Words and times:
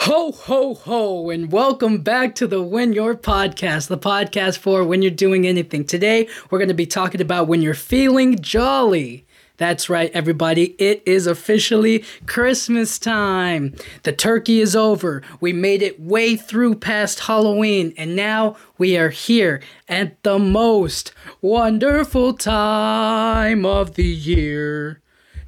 Ho, 0.00 0.32
ho, 0.32 0.74
ho, 0.74 1.30
and 1.30 1.52
welcome 1.52 1.98
back 1.98 2.34
to 2.36 2.46
the 2.46 2.62
When 2.62 2.92
Your 2.92 3.14
Podcast, 3.14 3.88
the 3.88 3.98
podcast 3.98 4.58
for 4.58 4.84
when 4.84 5.02
you're 5.02 5.10
doing 5.10 5.46
anything. 5.46 5.84
Today, 5.84 6.28
we're 6.50 6.58
going 6.58 6.68
to 6.68 6.74
be 6.74 6.86
talking 6.86 7.20
about 7.20 7.46
when 7.46 7.60
you're 7.62 7.74
feeling 7.74 8.40
jolly. 8.40 9.26
That's 9.58 9.90
right, 9.90 10.10
everybody. 10.14 10.74
It 10.78 11.02
is 11.04 11.26
officially 11.26 12.04
Christmas 12.26 12.98
time. 12.98 13.74
The 14.02 14.12
turkey 14.12 14.60
is 14.60 14.74
over. 14.74 15.22
We 15.40 15.52
made 15.52 15.82
it 15.82 16.00
way 16.00 16.36
through 16.36 16.76
past 16.76 17.20
Halloween, 17.20 17.92
and 17.96 18.16
now 18.16 18.56
we 18.78 18.96
are 18.96 19.10
here 19.10 19.60
at 19.88 20.22
the 20.22 20.38
most 20.38 21.12
wonderful 21.40 22.32
time 22.34 23.66
of 23.66 23.94
the 23.94 24.06
year. 24.06 25.00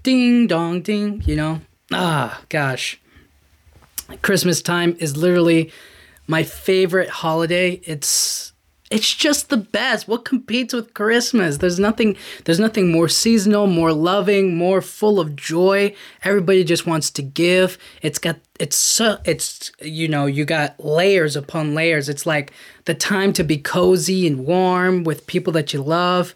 Ding 0.02 0.46
dong 0.46 0.82
ding, 0.82 1.22
you 1.24 1.34
know? 1.34 1.62
Ah, 1.90 2.42
gosh. 2.48 3.00
Christmas 4.22 4.62
time 4.62 4.96
is 4.98 5.16
literally 5.16 5.72
my 6.26 6.42
favorite 6.42 7.08
holiday. 7.08 7.80
It's 7.84 8.52
it's 8.90 9.12
just 9.12 9.48
the 9.48 9.56
best. 9.56 10.06
What 10.06 10.24
competes 10.24 10.74
with 10.74 10.94
Christmas? 10.94 11.56
There's 11.58 11.78
nothing 11.78 12.16
there's 12.44 12.60
nothing 12.60 12.92
more 12.92 13.08
seasonal, 13.08 13.66
more 13.66 13.92
loving, 13.92 14.56
more 14.56 14.80
full 14.80 15.18
of 15.18 15.34
joy. 15.34 15.94
Everybody 16.22 16.64
just 16.64 16.86
wants 16.86 17.10
to 17.12 17.22
give. 17.22 17.78
It's 18.02 18.18
got 18.18 18.36
it's 18.60 18.76
so 18.76 19.18
it's 19.24 19.72
you 19.80 20.06
know, 20.06 20.26
you 20.26 20.44
got 20.44 20.78
layers 20.78 21.34
upon 21.34 21.74
layers. 21.74 22.08
It's 22.08 22.26
like 22.26 22.52
the 22.84 22.94
time 22.94 23.32
to 23.34 23.44
be 23.44 23.58
cozy 23.58 24.26
and 24.26 24.46
warm 24.46 25.02
with 25.02 25.26
people 25.26 25.52
that 25.54 25.72
you 25.72 25.82
love 25.82 26.34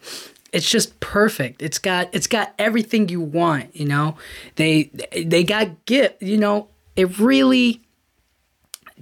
it's 0.50 0.70
just 0.70 0.98
perfect. 1.00 1.62
It's 1.62 1.78
got 1.78 2.08
it's 2.12 2.26
got 2.26 2.54
everything 2.58 3.10
you 3.10 3.20
want, 3.20 3.76
you 3.76 3.84
know. 3.84 4.16
They 4.56 4.84
they 5.12 5.44
got 5.44 5.84
gift, 5.84 6.22
you 6.22 6.38
know, 6.38 6.68
it 6.98 7.16
really 7.20 7.80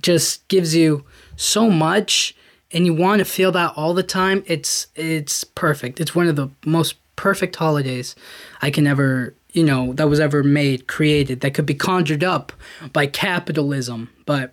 just 0.02 0.46
gives 0.48 0.76
you 0.76 1.02
so 1.34 1.70
much 1.70 2.36
and 2.70 2.84
you 2.84 2.92
want 2.92 3.20
to 3.20 3.24
feel 3.24 3.50
that 3.52 3.72
all 3.74 3.94
the 3.94 4.02
time. 4.02 4.44
It's 4.46 4.88
it's 4.94 5.44
perfect. 5.44 5.98
It's 5.98 6.14
one 6.14 6.28
of 6.28 6.36
the 6.36 6.50
most 6.64 6.96
perfect 7.16 7.56
holidays 7.56 8.14
i 8.60 8.70
can 8.70 8.86
ever 8.86 9.32
you 9.52 9.64
know 9.64 9.94
that 9.94 10.06
was 10.06 10.20
ever 10.20 10.42
made 10.42 10.86
created 10.86 11.40
that 11.40 11.54
could 11.54 11.64
be 11.64 11.72
conjured 11.72 12.22
up 12.22 12.52
by 12.92 13.06
capitalism. 13.06 14.10
But 14.26 14.52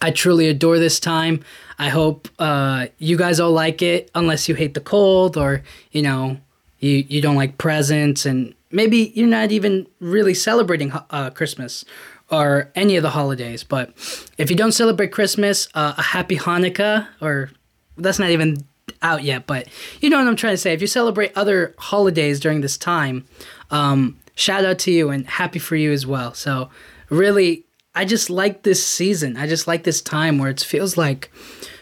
i 0.00 0.10
truly 0.10 0.48
adore 0.48 0.78
this 0.78 0.98
time. 0.98 1.44
I 1.78 1.90
hope 1.90 2.28
uh, 2.40 2.86
you 2.98 3.16
guys 3.16 3.38
all 3.38 3.52
like 3.52 3.82
it 3.82 4.10
unless 4.14 4.48
you 4.48 4.54
hate 4.54 4.72
the 4.72 4.80
cold 4.80 5.36
or 5.36 5.62
you 5.92 6.00
know 6.00 6.38
you 6.80 7.04
you 7.06 7.20
don't 7.20 7.36
like 7.36 7.58
presents 7.58 8.24
and 8.24 8.54
maybe 8.70 9.12
you're 9.14 9.26
not 9.26 9.52
even 9.52 9.86
really 10.00 10.34
celebrating 10.34 10.92
uh, 11.10 11.30
Christmas 11.30 11.84
or 12.30 12.70
any 12.74 12.96
of 12.96 13.02
the 13.02 13.10
holidays. 13.10 13.64
But 13.64 13.90
if 14.36 14.50
you 14.50 14.56
don't 14.56 14.72
celebrate 14.72 15.12
Christmas, 15.12 15.68
uh, 15.74 15.94
a 15.96 16.02
happy 16.02 16.36
Hanukkah, 16.36 17.08
or 17.20 17.50
that's 17.96 18.18
not 18.18 18.30
even 18.30 18.64
out 19.02 19.22
yet, 19.22 19.46
but 19.46 19.68
you 20.00 20.10
know 20.10 20.18
what 20.18 20.26
I'm 20.26 20.36
trying 20.36 20.54
to 20.54 20.58
say. 20.58 20.72
If 20.72 20.80
you 20.80 20.86
celebrate 20.86 21.32
other 21.36 21.74
holidays 21.78 22.40
during 22.40 22.60
this 22.60 22.76
time, 22.76 23.26
um, 23.70 24.18
shout 24.34 24.64
out 24.64 24.78
to 24.80 24.90
you 24.90 25.10
and 25.10 25.26
happy 25.26 25.58
for 25.58 25.76
you 25.76 25.92
as 25.92 26.06
well. 26.06 26.34
So, 26.34 26.70
really, 27.08 27.64
I 27.94 28.04
just 28.04 28.30
like 28.30 28.62
this 28.62 28.84
season. 28.84 29.36
I 29.36 29.46
just 29.46 29.66
like 29.66 29.84
this 29.84 30.00
time 30.00 30.38
where 30.38 30.50
it 30.50 30.60
feels 30.60 30.96
like 30.96 31.30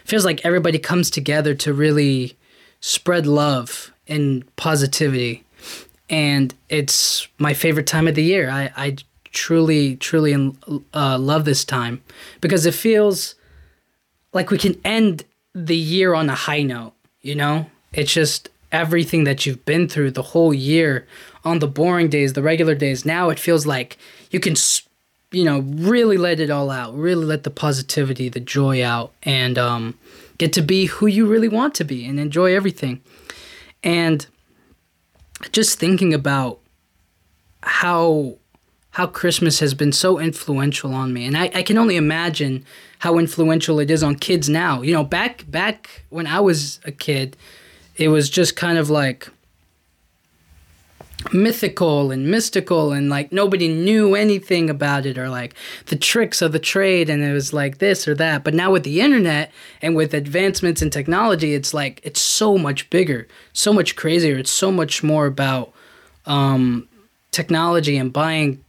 feels 0.03 0.25
like 0.25 0.45
everybody 0.45 0.79
comes 0.79 1.09
together 1.09 1.53
to 1.53 1.73
really 1.73 2.37
spread 2.79 3.25
love 3.25 3.91
and 4.07 4.43
positivity 4.55 5.43
and 6.09 6.53
it's 6.69 7.27
my 7.37 7.53
favorite 7.53 7.87
time 7.87 8.07
of 8.07 8.15
the 8.15 8.23
year. 8.23 8.49
I, 8.49 8.71
I 8.75 8.95
truly, 9.31 9.95
truly 9.97 10.53
uh, 10.93 11.17
love 11.17 11.45
this 11.45 11.65
time 11.65 12.01
because 12.41 12.65
it 12.65 12.73
feels 12.73 13.35
like 14.33 14.49
we 14.49 14.57
can 14.57 14.79
end 14.83 15.25
the 15.53 15.75
year 15.75 16.13
on 16.13 16.29
a 16.29 16.35
high 16.35 16.63
note. 16.63 16.93
You 17.21 17.35
know, 17.35 17.69
it's 17.93 18.13
just 18.13 18.49
everything 18.71 19.23
that 19.25 19.45
you've 19.45 19.65
been 19.65 19.87
through 19.87 20.11
the 20.11 20.21
whole 20.21 20.53
year 20.53 21.07
on 21.43 21.59
the 21.59 21.67
boring 21.67 22.09
days, 22.09 22.33
the 22.33 22.41
regular 22.41 22.75
days. 22.75 23.05
Now 23.05 23.29
it 23.29 23.39
feels 23.39 23.65
like 23.65 23.97
you 24.31 24.39
can, 24.39 24.55
you 25.31 25.43
know, 25.43 25.59
really 25.59 26.17
let 26.17 26.39
it 26.39 26.49
all 26.49 26.69
out, 26.69 26.95
really 26.95 27.25
let 27.25 27.43
the 27.43 27.49
positivity, 27.49 28.29
the 28.29 28.39
joy 28.39 28.83
out, 28.83 29.13
and 29.23 29.57
um, 29.57 29.97
get 30.37 30.53
to 30.53 30.61
be 30.61 30.85
who 30.85 31.07
you 31.07 31.25
really 31.25 31.49
want 31.49 31.75
to 31.75 31.83
be 31.83 32.05
and 32.05 32.19
enjoy 32.19 32.55
everything. 32.55 33.01
And 33.83 34.25
just 35.51 35.79
thinking 35.79 36.13
about 36.13 36.59
how 37.63 38.37
how 38.91 39.05
Christmas 39.05 39.59
has 39.59 39.75
been 39.75 39.91
so 39.91 40.19
influential 40.19 40.91
on 40.91 41.13
me. 41.13 41.25
And 41.25 41.37
I, 41.37 41.51
I 41.53 41.61
can 41.61 41.77
only 41.77 41.97
imagine 41.97 42.65
how 42.97 43.19
influential 43.19 43.79
it 43.79 43.91
is 43.91 44.01
on 44.01 44.15
kids 44.15 44.49
now. 44.49 44.81
You 44.81 44.93
know, 44.93 45.03
back 45.03 45.49
back 45.49 46.03
when 46.09 46.25
I 46.25 46.39
was 46.39 46.79
a 46.83 46.91
kid, 46.91 47.37
it 47.95 48.07
was 48.07 48.29
just 48.29 48.55
kind 48.55 48.77
of 48.77 48.89
like 48.89 49.29
mythical 51.33 52.11
and 52.11 52.29
mystical 52.29 52.91
and 52.91 53.09
like 53.09 53.31
nobody 53.31 53.67
knew 53.67 54.15
anything 54.15 54.69
about 54.69 55.05
it 55.05 55.17
or 55.17 55.29
like 55.29 55.53
the 55.87 55.95
tricks 55.95 56.41
of 56.41 56.51
the 56.51 56.59
trade 56.59 57.09
and 57.09 57.23
it 57.23 57.33
was 57.33 57.53
like 57.53 57.77
this 57.77 58.07
or 58.07 58.15
that. 58.15 58.43
But 58.43 58.53
now 58.53 58.71
with 58.71 58.83
the 58.83 59.01
internet 59.01 59.51
and 59.81 59.95
with 59.95 60.13
advancements 60.13 60.81
in 60.81 60.89
technology 60.89 61.53
it's 61.53 61.73
like 61.73 61.99
it's 62.03 62.21
so 62.21 62.57
much 62.57 62.89
bigger 62.89 63.27
so 63.53 63.73
much 63.73 63.95
crazier. 63.95 64.37
It's 64.37 64.51
so 64.51 64.71
much 64.71 65.03
more 65.03 65.25
about 65.25 65.73
um, 66.25 66.87
technology 67.31 67.97
and 67.97 68.13
buying 68.13 68.63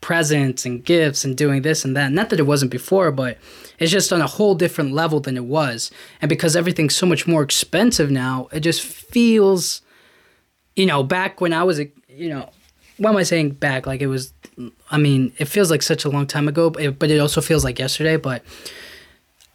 presents 0.00 0.66
and 0.66 0.84
gifts 0.84 1.24
and 1.24 1.36
doing 1.36 1.62
this 1.62 1.84
and 1.84 1.96
that. 1.96 2.12
Not 2.12 2.28
that 2.28 2.38
it 2.38 2.44
wasn't 2.44 2.70
before 2.70 3.10
but 3.10 3.38
it's 3.78 3.90
just 3.90 4.12
on 4.12 4.20
a 4.20 4.26
whole 4.26 4.54
different 4.54 4.92
level 4.92 5.18
than 5.20 5.36
it 5.36 5.46
was. 5.46 5.90
And 6.20 6.28
because 6.28 6.54
everything's 6.54 6.94
so 6.94 7.06
much 7.06 7.26
more 7.26 7.42
expensive 7.42 8.10
now 8.10 8.48
it 8.52 8.60
just 8.60 8.82
feels 8.82 9.80
you 10.76 10.86
know, 10.86 11.02
back 11.02 11.40
when 11.40 11.52
I 11.52 11.62
was 11.62 11.80
a, 11.80 11.90
you 12.08 12.28
know, 12.28 12.50
what 12.98 13.10
am 13.10 13.16
I 13.16 13.22
saying 13.22 13.50
back? 13.50 13.86
Like 13.86 14.00
it 14.00 14.06
was, 14.06 14.32
I 14.90 14.98
mean, 14.98 15.32
it 15.38 15.46
feels 15.46 15.70
like 15.70 15.82
such 15.82 16.04
a 16.04 16.08
long 16.08 16.26
time 16.26 16.48
ago, 16.48 16.70
but 16.70 16.82
it, 16.82 16.98
but 16.98 17.10
it 17.10 17.18
also 17.18 17.40
feels 17.40 17.64
like 17.64 17.78
yesterday. 17.78 18.16
But 18.16 18.42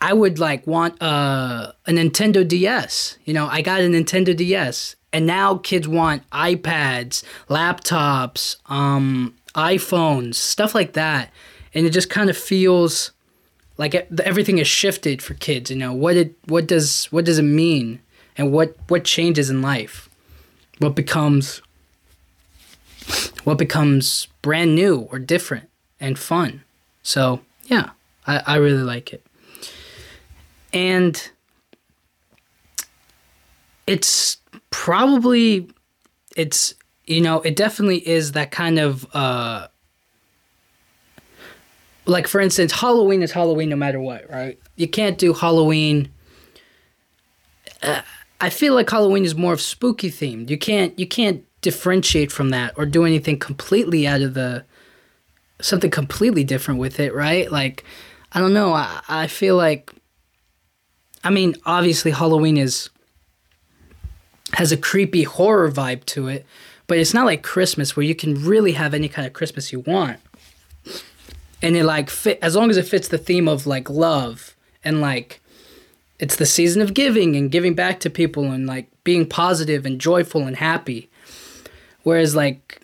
I 0.02 0.14
would 0.14 0.40
like 0.40 0.66
want 0.68 1.02
uh, 1.02 1.72
a 1.86 1.92
Nintendo 1.92 2.48
DS. 2.48 3.18
You 3.26 3.34
know, 3.34 3.48
I 3.48 3.62
got 3.62 3.82
a 3.82 3.84
Nintendo 3.84 4.36
DS, 4.36 4.96
and 5.14 5.26
now 5.26 5.58
kids 5.58 5.88
want 5.88 6.30
iPads, 6.32 7.24
laptops, 7.50 8.58
um, 8.68 9.36
iPhones, 9.56 10.36
stuff 10.36 10.76
like 10.76 10.94
that, 10.94 11.32
and 11.74 11.86
it 11.86 11.92
just 11.92 12.10
kind 12.10 12.30
of 12.30 12.38
feels 12.38 13.12
like 13.78 13.96
everything 14.24 14.58
has 14.58 14.68
shifted 14.68 15.22
for 15.22 15.34
kids. 15.36 15.70
You 15.70 15.78
know, 15.78 15.94
what 15.94 16.18
it 16.18 16.36
what 16.46 16.68
does 16.68 17.06
what 17.06 17.24
does 17.24 17.40
it 17.40 17.44
mean, 17.44 18.02
and 18.38 18.52
what 18.52 18.76
what 18.90 19.06
changes 19.06 19.50
in 19.50 19.62
life 19.62 20.09
what 20.80 20.96
becomes 20.96 21.62
what 23.44 23.58
becomes 23.58 24.28
brand 24.42 24.76
new 24.76 25.08
or 25.12 25.20
different 25.20 25.70
and 26.00 26.18
fun. 26.18 26.64
So 27.04 27.42
yeah, 27.66 27.92
I, 28.26 28.42
I 28.46 28.56
really 28.56 28.84
like 28.84 29.14
it. 29.14 29.26
And 30.74 31.30
it's 33.88 34.38
probably 34.72 35.70
it's 36.36 36.74
you 37.06 37.22
know, 37.22 37.42
it 37.42 37.56
definitely 37.56 38.08
is 38.08 38.34
that 38.34 38.52
kind 38.52 38.80
of 38.80 39.08
uh 39.14 39.68
like 42.06 42.28
for 42.28 42.42
instance, 42.42 42.72
Halloween 42.72 43.22
is 43.22 43.32
Halloween 43.32 43.70
no 43.70 43.76
matter 43.76 44.00
what, 44.00 44.30
right? 44.30 44.60
You 44.76 44.88
can't 44.88 45.18
do 45.18 45.34
Halloween 45.34 46.12
uh, 47.82 48.02
I 48.42 48.50
feel 48.50 48.74
like 48.74 48.90
Halloween 48.90 49.26
is 49.26 49.36
more 49.36 49.54
of 49.54 49.62
spooky 49.62 50.10
themed. 50.10 50.50
You 50.50 50.58
can't 50.58 50.98
you 50.98 51.08
can't 51.08 51.44
differentiate 51.62 52.32
from 52.32 52.50
that 52.50 52.74
or 52.78 52.86
do 52.86 53.06
anything 53.06 53.38
completely 53.38 54.08
out 54.08 54.22
of 54.22 54.34
the 54.34 54.66
something 55.62 55.92
completely 55.92 56.44
different 56.44 56.80
with 56.80 57.00
it, 57.00 57.14
right? 57.14 57.52
Like 57.52 57.84
I 58.32 58.40
don't 58.40 58.54
know. 58.54 58.74
I 58.74 59.02
I 59.08 59.28
feel 59.28 59.56
like 59.56 59.94
I 61.24 61.30
mean, 61.30 61.56
obviously 61.66 62.12
Halloween 62.12 62.58
is 62.58 62.90
has 64.54 64.72
a 64.72 64.78
creepy 64.78 65.24
horror 65.24 65.72
vibe 65.72 66.06
to 66.06 66.28
it, 66.28 66.46
but 66.88 66.98
it's 66.98 67.14
not 67.14 67.26
like 67.26 67.44
Christmas 67.44 67.96
where 67.96 68.06
you 68.06 68.16
can 68.16 68.46
really 68.46 68.72
have 68.72 68.94
any 68.94 69.10
kind 69.10 69.28
of 69.28 69.34
Christmas 69.34 69.72
you 69.72 69.82
want. 69.82 70.20
And 71.62 71.76
it 71.76 71.84
like 71.84 72.10
fit 72.10 72.40
as 72.42 72.56
long 72.56 72.70
as 72.70 72.78
it 72.78 72.88
fits 72.88 73.10
the 73.10 73.18
theme 73.18 73.50
of 73.50 73.68
like 73.68 73.90
love 73.90 74.56
and 74.84 75.02
like 75.02 75.42
it's 76.20 76.36
the 76.36 76.46
season 76.46 76.82
of 76.82 76.94
giving 76.94 77.36
and 77.36 77.50
giving 77.50 77.74
back 77.74 78.00
to 78.02 78.10
people 78.10 78.52
and 78.52 78.68
like 78.68 78.90
being 79.04 79.26
positive 79.26 79.86
and 79.86 80.00
joyful 80.00 80.46
and 80.46 80.58
happy. 80.58 81.10
Whereas 82.04 82.36
like, 82.36 82.82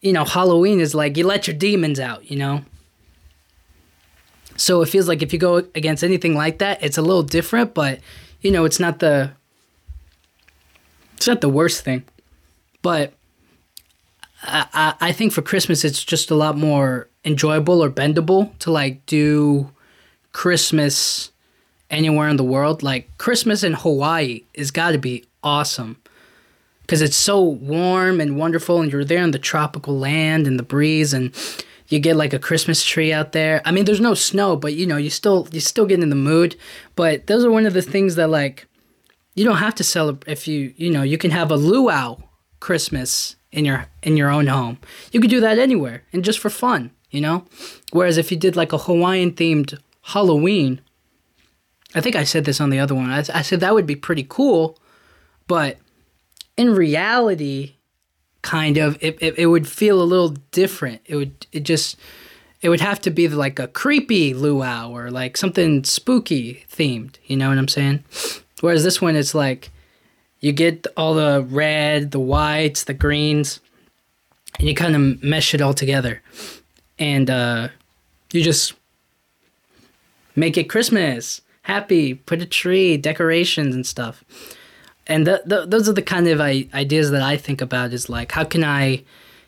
you 0.00 0.12
know, 0.12 0.24
Halloween 0.24 0.80
is 0.80 0.94
like 0.94 1.16
you 1.16 1.26
let 1.26 1.46
your 1.46 1.56
demons 1.56 2.00
out, 2.00 2.30
you 2.30 2.36
know? 2.38 2.64
So 4.56 4.82
it 4.82 4.88
feels 4.88 5.06
like 5.06 5.22
if 5.22 5.32
you 5.32 5.38
go 5.38 5.56
against 5.74 6.02
anything 6.02 6.34
like 6.34 6.58
that, 6.58 6.82
it's 6.82 6.98
a 6.98 7.02
little 7.02 7.22
different, 7.22 7.74
but 7.74 8.00
you 8.40 8.50
know, 8.50 8.64
it's 8.64 8.80
not 8.80 8.98
the 9.00 9.32
it's 11.16 11.26
not 11.28 11.40
the 11.40 11.48
worst 11.48 11.84
thing. 11.84 12.04
But 12.80 13.12
I, 14.42 14.94
I, 15.00 15.12
think 15.12 15.32
for 15.32 15.42
Christmas 15.42 15.84
it's 15.84 16.04
just 16.04 16.30
a 16.30 16.36
lot 16.36 16.56
more 16.56 17.08
enjoyable 17.24 17.82
or 17.82 17.90
bendable 17.90 18.56
to 18.60 18.70
like 18.70 19.04
do 19.04 19.72
Christmas 20.32 21.32
anywhere 21.90 22.28
in 22.28 22.36
the 22.36 22.44
world. 22.44 22.82
Like 22.82 23.16
Christmas 23.18 23.62
in 23.62 23.74
Hawaii 23.74 24.42
is 24.54 24.70
got 24.70 24.92
to 24.92 24.98
be 24.98 25.24
awesome 25.42 25.96
because 26.82 27.02
it's 27.02 27.16
so 27.16 27.42
warm 27.42 28.20
and 28.20 28.36
wonderful, 28.36 28.80
and 28.80 28.90
you're 28.90 29.04
there 29.04 29.22
in 29.22 29.30
the 29.30 29.38
tropical 29.38 29.98
land 29.98 30.46
and 30.46 30.58
the 30.58 30.62
breeze, 30.62 31.12
and 31.12 31.34
you 31.88 31.98
get 31.98 32.16
like 32.16 32.32
a 32.32 32.38
Christmas 32.38 32.84
tree 32.84 33.12
out 33.12 33.32
there. 33.32 33.60
I 33.64 33.72
mean, 33.72 33.84
there's 33.84 34.00
no 34.00 34.14
snow, 34.14 34.56
but 34.56 34.74
you 34.74 34.86
know, 34.86 34.96
you 34.96 35.10
still 35.10 35.48
you 35.52 35.60
still 35.60 35.86
get 35.86 36.02
in 36.02 36.10
the 36.10 36.16
mood. 36.16 36.56
But 36.96 37.26
those 37.26 37.44
are 37.44 37.50
one 37.50 37.66
of 37.66 37.74
the 37.74 37.82
things 37.82 38.14
that 38.16 38.30
like 38.30 38.66
you 39.34 39.44
don't 39.44 39.58
have 39.58 39.74
to 39.76 39.84
celebrate 39.84 40.32
if 40.32 40.48
you 40.48 40.72
you 40.76 40.90
know 40.90 41.02
you 41.02 41.18
can 41.18 41.30
have 41.30 41.50
a 41.50 41.56
luau 41.56 42.16
Christmas 42.60 43.36
in 43.52 43.64
your 43.64 43.86
in 44.02 44.16
your 44.16 44.30
own 44.30 44.46
home. 44.46 44.78
You 45.12 45.20
could 45.20 45.30
do 45.30 45.40
that 45.40 45.58
anywhere 45.58 46.04
and 46.12 46.24
just 46.24 46.38
for 46.38 46.50
fun, 46.50 46.90
you 47.10 47.20
know. 47.20 47.44
Whereas 47.92 48.18
if 48.18 48.30
you 48.30 48.36
did 48.36 48.56
like 48.56 48.72
a 48.72 48.78
Hawaiian 48.78 49.32
themed 49.32 49.78
Halloween, 50.02 50.80
I 51.94 52.00
think 52.00 52.16
I 52.16 52.24
said 52.24 52.44
this 52.44 52.60
on 52.60 52.70
the 52.70 52.78
other 52.78 52.94
one. 52.94 53.10
I, 53.10 53.24
I 53.32 53.42
said 53.42 53.60
that 53.60 53.74
would 53.74 53.86
be 53.86 53.96
pretty 53.96 54.26
cool, 54.28 54.78
but 55.46 55.78
in 56.56 56.74
reality, 56.74 57.76
kind 58.42 58.76
of, 58.76 58.96
it, 59.00 59.16
it, 59.20 59.38
it 59.38 59.46
would 59.46 59.66
feel 59.66 60.02
a 60.02 60.04
little 60.04 60.30
different. 60.50 61.00
It 61.06 61.16
would, 61.16 61.46
it 61.52 61.60
just, 61.60 61.96
it 62.60 62.68
would 62.68 62.80
have 62.80 63.00
to 63.02 63.10
be 63.10 63.28
like 63.28 63.58
a 63.58 63.68
creepy 63.68 64.34
luau 64.34 64.90
or 64.90 65.10
like 65.10 65.36
something 65.36 65.84
spooky 65.84 66.64
themed. 66.70 67.16
You 67.24 67.36
know 67.36 67.48
what 67.48 67.58
I'm 67.58 67.68
saying? 67.68 68.04
Whereas 68.60 68.84
this 68.84 69.00
one, 69.00 69.16
it's 69.16 69.34
like 69.34 69.70
you 70.40 70.52
get 70.52 70.86
all 70.96 71.14
the 71.14 71.46
red, 71.48 72.10
the 72.10 72.20
whites, 72.20 72.84
the 72.84 72.94
greens, 72.94 73.60
and 74.58 74.68
you 74.68 74.74
kind 74.74 74.94
of 74.94 75.22
mesh 75.22 75.54
it 75.54 75.60
all 75.60 75.74
together. 75.74 76.22
And 76.98 77.30
uh, 77.30 77.68
you 78.32 78.42
just 78.42 78.74
make 80.34 80.56
it 80.56 80.64
Christmas, 80.64 81.40
happy, 81.68 82.14
put 82.14 82.42
a 82.42 82.46
tree, 82.46 82.96
decorations, 82.96 83.74
and 83.74 83.86
stuff 83.86 84.24
and 85.08 85.24
th- 85.24 85.40
th- 85.48 85.68
those 85.68 85.88
are 85.88 85.94
the 85.94 86.02
kind 86.02 86.28
of 86.28 86.40
I- 86.40 86.68
ideas 86.74 87.10
that 87.10 87.22
I 87.22 87.36
think 87.36 87.60
about 87.60 87.92
is 87.92 88.08
like 88.08 88.32
how 88.32 88.44
can 88.44 88.62
I 88.62 89.04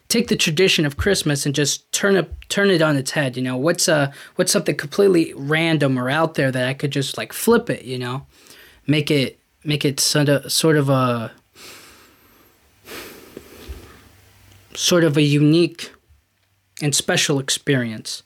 take 0.08 0.28
the 0.28 0.36
tradition 0.36 0.84
of 0.84 0.96
Christmas 0.96 1.46
and 1.46 1.54
just 1.54 1.90
turn 1.92 2.16
it 2.16 2.30
turn 2.48 2.68
it 2.70 2.82
on 2.82 2.96
its 2.96 3.12
head. 3.12 3.36
You 3.36 3.42
know, 3.42 3.56
what's 3.56 3.88
uh 3.88 4.10
what's 4.36 4.52
something 4.52 4.76
completely 4.76 5.32
random 5.36 5.98
or 5.98 6.10
out 6.10 6.34
there 6.34 6.50
that 6.50 6.68
I 6.68 6.74
could 6.74 6.90
just 6.90 7.16
like 7.16 7.32
flip 7.32 7.70
it. 7.70 7.84
You 7.84 7.98
know, 7.98 8.26
make 8.86 9.10
it 9.10 9.38
make 9.64 9.84
it 9.84 10.00
sort 10.00 10.28
of 10.28 10.50
sort 10.50 10.76
of 10.76 10.88
a 10.88 11.32
sort 14.74 15.04
of 15.04 15.16
a 15.16 15.22
unique 15.22 15.92
and 16.82 16.94
special 16.94 17.38
experience. 17.38 18.22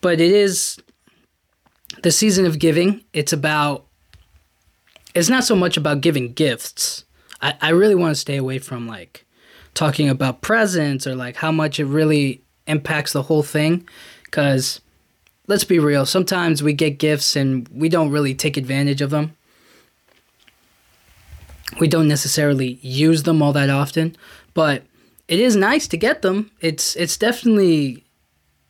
But 0.00 0.20
it 0.20 0.32
is 0.32 0.78
the 2.02 2.10
season 2.10 2.46
of 2.46 2.58
giving. 2.58 3.04
It's 3.12 3.32
about 3.32 3.86
it's 5.14 5.28
not 5.28 5.44
so 5.44 5.56
much 5.56 5.76
about 5.76 6.00
giving 6.00 6.32
gifts. 6.32 7.04
I, 7.40 7.54
I 7.60 7.70
really 7.70 7.94
want 7.94 8.12
to 8.12 8.20
stay 8.20 8.36
away 8.36 8.58
from 8.58 8.86
like 8.86 9.24
talking 9.74 10.08
about 10.08 10.42
presents 10.42 11.06
or 11.06 11.14
like 11.14 11.36
how 11.36 11.52
much 11.52 11.80
it 11.80 11.86
really 11.86 12.42
impacts 12.66 13.12
the 13.12 13.22
whole 13.22 13.42
thing. 13.42 13.88
Because 14.24 14.80
let's 15.46 15.64
be 15.64 15.78
real, 15.78 16.04
sometimes 16.04 16.62
we 16.62 16.72
get 16.72 16.98
gifts 16.98 17.36
and 17.36 17.68
we 17.68 17.88
don't 17.88 18.10
really 18.10 18.34
take 18.34 18.56
advantage 18.56 19.00
of 19.00 19.10
them. 19.10 19.34
We 21.80 21.88
don't 21.88 22.08
necessarily 22.08 22.78
use 22.82 23.22
them 23.22 23.42
all 23.42 23.52
that 23.52 23.70
often, 23.70 24.16
but 24.54 24.82
it 25.28 25.38
is 25.38 25.54
nice 25.54 25.86
to 25.88 25.96
get 25.96 26.22
them. 26.22 26.50
It's 26.60 26.96
it's 26.96 27.16
definitely 27.16 28.04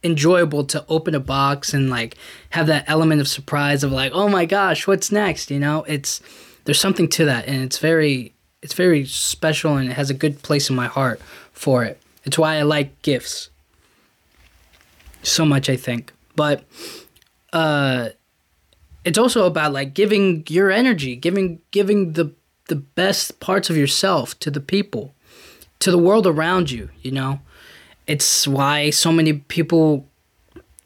enjoyable 0.04 0.64
to 0.64 0.84
open 0.88 1.14
a 1.14 1.20
box 1.20 1.74
and 1.74 1.90
like 1.90 2.16
have 2.50 2.66
that 2.68 2.84
element 2.86 3.20
of 3.20 3.28
surprise 3.28 3.82
of 3.82 3.90
like 3.90 4.12
oh 4.12 4.28
my 4.28 4.44
gosh 4.44 4.86
what's 4.86 5.10
next? 5.10 5.50
You 5.50 5.58
know 5.58 5.84
it's 5.84 6.20
there's 6.64 6.80
something 6.80 7.08
to 7.08 7.24
that 7.24 7.46
and 7.46 7.62
it's 7.62 7.78
very 7.78 8.34
it's 8.62 8.74
very 8.74 9.04
special 9.04 9.76
and 9.76 9.90
it 9.90 9.94
has 9.94 10.10
a 10.10 10.14
good 10.14 10.42
place 10.42 10.70
in 10.70 10.76
my 10.76 10.86
heart 10.86 11.20
for 11.52 11.84
it. 11.84 12.00
It's 12.24 12.38
why 12.38 12.56
i 12.56 12.62
like 12.62 13.00
gifts 13.02 13.50
so 15.22 15.44
much 15.44 15.68
i 15.68 15.76
think. 15.76 16.12
But 16.36 16.64
uh 17.52 18.10
it's 19.04 19.18
also 19.18 19.46
about 19.46 19.72
like 19.72 19.94
giving 19.94 20.44
your 20.48 20.70
energy 20.70 21.16
giving 21.16 21.60
giving 21.70 22.12
the 22.12 22.32
the 22.68 22.76
best 22.76 23.40
parts 23.40 23.70
of 23.70 23.76
yourself 23.76 24.38
to 24.38 24.50
the 24.50 24.60
people 24.60 25.14
to 25.80 25.90
the 25.90 25.98
world 25.98 26.26
around 26.26 26.70
you 26.70 26.90
you 27.00 27.10
know 27.10 27.40
it's 28.08 28.49
why 28.49 28.90
so 28.90 29.12
many 29.12 29.34
people, 29.34 30.08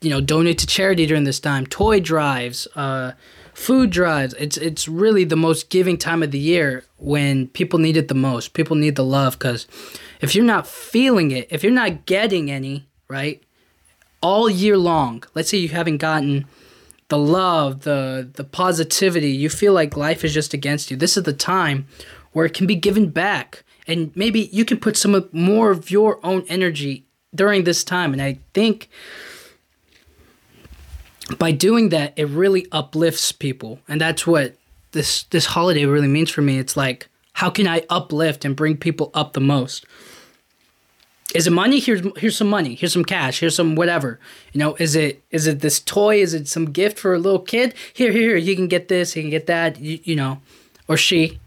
you 0.00 0.10
know, 0.10 0.20
donate 0.20 0.58
to 0.58 0.66
charity 0.66 1.06
during 1.06 1.24
this 1.24 1.40
time. 1.40 1.66
Toy 1.66 2.00
drives, 2.00 2.66
uh, 2.74 3.12
food 3.54 3.90
drives. 3.90 4.34
It's 4.34 4.56
it's 4.56 4.88
really 4.88 5.24
the 5.24 5.36
most 5.36 5.70
giving 5.70 5.96
time 5.96 6.22
of 6.22 6.32
the 6.32 6.38
year 6.38 6.84
when 6.98 7.46
people 7.48 7.78
need 7.78 7.96
it 7.96 8.08
the 8.08 8.14
most. 8.14 8.52
People 8.54 8.76
need 8.76 8.96
the 8.96 9.04
love 9.04 9.38
because 9.38 9.66
if 10.20 10.34
you're 10.34 10.44
not 10.44 10.66
feeling 10.66 11.30
it, 11.30 11.46
if 11.50 11.62
you're 11.62 11.72
not 11.72 12.06
getting 12.06 12.50
any, 12.50 12.88
right, 13.08 13.42
all 14.20 14.50
year 14.50 14.76
long. 14.76 15.22
Let's 15.34 15.48
say 15.48 15.58
you 15.58 15.68
haven't 15.68 15.98
gotten 15.98 16.44
the 17.06 17.18
love, 17.18 17.82
the 17.82 18.28
the 18.32 18.44
positivity. 18.44 19.30
You 19.30 19.48
feel 19.48 19.72
like 19.72 19.96
life 19.96 20.24
is 20.24 20.34
just 20.34 20.52
against 20.52 20.90
you. 20.90 20.96
This 20.96 21.16
is 21.16 21.22
the 21.22 21.32
time 21.32 21.86
where 22.32 22.46
it 22.46 22.54
can 22.54 22.66
be 22.66 22.74
given 22.74 23.10
back 23.10 23.62
and 23.86 24.14
maybe 24.14 24.48
you 24.52 24.64
can 24.64 24.78
put 24.78 24.96
some 24.96 25.28
more 25.32 25.70
of 25.70 25.90
your 25.90 26.24
own 26.24 26.44
energy 26.48 27.06
during 27.34 27.64
this 27.64 27.84
time. 27.84 28.12
And 28.12 28.22
I 28.22 28.38
think 28.54 28.88
by 31.38 31.52
doing 31.52 31.90
that, 31.90 32.12
it 32.16 32.28
really 32.28 32.66
uplifts 32.72 33.32
people. 33.32 33.80
And 33.88 34.00
that's 34.00 34.26
what 34.26 34.56
this 34.92 35.24
this 35.24 35.46
holiday 35.46 35.84
really 35.84 36.08
means 36.08 36.30
for 36.30 36.42
me. 36.42 36.58
It's 36.58 36.76
like, 36.76 37.08
how 37.34 37.50
can 37.50 37.66
I 37.66 37.84
uplift 37.88 38.44
and 38.44 38.54
bring 38.54 38.76
people 38.76 39.10
up 39.14 39.32
the 39.32 39.40
most? 39.40 39.86
Is 41.34 41.46
it 41.46 41.50
money? 41.50 41.78
Here's 41.78 42.02
here's 42.18 42.36
some 42.36 42.50
money. 42.50 42.74
Here's 42.74 42.92
some 42.92 43.04
cash. 43.04 43.40
Here's 43.40 43.54
some 43.54 43.74
whatever. 43.74 44.20
You 44.52 44.58
know, 44.58 44.74
is 44.74 44.94
it 44.94 45.22
is 45.30 45.46
it 45.46 45.60
this 45.60 45.80
toy? 45.80 46.20
Is 46.20 46.34
it 46.34 46.46
some 46.46 46.66
gift 46.66 46.98
for 46.98 47.14
a 47.14 47.18
little 47.18 47.38
kid? 47.38 47.74
Here, 47.94 48.12
here, 48.12 48.22
here. 48.22 48.36
You 48.36 48.54
can 48.54 48.68
get 48.68 48.88
this. 48.88 49.16
You 49.16 49.22
can 49.22 49.30
get 49.30 49.46
that. 49.46 49.80
You, 49.80 49.98
you 50.04 50.14
know, 50.14 50.40
or 50.88 50.98
she. 50.98 51.40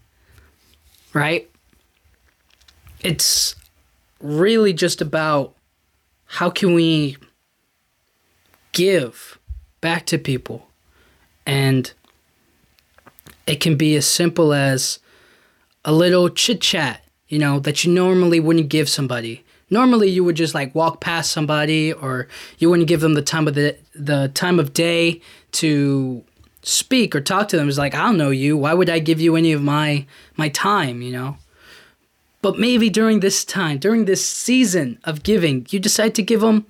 Right. 1.14 1.50
It's 3.02 3.56
really 4.20 4.74
just 4.74 5.02
about 5.02 5.55
how 6.36 6.50
can 6.50 6.74
we 6.74 7.16
give 8.74 9.40
back 9.80 10.06
to 10.08 10.18
people? 10.18 10.68
And 11.46 11.94
it 13.48 13.62
can 13.62 13.78
be 13.78 13.96
as 13.96 14.06
simple 14.06 14.54
as 14.54 15.00
a 15.86 15.94
little 15.94 16.28
chit 16.28 16.60
chat, 16.60 17.06
you 17.30 17.40
know, 17.40 17.60
that 17.60 17.86
you 17.86 17.94
normally 17.94 18.42
wouldn't 18.42 18.68
give 18.68 18.90
somebody. 18.90 19.46
Normally 19.70 20.10
you 20.10 20.26
would 20.26 20.36
just 20.36 20.54
like 20.54 20.76
walk 20.76 21.00
past 21.00 21.32
somebody 21.32 21.94
or 21.94 22.28
you 22.58 22.70
wouldn't 22.70 22.90
give 22.90 23.00
them 23.00 23.14
the 23.14 23.22
time 23.22 23.48
of 23.48 23.56
the 23.56 23.78
the 23.96 24.30
time 24.34 24.60
of 24.60 24.74
day 24.74 25.22
to 25.54 26.22
speak 26.64 27.16
or 27.16 27.22
talk 27.22 27.48
to 27.48 27.56
them. 27.56 27.70
It's 27.70 27.78
like, 27.78 27.96
I 27.96 28.04
don't 28.04 28.18
know 28.18 28.32
you. 28.32 28.58
Why 28.58 28.74
would 28.74 28.90
I 28.90 29.00
give 29.00 29.22
you 29.22 29.38
any 29.38 29.54
of 29.54 29.62
my 29.64 30.06
my 30.36 30.50
time, 30.50 31.02
you 31.02 31.14
know? 31.14 31.38
But 32.46 32.60
maybe 32.60 32.92
during 32.92 33.22
this 33.22 33.44
time, 33.44 33.80
during 33.80 34.06
this 34.06 34.24
season 34.24 35.00
of 35.04 35.24
giving, 35.24 35.66
you 35.72 35.80
decide 35.80 36.14
to 36.14 36.22
give 36.22 36.42
them, 36.42 36.68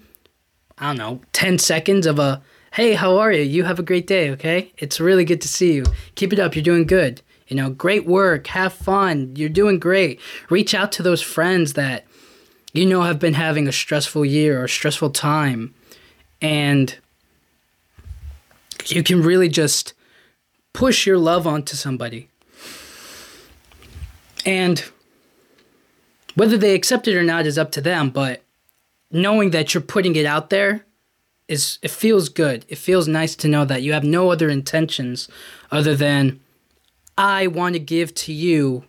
I 0.77 0.87
don't 0.87 0.97
know, 0.97 1.21
10 1.33 1.59
seconds 1.59 2.05
of 2.05 2.17
a, 2.17 2.41
hey, 2.75 2.93
how 2.93 3.17
are 3.17 3.29
you? 3.29 3.41
You 3.41 3.65
have 3.65 3.77
a 3.77 3.83
great 3.83 4.07
day, 4.07 4.31
okay? 4.31 4.71
It's 4.77 5.01
really 5.01 5.25
good 5.25 5.41
to 5.41 5.49
see 5.49 5.73
you. 5.73 5.83
Keep 6.15 6.31
it 6.31 6.39
up. 6.39 6.55
You're 6.55 6.63
doing 6.63 6.85
good. 6.87 7.21
You 7.49 7.57
know, 7.57 7.71
great 7.71 8.05
work. 8.05 8.47
Have 8.47 8.71
fun. 8.71 9.33
You're 9.35 9.49
doing 9.49 9.77
great. 9.77 10.21
Reach 10.49 10.73
out 10.73 10.93
to 10.93 11.03
those 11.03 11.21
friends 11.21 11.73
that 11.73 12.05
you 12.71 12.85
know 12.85 13.01
have 13.01 13.19
been 13.19 13.33
having 13.33 13.67
a 13.67 13.73
stressful 13.73 14.23
year 14.23 14.61
or 14.61 14.63
a 14.63 14.69
stressful 14.69 15.09
time. 15.09 15.75
And 16.41 16.97
you 18.85 19.03
can 19.03 19.21
really 19.21 19.49
just 19.49 19.93
push 20.71 21.05
your 21.05 21.17
love 21.17 21.45
onto 21.45 21.75
somebody. 21.75 22.29
And 24.45 24.81
whether 26.35 26.57
they 26.57 26.75
accept 26.75 27.07
it 27.07 27.15
or 27.15 27.23
not 27.23 27.45
is 27.45 27.57
up 27.57 27.71
to 27.73 27.81
them, 27.81 28.09
but 28.09 28.43
knowing 29.11 29.51
that 29.51 29.73
you're 29.73 29.81
putting 29.81 30.15
it 30.15 30.25
out 30.25 30.49
there 30.49 30.85
is 31.47 31.79
it 31.81 31.91
feels 31.91 32.29
good. 32.29 32.65
It 32.67 32.77
feels 32.77 33.07
nice 33.07 33.35
to 33.37 33.47
know 33.47 33.65
that 33.65 33.81
you 33.81 33.93
have 33.93 34.03
no 34.03 34.31
other 34.31 34.49
intentions 34.49 35.27
other 35.71 35.95
than 35.95 36.39
I 37.17 37.47
want 37.47 37.73
to 37.73 37.79
give 37.79 38.13
to 38.15 38.33
you 38.33 38.83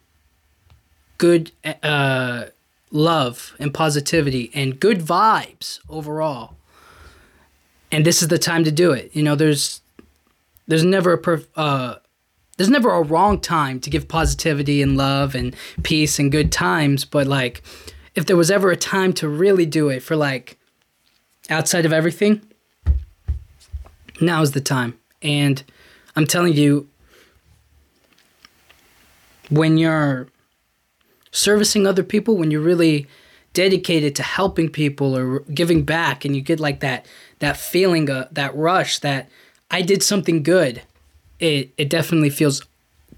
good 1.19 1.53
uh, 1.83 2.47
love 2.91 3.55
and 3.59 3.73
positivity 3.73 4.51
and 4.55 4.81
good 4.81 5.01
vibes 5.01 5.81
overall. 5.89 6.57
And 7.93 8.05
this 8.05 8.23
is 8.23 8.29
the 8.29 8.39
time 8.39 8.65
to 8.65 8.73
do 8.73 8.93
it. 8.93 9.11
You 9.15 9.23
know, 9.23 9.37
there's 9.37 9.81
there's 10.67 10.85
never 10.85 11.13
a 11.13 11.19
perf- 11.19 11.47
uh, 11.55 11.97
there's 12.57 12.71
never 12.71 12.91
a 12.91 13.03
wrong 13.03 13.41
time 13.41 13.81
to 13.81 13.91
give 13.91 14.09
positivity 14.09 14.83
and 14.83 14.97
love 14.97 15.35
and 15.35 15.55
peace 15.83 16.19
and 16.19 16.33
good 16.33 16.51
times, 16.51 17.05
but 17.05 17.27
like 17.27 17.63
if 18.15 18.27
there 18.27 18.37
was 18.37 18.51
ever 18.51 18.71
a 18.71 18.77
time 18.77 19.13
to 19.15 19.29
really 19.29 19.67
do 19.67 19.89
it 19.89 20.03
for 20.03 20.17
like 20.17 20.59
outside 21.51 21.85
of 21.85 21.93
everything, 21.93 22.41
now 24.21 24.41
is 24.43 24.53
the 24.53 24.61
time. 24.61 24.99
And 25.23 25.63
I'm 26.17 26.27
telling 26.27 26.55
you, 26.55 26.89
when 29.51 29.77
you're 29.77 30.29
servicing 31.31 31.87
other 31.87 32.03
people, 32.03 32.37
when 32.37 32.51
you're 32.51 32.61
really 32.61 33.07
dedicated 33.53 34.15
to 34.17 34.23
helping 34.23 34.69
people 34.69 35.17
or 35.17 35.41
giving 35.41 35.85
back, 35.85 36.25
and 36.25 36.35
you 36.35 36.43
get 36.43 36.59
like 36.59 36.81
that 36.81 37.07
that 37.39 37.57
feeling, 37.57 38.09
uh, 38.11 38.29
that 38.33 38.57
rush, 38.57 38.99
that 39.01 39.29
I 39.71 39.83
did 39.83 40.03
something 40.03 40.43
good, 40.43 40.83
it 41.41 41.73
it 41.77 41.91
definitely 41.91 42.31
feels 42.31 42.63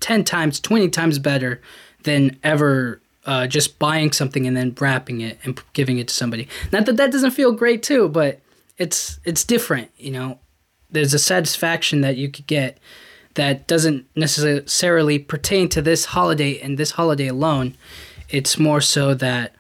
ten 0.01 0.25
times, 0.25 0.61
twenty 0.61 0.89
times 0.89 1.19
better 1.19 1.61
than 2.05 2.39
ever 2.43 3.01
uh, 3.27 3.47
just 3.47 3.79
buying 3.79 4.13
something 4.13 4.47
and 4.47 4.57
then 4.57 4.75
wrapping 4.81 5.21
it 5.21 5.39
and 5.45 5.61
giving 5.75 5.99
it 5.99 6.09
to 6.09 6.15
somebody. 6.15 6.49
Not 6.73 6.87
that 6.87 6.97
that 6.97 7.13
doesn't 7.13 7.33
feel 7.33 7.53
great 7.53 7.83
too, 7.83 8.09
but 8.09 8.41
it's 8.79 9.21
it's 9.25 9.45
different. 9.45 9.91
You 9.99 10.13
know, 10.13 10.39
there's 10.91 11.15
a 11.15 11.19
satisfaction 11.19 12.01
that 12.01 12.17
you 12.17 12.29
could 12.31 12.47
get 12.47 12.79
that 13.35 13.67
doesn't 13.67 14.07
necessarily 14.17 15.19
pertain 15.19 15.69
to 15.69 15.83
this 15.83 16.07
holiday 16.07 16.59
and 16.59 16.79
this 16.79 16.93
holiday 16.93 17.29
alone. 17.29 17.77
It's 18.31 18.59
more 18.59 18.81
so 18.81 19.15
that 19.15 19.55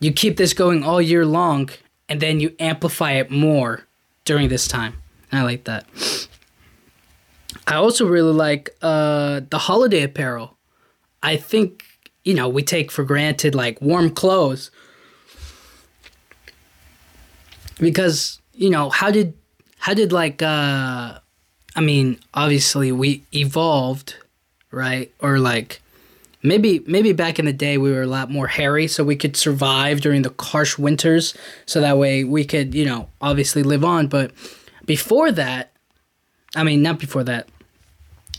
you 0.00 0.12
keep 0.12 0.36
this 0.38 0.54
going 0.54 0.82
all 0.82 1.00
year 1.00 1.26
long 1.26 1.70
and 2.08 2.20
then 2.20 2.40
you 2.40 2.54
amplify 2.58 3.12
it 3.12 3.30
more 3.30 3.84
during 4.24 4.48
this 4.48 4.66
time. 4.66 4.94
I 5.30 5.42
like 5.42 5.64
that. 5.64 5.86
I 7.70 7.76
also 7.76 8.04
really 8.04 8.32
like 8.32 8.70
uh, 8.82 9.42
the 9.48 9.58
holiday 9.58 10.02
apparel. 10.02 10.58
I 11.22 11.36
think, 11.36 11.84
you 12.24 12.34
know, 12.34 12.48
we 12.48 12.64
take 12.64 12.90
for 12.90 13.04
granted 13.04 13.54
like 13.54 13.80
warm 13.80 14.10
clothes. 14.10 14.72
Because, 17.78 18.40
you 18.52 18.70
know, 18.70 18.90
how 18.90 19.12
did 19.12 19.34
how 19.78 19.94
did 19.94 20.12
like 20.12 20.42
uh 20.42 21.20
I 21.76 21.80
mean, 21.80 22.18
obviously 22.34 22.90
we 22.90 23.22
evolved, 23.32 24.16
right? 24.72 25.14
Or 25.20 25.38
like 25.38 25.80
maybe 26.42 26.82
maybe 26.88 27.12
back 27.12 27.38
in 27.38 27.44
the 27.44 27.52
day 27.52 27.78
we 27.78 27.92
were 27.92 28.02
a 28.02 28.06
lot 28.06 28.32
more 28.32 28.48
hairy 28.48 28.88
so 28.88 29.04
we 29.04 29.14
could 29.14 29.36
survive 29.36 30.00
during 30.00 30.22
the 30.22 30.34
harsh 30.40 30.76
winters 30.76 31.34
so 31.66 31.80
that 31.80 31.98
way 31.98 32.24
we 32.24 32.44
could, 32.44 32.74
you 32.74 32.84
know, 32.84 33.08
obviously 33.20 33.62
live 33.62 33.84
on, 33.84 34.08
but 34.08 34.32
before 34.86 35.30
that, 35.30 35.72
I 36.56 36.64
mean, 36.64 36.82
not 36.82 36.98
before 36.98 37.22
that. 37.24 37.48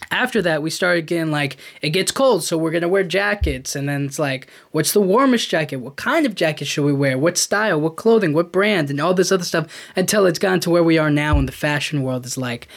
After 0.10 0.42
that, 0.42 0.62
we 0.62 0.70
started 0.70 1.06
getting 1.06 1.32
like, 1.32 1.58
it 1.82 1.92
gets 1.92 2.12
cold, 2.12 2.44
so 2.44 2.58
we're 2.58 2.72
gonna 2.72 2.88
wear 2.88 3.04
jackets. 3.04 3.76
And 3.76 3.88
then 3.88 4.06
it's 4.06 4.20
like, 4.20 4.50
what's 4.72 4.94
the 4.94 5.02
warmest 5.02 5.50
jacket? 5.50 5.78
What 5.78 5.96
kind 5.96 6.26
of 6.26 6.36
jacket 6.36 6.66
should 6.66 6.86
we 6.86 6.94
wear? 6.94 7.18
What 7.18 7.38
style? 7.38 7.80
What 7.80 7.96
clothing? 7.96 8.34
What 8.34 8.52
brand? 8.52 8.90
And 8.90 9.00
all 9.00 9.14
this 9.14 9.32
other 9.32 9.44
stuff 9.44 9.68
until 9.96 10.26
it's 10.26 10.40
gotten 10.40 10.60
to 10.62 10.70
where 10.70 10.84
we 10.84 10.98
are 10.98 11.10
now 11.12 11.38
in 11.38 11.46
the 11.46 11.52
fashion 11.52 12.02
world. 12.02 12.26
Is 12.26 12.38
like, 12.38 12.68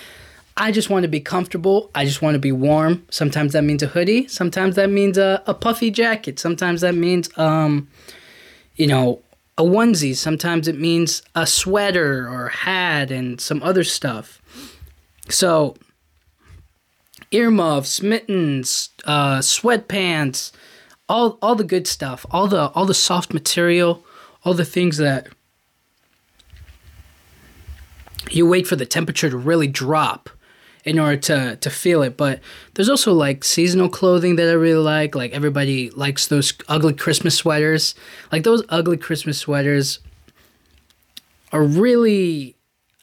I 0.57 0.71
just 0.71 0.91
want 0.91 1.03
to 1.03 1.09
be 1.09 1.21
comfortable. 1.21 1.91
I 1.95 2.05
just 2.05 2.23
want 2.23 2.35
to 2.35 2.39
be 2.39 2.53
warm. 2.53 3.05
Sometimes 3.11 3.53
that 3.55 3.63
means 3.63 3.83
a 3.83 3.89
hoodie. 3.89 4.29
Sometimes 4.29 4.77
that 4.77 4.91
means 4.91 5.19
a, 5.19 5.43
a 5.47 5.55
puffy 5.55 5.91
jacket. 5.91 6.39
Sometimes 6.39 6.81
that 6.83 6.95
means, 6.95 7.29
um, 7.37 7.89
you 8.77 8.87
know, 8.87 9.21
a 9.59 9.63
onesie. 9.63 10.15
Sometimes 10.15 10.69
it 10.69 10.79
means 10.79 11.23
a 11.35 11.47
sweater 11.47 12.29
or 12.29 12.49
hat 12.49 13.11
and 13.11 13.41
some 13.41 13.63
other 13.63 13.83
stuff. 13.83 14.41
So, 15.29 15.77
earmuffs, 17.35 18.01
mittens, 18.01 18.91
uh, 19.05 19.39
sweatpants, 19.39 20.53
all 21.09 21.39
all 21.43 21.55
the 21.55 21.65
good 21.65 21.87
stuff, 21.87 22.25
all 22.31 22.47
the 22.47 22.69
all 22.71 22.87
the 22.87 22.95
soft 22.95 23.35
material, 23.35 24.05
all 24.45 24.55
the 24.55 24.65
things 24.65 24.97
that 24.99 25.29
you 28.31 28.47
wait 28.47 28.67
for 28.67 28.77
the 28.77 28.87
temperature 28.87 29.29
to 29.29 29.37
really 29.37 29.67
drop 29.67 30.31
in 30.85 30.99
order 30.99 31.17
to 31.17 31.57
to 31.57 31.71
feel 31.71 32.03
it. 32.03 32.17
But 32.17 32.41
there's 32.75 32.89
also 32.89 33.13
like 33.13 33.45
seasonal 33.45 33.89
clothing 33.89 34.37
that 34.37 34.49
I 34.49 34.53
really 34.53 34.83
like. 34.83 35.15
Like 35.15 35.33
everybody 35.33 35.91
likes 35.91 36.27
those 36.27 36.55
ugly 36.69 36.95
Christmas 36.95 37.35
sweaters. 37.35 37.95
Like 38.31 38.45
those 38.45 38.63
ugly 38.69 38.97
Christmas 38.97 39.39
sweaters 39.39 39.99
are 41.53 41.65
really 41.65 42.57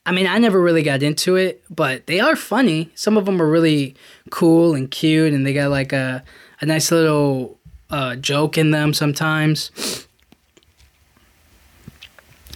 I 0.06 0.12
mean, 0.12 0.26
I 0.26 0.40
never 0.40 0.60
really 0.60 0.82
got 0.82 1.04
into 1.04 1.36
it, 1.36 1.64
but 1.70 2.08
they 2.08 2.20
are 2.20 2.36
funny. 2.36 2.90
Some 2.96 3.18
of 3.18 3.26
them 3.26 3.42
are 3.42 3.48
really 3.48 3.96
cool 4.32 4.74
and 4.74 4.90
cute 4.90 5.34
and 5.34 5.46
they 5.46 5.54
got 5.54 5.70
like 5.70 5.94
a 5.94 6.24
a 6.60 6.66
nice 6.66 6.92
little 6.92 7.60
uh, 7.90 8.16
joke 8.16 8.58
in 8.58 8.72
them 8.72 8.94
sometimes. 8.94 10.08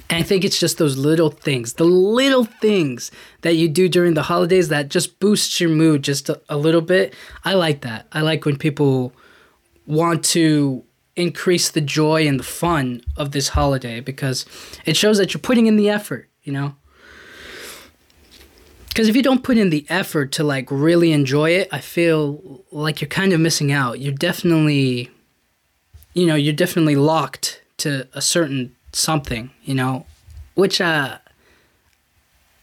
And 0.09 0.19
I 0.19 0.23
think 0.23 0.45
it's 0.45 0.59
just 0.59 0.77
those 0.77 0.97
little 0.97 1.31
things, 1.31 1.73
the 1.73 1.83
little 1.83 2.45
things 2.45 3.11
that 3.41 3.55
you 3.55 3.67
do 3.67 3.89
during 3.89 4.13
the 4.13 4.23
holidays 4.23 4.69
that 4.69 4.89
just 4.89 5.19
boosts 5.19 5.59
your 5.59 5.71
mood 5.71 6.03
just 6.03 6.29
a, 6.29 6.39
a 6.47 6.57
little 6.57 6.81
bit. 6.81 7.15
I 7.43 7.55
like 7.55 7.81
that. 7.81 8.05
I 8.11 8.21
like 8.21 8.45
when 8.45 8.57
people 8.57 9.13
want 9.87 10.23
to 10.25 10.83
increase 11.15 11.71
the 11.71 11.81
joy 11.81 12.27
and 12.27 12.39
the 12.39 12.43
fun 12.43 13.01
of 13.17 13.31
this 13.31 13.49
holiday 13.49 13.99
because 13.99 14.45
it 14.85 14.95
shows 14.95 15.17
that 15.17 15.33
you're 15.33 15.41
putting 15.41 15.65
in 15.65 15.75
the 15.75 15.89
effort, 15.89 16.29
you 16.43 16.53
know? 16.53 16.75
Because 18.95 19.09
if 19.09 19.15
you 19.17 19.21
don't 19.21 19.43
put 19.43 19.57
in 19.57 19.71
the 19.71 19.85
effort 19.89 20.31
to 20.31 20.43
like 20.45 20.71
really 20.71 21.11
enjoy 21.11 21.49
it, 21.49 21.67
I 21.69 21.81
feel 21.81 22.63
like 22.71 23.01
you're 23.01 23.09
kind 23.09 23.33
of 23.33 23.41
missing 23.41 23.73
out. 23.73 23.99
You're 23.99 24.13
definitely, 24.13 25.11
you 26.13 26.25
know, 26.25 26.35
you're 26.35 26.53
definitely 26.53 26.95
locked 26.95 27.61
to 27.79 28.07
a 28.13 28.21
certain 28.21 28.73
something, 28.93 29.51
you 29.65 29.75
know, 29.75 30.05
which 30.53 30.79
uh, 30.79 31.17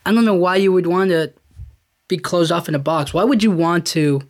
I 0.06 0.12
don't 0.14 0.24
know 0.24 0.34
why 0.34 0.56
you 0.56 0.72
would 0.72 0.86
want 0.86 1.10
to 1.10 1.34
be 2.08 2.16
closed 2.16 2.50
off 2.50 2.66
in 2.66 2.74
a 2.74 2.78
box. 2.78 3.12
Why 3.12 3.24
would 3.24 3.42
you 3.42 3.50
want 3.50 3.86
to 3.88 4.22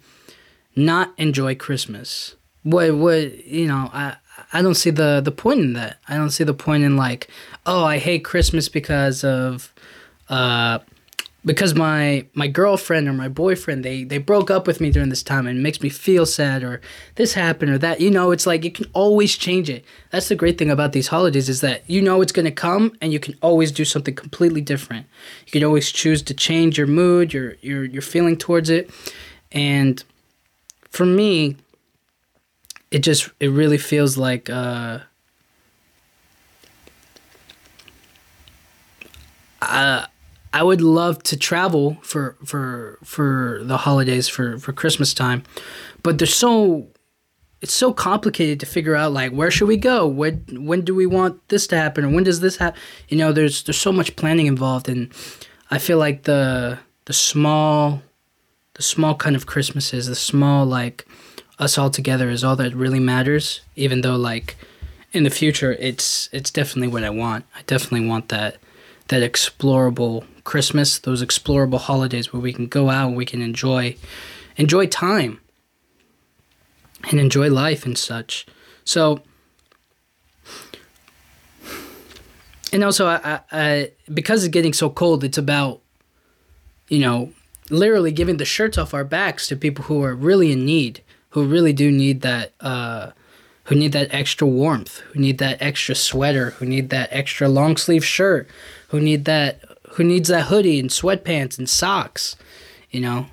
not 0.75 1.15
enjoy 1.19 1.55
Christmas? 1.55 2.35
What 2.65 2.97
what 2.97 3.47
you 3.47 3.69
know? 3.69 3.91
I 3.93 4.17
I 4.53 4.61
don't 4.61 4.75
see 4.75 4.91
the 4.91 5.21
the 5.21 5.31
point 5.31 5.61
in 5.61 5.75
that. 5.75 5.99
I 6.09 6.17
don't 6.17 6.31
see 6.31 6.43
the 6.43 6.53
point 6.53 6.83
in 6.83 6.97
like, 6.97 7.29
oh, 7.65 7.85
I 7.85 7.99
hate 7.99 8.25
Christmas 8.25 8.69
because 8.69 9.23
of 9.23 9.73
uh 10.29 10.81
because 11.45 11.75
my 11.75 12.25
my 12.35 12.47
girlfriend 12.47 13.09
or 13.09 13.13
my 13.13 13.29
boyfriend 13.29 13.85
they 13.85 14.05
they 14.05 14.19
broke 14.19 14.51
up 14.51 14.67
with 14.67 14.81
me 14.81 14.91
during 14.91 15.09
this 15.09 15.23
time 15.23 15.47
and 15.47 15.59
it 15.59 15.63
makes 15.63 15.81
me 15.83 15.89
feel 15.89 16.25
sad 16.25 16.63
or 16.63 16.81
this 17.17 17.35
happened 17.35 17.73
or 17.73 17.79
that 17.79 18.01
you 18.01 18.11
know 18.11 18.31
it's 18.31 18.47
like 18.47 18.65
you 18.65 18.71
can 18.71 18.87
always 18.93 19.37
change 19.37 19.69
it. 19.69 19.85
That's 20.11 20.29
the 20.29 20.37
great 20.37 20.57
thing 20.59 20.71
about 20.71 20.93
these 20.93 21.09
holidays 21.09 21.49
is 21.49 21.61
that 21.61 21.89
you 21.89 22.01
know 22.01 22.21
it's 22.21 22.33
going 22.33 22.45
to 22.45 22.53
come 22.53 22.93
and 23.01 23.13
you 23.13 23.19
can 23.19 23.35
always 23.43 23.73
do 23.73 23.85
something 23.85 24.15
completely 24.15 24.61
different. 24.61 25.07
You 25.47 25.53
can 25.53 25.65
always 25.65 25.91
choose 25.91 26.23
to 26.23 26.35
change 26.35 26.79
your 26.79 26.87
mood 26.87 27.33
your 27.33 27.55
your 27.61 27.85
your 27.85 28.03
feeling 28.03 28.37
towards 28.37 28.71
it. 28.71 28.91
And 29.51 30.03
for 30.91 31.07
me 31.07 31.57
it 32.91 33.01
just 33.01 33.31
it 33.41 33.49
really 33.49 33.79
feels 33.79 34.17
like 34.17 34.49
uh 34.49 35.01
uh 39.61 40.07
I 40.53 40.63
would 40.63 40.81
love 40.81 41.23
to 41.25 41.37
travel 41.37 41.99
for 42.03 42.37
for 42.45 42.99
for 43.05 43.61
the 43.63 43.79
holidays 43.79 44.29
for 44.29 44.59
for 44.59 44.73
Christmas 44.73 45.15
time, 45.15 45.43
but 46.03 46.19
there's 46.19 46.35
so 46.35 46.89
it's 47.61 47.75
so 47.75 47.93
complicated 47.93 48.59
to 48.61 48.67
figure 48.67 48.97
out 48.97 49.13
like 49.13 49.33
where 49.33 49.51
should 49.51 49.69
we 49.69 49.77
go? 49.77 50.07
When 50.07 50.45
when 50.67 50.83
do 50.83 50.95
we 50.95 51.07
want 51.07 51.49
this 51.49 51.67
to 51.69 51.77
happen? 51.77 52.05
Or 52.05 52.11
when 52.11 52.25
does 52.25 52.41
this 52.41 52.57
happen 52.57 52.81
you 53.09 53.19
know 53.19 53.31
there's 53.33 53.63
there's 53.65 53.79
so 53.79 53.93
much 53.93 54.17
planning 54.17 54.47
involved 54.47 54.89
and 54.89 55.13
i 55.71 55.79
feel 55.79 55.99
like 55.99 56.23
the 56.25 56.79
the 57.05 57.13
small 57.13 58.03
the 58.75 58.83
small 58.83 59.15
kind 59.15 59.37
of 59.37 59.47
christmases 59.47 60.07
the 60.07 60.15
small 60.15 60.65
like 60.65 61.07
us 61.59 61.77
all 61.77 61.91
together 61.91 62.31
is 62.31 62.43
all 62.43 62.57
that 62.57 62.75
really 62.75 62.99
matters 62.99 63.61
even 63.77 64.01
though 64.01 64.17
like 64.17 64.57
in 65.13 65.25
the 65.25 65.31
future 65.31 65.73
it's 65.79 66.29
it's 66.33 66.51
definitely 66.51 66.89
what 66.89 67.05
i 67.05 67.11
want. 67.11 67.45
I 67.55 67.63
definitely 67.67 68.09
want 68.09 68.31
that 68.31 68.57
that 69.09 69.23
explorable 69.23 70.25
Christmas, 70.45 70.99
those 70.99 71.25
explorable 71.25 71.79
holidays 71.79 72.33
where 72.33 72.43
we 72.43 72.53
can 72.53 72.67
go 72.67 72.91
out 72.91 73.09
and 73.09 73.17
we 73.17 73.27
can 73.27 73.43
enjoy 73.43 73.97
enjoy 74.57 74.87
time 74.87 75.41
and 77.11 77.19
enjoy 77.19 77.49
life 77.49 77.85
and 77.87 77.97
such. 77.97 78.47
So 78.85 79.23
and 82.73 82.83
also 82.83 83.07
I, 83.07 83.41
I, 83.53 83.93
because 84.13 84.45
it's 84.45 84.53
getting 84.53 84.73
so 84.73 84.89
cold, 84.89 85.25
it's 85.25 85.39
about 85.39 85.81
you 86.89 86.99
know 86.99 87.33
literally 87.71 88.13
giving 88.13 88.39
the 88.39 88.45
shirts 88.45 88.79
off 88.79 88.95
our 88.95 89.05
backs 89.05 89.47
to 89.49 89.57
people 89.57 89.85
who 89.85 90.03
are 90.03 90.15
really 90.15 90.53
in 90.53 90.65
need, 90.65 91.03
who 91.31 91.47
really 91.47 91.73
do 91.73 91.91
need 91.91 92.23
that 92.23 92.53
uh, 92.61 93.11
who 93.65 93.75
need 93.75 93.93
that 93.93 94.13
extra 94.13 94.47
warmth, 94.47 94.99
who 95.13 95.21
need 95.21 95.39
that 95.39 95.61
extra 95.61 95.95
sweater, 95.95 96.51
who 96.51 96.67
need 96.67 96.91
that 96.91 97.09
extra 97.13 97.49
long 97.49 97.77
sleeve 97.77 98.05
shirt, 98.05 98.49
who 98.89 99.01
need 99.01 99.25
that 99.27 99.61
who 99.95 100.05
needs 100.05 100.29
that 100.29 100.47
hoodie 100.47 100.79
and 100.79 100.91
sweatpants 100.91 101.59
and 101.59 101.69
socks, 101.69 102.37
you 102.91 103.01
know? 103.01 103.27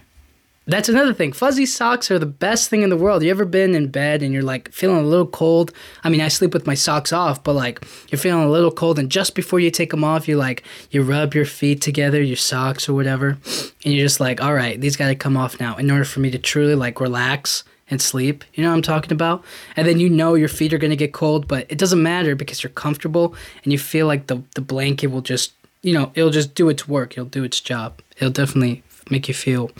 that's 0.69 0.87
another 0.87 1.13
thing. 1.13 1.33
Fuzzy 1.33 1.65
socks 1.65 2.11
are 2.11 2.19
the 2.19 2.27
best 2.27 2.69
thing 2.69 2.83
in 2.83 2.89
the 2.89 2.97
world. 2.97 3.23
You 3.23 3.31
ever 3.31 3.45
been 3.45 3.73
in 3.73 3.87
bed 3.87 4.21
and 4.21 4.31
you're 4.31 4.43
like 4.43 4.71
feeling 4.71 5.03
a 5.03 5.07
little 5.07 5.25
cold? 5.25 5.71
I 6.03 6.09
mean, 6.09 6.21
I 6.21 6.27
sleep 6.27 6.53
with 6.53 6.67
my 6.67 6.75
socks 6.75 7.11
off, 7.11 7.43
but 7.43 7.53
like 7.53 7.83
you're 8.09 8.19
feeling 8.19 8.43
a 8.43 8.51
little 8.51 8.71
cold, 8.71 8.99
and 8.99 9.09
just 9.09 9.33
before 9.33 9.59
you 9.59 9.71
take 9.71 9.89
them 9.89 10.03
off, 10.03 10.27
you 10.27 10.37
like 10.37 10.63
you 10.91 11.01
rub 11.01 11.33
your 11.33 11.45
feet 11.45 11.81
together, 11.81 12.21
your 12.21 12.37
socks 12.37 12.87
or 12.87 12.93
whatever, 12.93 13.37
and 13.83 13.93
you're 13.93 14.05
just 14.05 14.19
like, 14.19 14.41
all 14.41 14.53
right, 14.53 14.79
these 14.79 14.95
got 14.95 15.07
to 15.07 15.15
come 15.15 15.35
off 15.35 15.59
now 15.59 15.75
in 15.75 15.89
order 15.89 16.05
for 16.05 16.19
me 16.19 16.29
to 16.29 16.37
truly 16.37 16.75
like 16.75 17.01
relax 17.01 17.63
and 17.89 17.99
sleep. 17.99 18.43
You 18.53 18.63
know 18.63 18.69
what 18.69 18.75
I'm 18.75 18.81
talking 18.83 19.11
about? 19.11 19.43
And 19.75 19.87
then 19.87 19.99
you 19.99 20.09
know 20.09 20.35
your 20.35 20.49
feet 20.49 20.73
are 20.73 20.77
gonna 20.77 20.95
get 20.95 21.13
cold, 21.13 21.47
but 21.47 21.65
it 21.69 21.79
doesn't 21.79 22.01
matter 22.01 22.35
because 22.35 22.61
you're 22.61 22.69
comfortable 22.69 23.33
and 23.63 23.73
you 23.73 23.79
feel 23.79 24.05
like 24.05 24.27
the 24.27 24.43
the 24.53 24.61
blanket 24.61 25.07
will 25.07 25.21
just 25.21 25.53
you 25.81 25.93
know 25.93 26.11
it'll 26.15 26.29
just 26.31 26.55
do 26.55 26.69
its 26.69 26.87
work. 26.87 27.13
It'll 27.13 27.25
do 27.25 27.43
its 27.43 27.59
job. 27.59 28.01
It'll 28.17 28.31
definitely 28.31 28.83
make 29.09 29.27
you 29.27 29.33
feel 29.33 29.71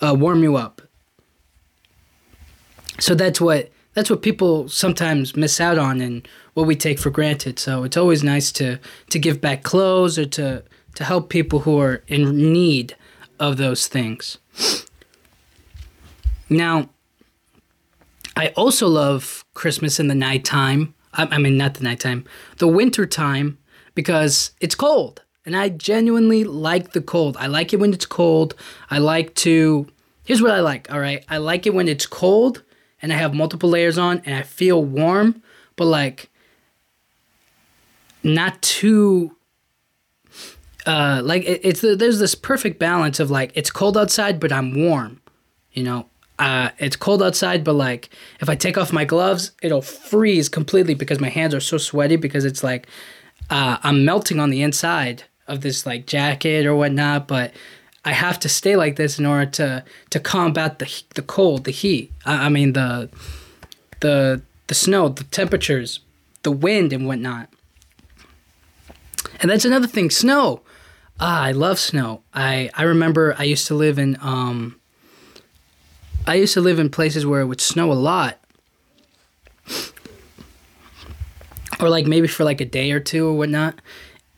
uh, 0.00 0.14
warm 0.18 0.42
you 0.42 0.56
up. 0.56 0.82
So 2.98 3.14
that's 3.14 3.40
what 3.40 3.70
that's 3.94 4.10
what 4.10 4.22
people 4.22 4.68
sometimes 4.68 5.36
miss 5.36 5.60
out 5.60 5.78
on 5.78 6.00
and 6.00 6.26
what 6.54 6.66
we 6.66 6.76
take 6.76 6.98
for 6.98 7.10
granted. 7.10 7.58
So 7.58 7.84
it's 7.84 7.96
always 7.96 8.22
nice 8.22 8.52
to 8.52 8.78
to 9.10 9.18
give 9.18 9.40
back 9.40 9.62
clothes 9.62 10.18
or 10.18 10.26
to 10.26 10.62
to 10.94 11.04
help 11.04 11.28
people 11.28 11.60
who 11.60 11.78
are 11.80 12.02
in 12.06 12.52
need 12.52 12.96
of 13.38 13.56
those 13.56 13.86
things. 13.86 14.38
Now, 16.48 16.90
I 18.36 18.48
also 18.56 18.88
love 18.88 19.44
Christmas 19.54 20.00
in 20.00 20.08
the 20.08 20.14
nighttime. 20.14 20.94
I, 21.14 21.28
I 21.30 21.38
mean, 21.38 21.56
not 21.56 21.74
the 21.74 21.84
nighttime, 21.84 22.24
the 22.58 22.68
winter 22.68 23.06
time, 23.06 23.58
because 23.94 24.50
it's 24.60 24.74
cold. 24.74 25.22
And 25.46 25.56
I 25.56 25.70
genuinely 25.70 26.44
like 26.44 26.92
the 26.92 27.00
cold. 27.00 27.36
I 27.38 27.46
like 27.46 27.72
it 27.72 27.80
when 27.80 27.92
it's 27.92 28.06
cold. 28.06 28.54
I 28.90 28.98
like 28.98 29.34
to. 29.36 29.86
Here's 30.24 30.42
what 30.42 30.50
I 30.50 30.60
like, 30.60 30.92
all 30.92 31.00
right? 31.00 31.24
I 31.28 31.38
like 31.38 31.66
it 31.66 31.74
when 31.74 31.88
it's 31.88 32.06
cold 32.06 32.62
and 33.02 33.12
I 33.12 33.16
have 33.16 33.34
multiple 33.34 33.70
layers 33.70 33.98
on 33.98 34.22
and 34.24 34.34
I 34.34 34.42
feel 34.42 34.84
warm, 34.84 35.42
but 35.76 35.86
like 35.86 36.30
not 38.22 38.60
too. 38.62 39.36
Uh, 40.86 41.20
like 41.24 41.44
it, 41.44 41.60
it's 41.62 41.80
there's 41.80 42.18
this 42.18 42.34
perfect 42.34 42.78
balance 42.78 43.20
of 43.20 43.30
like 43.30 43.52
it's 43.54 43.70
cold 43.70 43.96
outside 43.96 44.40
but 44.40 44.52
I'm 44.52 44.74
warm, 44.74 45.20
you 45.72 45.82
know. 45.82 46.06
Uh, 46.38 46.70
it's 46.78 46.96
cold 46.96 47.22
outside, 47.22 47.64
but 47.64 47.74
like 47.74 48.08
if 48.40 48.48
I 48.48 48.54
take 48.54 48.78
off 48.78 48.92
my 48.92 49.04
gloves, 49.04 49.52
it'll 49.62 49.82
freeze 49.82 50.48
completely 50.48 50.94
because 50.94 51.20
my 51.20 51.28
hands 51.28 51.54
are 51.54 51.60
so 51.60 51.76
sweaty 51.76 52.16
because 52.16 52.46
it's 52.46 52.62
like 52.62 52.86
uh, 53.50 53.76
I'm 53.82 54.04
melting 54.04 54.40
on 54.40 54.50
the 54.50 54.62
inside 54.62 55.24
of 55.46 55.60
this 55.60 55.86
like 55.86 56.06
jacket 56.06 56.66
or 56.66 56.74
whatnot, 56.74 57.28
but 57.28 57.52
I 58.04 58.12
have 58.12 58.38
to 58.40 58.48
stay 58.48 58.76
like 58.76 58.96
this 58.96 59.18
in 59.18 59.26
order 59.26 59.50
to 59.52 59.84
to 60.10 60.20
combat 60.20 60.78
the 60.78 61.02
the 61.14 61.22
cold, 61.22 61.64
the 61.64 61.70
heat. 61.70 62.12
I, 62.24 62.46
I 62.46 62.48
mean 62.48 62.72
the 62.72 63.10
the 64.00 64.42
the 64.68 64.74
snow, 64.74 65.08
the 65.08 65.24
temperatures, 65.24 66.00
the 66.42 66.52
wind 66.52 66.92
and 66.92 67.06
whatnot. 67.06 67.48
And 69.40 69.50
that's 69.50 69.64
another 69.64 69.86
thing, 69.86 70.10
snow. 70.10 70.62
Ah, 71.18 71.42
I 71.42 71.52
love 71.52 71.78
snow. 71.78 72.22
I 72.32 72.70
I 72.74 72.84
remember 72.84 73.34
I 73.38 73.44
used 73.44 73.66
to 73.66 73.74
live 73.74 73.98
in 73.98 74.16
um 74.20 74.76
I 76.26 76.34
used 76.34 76.54
to 76.54 76.60
live 76.60 76.78
in 76.78 76.90
places 76.90 77.26
where 77.26 77.40
it 77.40 77.46
would 77.46 77.60
snow 77.60 77.92
a 77.92 77.94
lot. 77.94 78.38
Or 81.80 81.88
like 81.88 82.06
maybe 82.06 82.28
for 82.28 82.44
like 82.44 82.60
a 82.60 82.64
day 82.66 82.92
or 82.92 83.00
two 83.00 83.26
or 83.26 83.34
whatnot. 83.34 83.80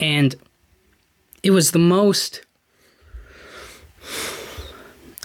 And 0.01 0.35
it 1.43 1.51
was 1.51 1.71
the 1.73 1.79
most 1.79 2.43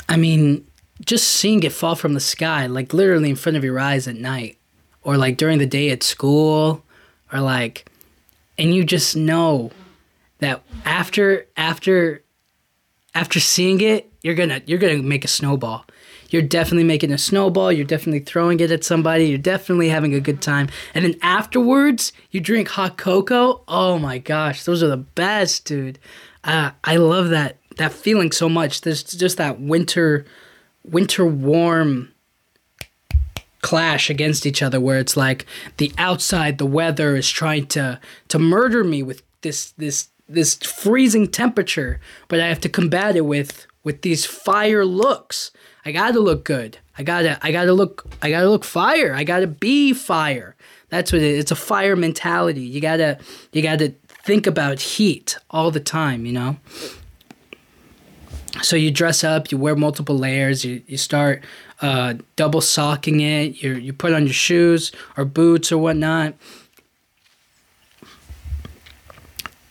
I 0.10 0.16
mean, 0.16 0.66
just 1.06 1.28
seeing 1.28 1.64
it 1.64 1.72
fall 1.72 1.96
from 1.96 2.14
the 2.14 2.20
sky, 2.20 2.66
like 2.68 2.94
literally 2.94 3.30
in 3.30 3.36
front 3.36 3.58
of 3.58 3.64
your 3.64 3.80
eyes 3.80 4.08
at 4.08 4.16
night, 4.16 4.58
or 5.04 5.18
like 5.18 5.38
during 5.38 5.60
the 5.60 5.66
day 5.66 5.90
at 5.90 6.04
school, 6.04 6.84
or 7.32 7.40
like, 7.40 7.90
and 8.58 8.74
you 8.74 8.84
just 8.84 9.16
know 9.16 9.72
that 10.40 10.64
after 10.86 11.48
after 11.58 12.24
after 13.14 13.40
seeing 13.40 13.82
it, 13.82 14.12
you're 14.22 14.36
gonna 14.36 14.62
you're 14.66 14.80
gonna 14.80 15.04
make 15.04 15.26
a 15.26 15.30
snowball. 15.30 15.86
You're 16.30 16.42
definitely 16.42 16.84
making 16.84 17.12
a 17.12 17.18
snowball. 17.18 17.72
You're 17.72 17.86
definitely 17.86 18.20
throwing 18.20 18.60
it 18.60 18.72
at 18.72 18.84
somebody. 18.84 19.26
You're 19.26 19.38
definitely 19.38 19.90
having 19.90 20.14
a 20.14 20.20
good 20.20 20.42
time. 20.42 20.70
And 20.94 21.06
then 21.06 21.16
afterwards, 21.22 22.12
you 22.32 22.40
drink 22.40 22.70
hot 22.70 22.98
cocoa. 22.98 23.62
Oh 23.68 23.98
my 23.98 24.18
gosh, 24.18 24.64
those 24.64 24.84
are 24.84 24.88
the 24.88 24.98
best, 24.98 25.66
dude. 25.66 26.00
Uh, 26.44 26.72
I 26.84 26.98
love 26.98 27.30
that 27.30 27.58
that 27.78 27.94
feeling 27.94 28.32
so 28.32 28.50
much. 28.50 28.82
There's 28.82 29.04
just 29.04 29.38
that 29.38 29.60
winter, 29.60 30.26
winter 30.84 31.26
warm 31.26 32.14
clash 33.62 34.10
against 34.10 34.46
each 34.46 34.62
other 34.62 34.80
where 34.80 35.00
it's 35.00 35.18
like 35.18 35.46
the 35.78 35.92
outside 35.98 36.58
the 36.58 36.66
weather 36.66 37.16
is 37.16 37.30
trying 37.30 37.66
to 37.66 38.00
to 38.28 38.40
murder 38.40 38.84
me 38.84 39.02
with 39.02 39.24
this 39.42 39.72
this 39.72 40.10
this 40.30 40.56
freezing 40.56 41.28
temperature 41.28 42.00
but 42.28 42.40
i 42.40 42.48
have 42.48 42.62
to 42.62 42.70
combat 42.70 43.16
it 43.16 43.26
with 43.26 43.66
with 43.88 44.02
these 44.02 44.26
fire 44.26 44.84
looks. 44.84 45.52
I 45.86 45.94
gotta 45.94 46.20
look 46.20 46.44
good. 46.44 46.78
I 46.98 47.04
gotta 47.04 47.40
i 47.42 47.54
gotta 47.54 47.72
look 47.72 48.06
i 48.22 48.30
gotta 48.30 48.50
look 48.50 48.66
fire. 48.66 49.14
I 49.16 49.24
gotta 49.24 49.48
be 49.48 49.94
fire. 49.94 50.58
That's 50.90 51.14
what 51.14 51.22
it 51.22 51.28
is 51.30 51.40
it's 51.40 51.52
a 51.52 51.56
fire 51.56 51.96
mentality. 51.96 52.64
You 52.64 52.82
gotta 52.82 53.18
you 53.54 53.62
gotta 53.62 53.94
think 54.26 54.46
about 54.46 54.82
heat 54.82 55.38
all 55.50 55.72
the 55.72 55.80
time 55.80 56.26
you 56.26 56.34
know? 56.34 56.58
So 58.62 58.76
you 58.76 58.92
dress 58.92 59.24
up, 59.24 59.54
you 59.54 59.58
wear 59.58 59.76
multiple 59.78 60.18
layers, 60.18 60.66
you, 60.66 60.82
you 60.86 60.98
start 60.98 61.42
uh, 61.82 62.16
double 62.36 62.60
socking 62.60 63.22
it, 63.22 63.64
you, 63.64 63.76
you 63.76 63.94
put 63.94 64.12
on 64.12 64.26
your 64.26 64.34
shoes 64.34 64.92
or 65.16 65.24
boots 65.24 65.72
or 65.72 65.78
whatnot. 65.78 66.34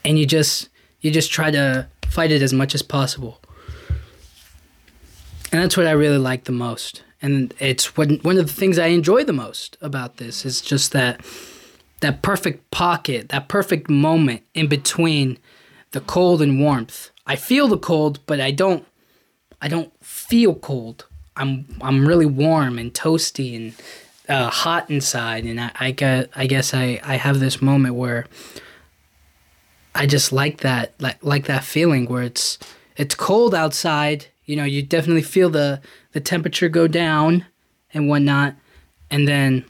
And 0.03 0.17
you 0.17 0.25
just 0.25 0.69
you 1.01 1.11
just 1.11 1.31
try 1.31 1.51
to 1.51 1.87
fight 2.07 2.31
it 2.31 2.41
as 2.41 2.51
much 2.51 2.73
as 2.73 2.81
possible. 2.81 3.39
And 5.51 5.61
that's 5.61 5.77
what 5.77 5.87
I 5.87 5.91
really 5.91 6.17
like 6.17 6.43
the 6.43 6.51
most. 6.51 7.03
And 7.21 7.53
it's 7.59 7.97
one, 7.97 8.19
one 8.21 8.37
of 8.37 8.47
the 8.47 8.53
things 8.53 8.77
I 8.77 8.87
enjoy 8.87 9.23
the 9.23 9.33
most 9.33 9.77
about 9.81 10.17
this 10.17 10.45
is 10.45 10.61
just 10.61 10.91
that 10.91 11.21
that 11.99 12.21
perfect 12.21 12.69
pocket, 12.69 13.29
that 13.29 13.47
perfect 13.47 13.89
moment 13.89 14.43
in 14.53 14.67
between 14.67 15.39
the 15.91 16.01
cold 16.01 16.43
and 16.43 16.59
warmth 16.59 17.09
I 17.27 17.35
feel 17.35 17.67
the 17.67 17.77
cold, 17.77 18.19
but 18.25 18.39
I 18.39 18.51
don't 18.51 18.87
I 19.61 19.67
don't 19.67 19.91
feel 20.03 20.55
cold. 20.55 21.05
I'm 21.35 21.67
I'm 21.81 22.07
really 22.07 22.25
warm 22.25 22.79
and 22.79 22.93
toasty 22.93 23.55
and 23.55 23.73
uh, 24.29 24.49
hot 24.49 24.89
inside, 24.89 25.43
and 25.43 25.59
I, 25.59 25.71
I 25.79 25.91
get 25.91 26.29
I 26.35 26.47
guess 26.47 26.73
I, 26.73 26.99
I 27.03 27.17
have 27.17 27.39
this 27.39 27.61
moment 27.61 27.95
where 27.95 28.25
I 29.93 30.05
just 30.05 30.31
like 30.31 30.61
that 30.61 30.93
like 31.01 31.17
like 31.21 31.45
that 31.45 31.65
feeling 31.65 32.05
where 32.05 32.23
it's 32.23 32.57
it's 32.95 33.13
cold 33.13 33.53
outside. 33.53 34.27
You 34.47 34.55
know, 34.55 34.63
you 34.63 34.81
definitely 34.81 35.21
feel 35.21 35.51
the 35.51 35.81
the 36.13 36.19
temperature 36.19 36.69
go 36.69 36.87
down 36.87 37.45
and 37.93 38.09
whatnot, 38.09 38.55
and 39.11 39.27
then 39.27 39.63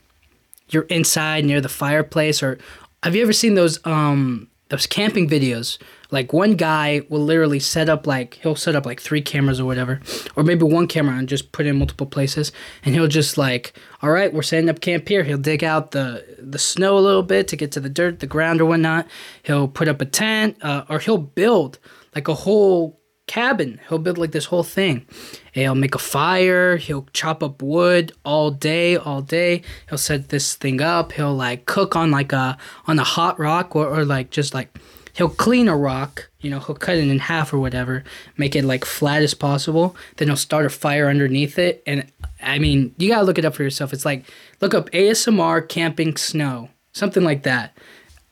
you're 0.69 0.83
inside 0.83 1.43
near 1.43 1.59
the 1.59 1.69
fireplace. 1.69 2.41
Or 2.41 2.57
have 3.03 3.15
you 3.15 3.21
ever 3.21 3.33
seen 3.33 3.55
those 3.55 3.85
um 3.85 4.47
those 4.69 4.87
camping 4.87 5.27
videos 5.27 5.77
like 6.09 6.31
one 6.31 6.55
guy 6.55 7.01
will 7.09 7.23
literally 7.23 7.59
set 7.59 7.89
up 7.89 8.07
like 8.07 8.35
he'll 8.35 8.55
set 8.55 8.75
up 8.75 8.85
like 8.85 9.01
three 9.01 9.21
cameras 9.21 9.59
or 9.59 9.65
whatever, 9.65 9.99
or 10.35 10.43
maybe 10.43 10.63
one 10.63 10.87
camera 10.87 11.17
and 11.17 11.27
just 11.27 11.51
put 11.51 11.65
in 11.65 11.77
multiple 11.77 12.07
places, 12.07 12.51
and 12.83 12.95
he'll 12.95 13.07
just 13.07 13.37
like, 13.37 13.77
all 14.01 14.09
right, 14.09 14.33
we're 14.33 14.41
setting 14.41 14.69
up 14.69 14.79
camp 14.79 15.07
here. 15.07 15.23
He'll 15.23 15.37
dig 15.37 15.63
out 15.63 15.91
the 15.91 16.23
the 16.39 16.59
snow 16.59 16.97
a 16.97 16.99
little 16.99 17.23
bit 17.23 17.47
to 17.49 17.57
get 17.57 17.71
to 17.73 17.79
the 17.79 17.89
dirt, 17.89 18.19
the 18.19 18.27
ground 18.27 18.61
or 18.61 18.65
whatnot. 18.65 19.07
He'll 19.43 19.67
put 19.67 19.87
up 19.87 20.01
a 20.01 20.05
tent, 20.05 20.57
uh, 20.63 20.85
or 20.89 20.99
he'll 20.99 21.17
build 21.17 21.77
like 22.15 22.27
a 22.27 22.33
whole 22.33 22.96
cabin. 23.27 23.79
He'll 23.87 23.99
build 23.99 24.17
like 24.17 24.31
this 24.31 24.45
whole 24.45 24.63
thing. 24.63 25.05
He'll 25.51 25.75
make 25.75 25.93
a 25.93 25.99
fire. 25.99 26.77
He'll 26.77 27.07
chop 27.13 27.43
up 27.43 27.61
wood 27.61 28.13
all 28.25 28.51
day, 28.51 28.95
all 28.95 29.21
day. 29.21 29.61
He'll 29.89 29.97
set 29.97 30.29
this 30.29 30.55
thing 30.55 30.81
up. 30.81 31.11
He'll 31.11 31.35
like 31.35 31.65
cook 31.65 31.95
on 31.95 32.09
like 32.09 32.33
a 32.33 32.57
on 32.87 32.97
a 32.97 33.03
hot 33.03 33.37
rock 33.39 33.75
or, 33.75 33.87
or 33.87 34.05
like 34.05 34.31
just 34.31 34.53
like 34.53 34.77
he'll 35.13 35.29
clean 35.29 35.67
a 35.67 35.75
rock, 35.75 36.29
you 36.39 36.49
know, 36.49 36.59
he'll 36.59 36.75
cut 36.75 36.95
it 36.95 37.07
in 37.07 37.19
half 37.19 37.51
or 37.51 37.59
whatever, 37.59 38.03
make 38.37 38.55
it 38.55 38.63
like 38.63 38.85
flat 38.85 39.23
as 39.23 39.33
possible. 39.33 39.95
Then 40.15 40.27
he'll 40.27 40.37
start 40.37 40.65
a 40.65 40.69
fire 40.69 41.09
underneath 41.09 41.57
it. 41.59 41.83
And 41.85 42.09
I 42.41 42.59
mean, 42.59 42.93
you 42.97 43.09
gotta 43.09 43.25
look 43.25 43.39
it 43.39 43.45
up 43.45 43.55
for 43.55 43.63
yourself. 43.63 43.93
It's 43.93 44.05
like 44.05 44.25
look 44.61 44.73
up 44.73 44.89
ASMR 44.91 45.67
camping 45.67 46.15
snow, 46.17 46.69
something 46.93 47.23
like 47.23 47.43
that. 47.43 47.77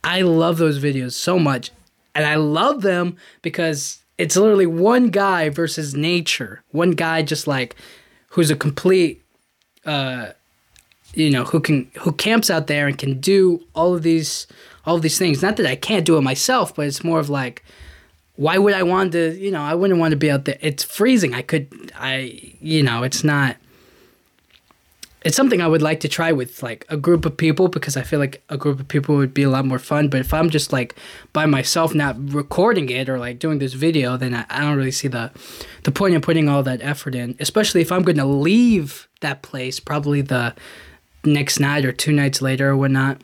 I 0.03 0.21
love 0.21 0.57
those 0.57 0.79
videos 0.79 1.13
so 1.13 1.39
much. 1.39 1.71
And 2.13 2.25
I 2.25 2.35
love 2.35 2.81
them 2.81 3.17
because 3.41 4.04
it's 4.17 4.35
literally 4.35 4.65
one 4.65 5.09
guy 5.09 5.49
versus 5.49 5.95
nature. 5.95 6.63
One 6.71 6.91
guy 6.91 7.21
just 7.21 7.47
like 7.47 7.75
who's 8.29 8.51
a 8.51 8.55
complete 8.55 9.21
uh 9.85 10.31
you 11.13 11.29
know, 11.29 11.45
who 11.45 11.59
can 11.61 11.89
who 11.99 12.11
camps 12.11 12.49
out 12.49 12.67
there 12.67 12.87
and 12.87 12.97
can 12.97 13.19
do 13.19 13.63
all 13.73 13.95
of 13.95 14.03
these 14.03 14.47
all 14.85 14.95
of 14.95 15.01
these 15.01 15.17
things. 15.17 15.41
Not 15.41 15.57
that 15.57 15.65
I 15.65 15.75
can't 15.75 16.05
do 16.05 16.17
it 16.17 16.21
myself, 16.21 16.75
but 16.75 16.87
it's 16.87 17.03
more 17.03 17.19
of 17.19 17.29
like 17.29 17.63
why 18.35 18.57
would 18.57 18.73
I 18.73 18.83
want 18.83 19.13
to, 19.13 19.33
you 19.37 19.51
know, 19.51 19.61
I 19.61 19.75
wouldn't 19.75 19.99
want 19.99 20.11
to 20.11 20.17
be 20.17 20.29
out 20.29 20.45
there. 20.45 20.57
It's 20.61 20.83
freezing. 20.83 21.33
I 21.33 21.41
could, 21.41 21.91
I, 21.95 22.53
you 22.59 22.83
know, 22.83 23.03
it's 23.03 23.23
not, 23.23 23.55
it's 25.25 25.35
something 25.35 25.59
I 25.59 25.67
would 25.67 25.81
like 25.81 26.01
to 26.01 26.07
try 26.07 26.31
with 26.31 26.61
like 26.61 26.85
a 26.87 26.95
group 26.95 27.25
of 27.25 27.35
people 27.35 27.67
because 27.67 27.97
I 27.97 28.03
feel 28.03 28.19
like 28.19 28.43
a 28.49 28.57
group 28.57 28.79
of 28.79 28.87
people 28.87 29.15
would 29.15 29.33
be 29.33 29.41
a 29.41 29.49
lot 29.49 29.65
more 29.65 29.79
fun. 29.79 30.07
But 30.07 30.19
if 30.19 30.31
I'm 30.31 30.51
just 30.51 30.71
like 30.71 30.95
by 31.33 31.47
myself, 31.47 31.95
not 31.95 32.15
recording 32.31 32.89
it 32.89 33.09
or 33.09 33.17
like 33.17 33.39
doing 33.39 33.57
this 33.57 33.73
video, 33.73 34.17
then 34.17 34.35
I, 34.35 34.45
I 34.51 34.61
don't 34.61 34.77
really 34.77 34.91
see 34.91 35.07
the, 35.07 35.31
the 35.83 35.91
point 35.91 36.13
in 36.13 36.21
putting 36.21 36.47
all 36.47 36.61
that 36.61 36.79
effort 36.83 37.15
in, 37.15 37.35
especially 37.39 37.81
if 37.81 37.91
I'm 37.91 38.03
going 38.03 38.17
to 38.17 38.25
leave 38.25 39.07
that 39.21 39.41
place 39.41 39.79
probably 39.79 40.21
the 40.21 40.53
next 41.23 41.59
night 41.59 41.85
or 41.85 41.91
two 41.91 42.13
nights 42.13 42.39
later 42.39 42.69
or 42.69 42.77
whatnot. 42.77 43.19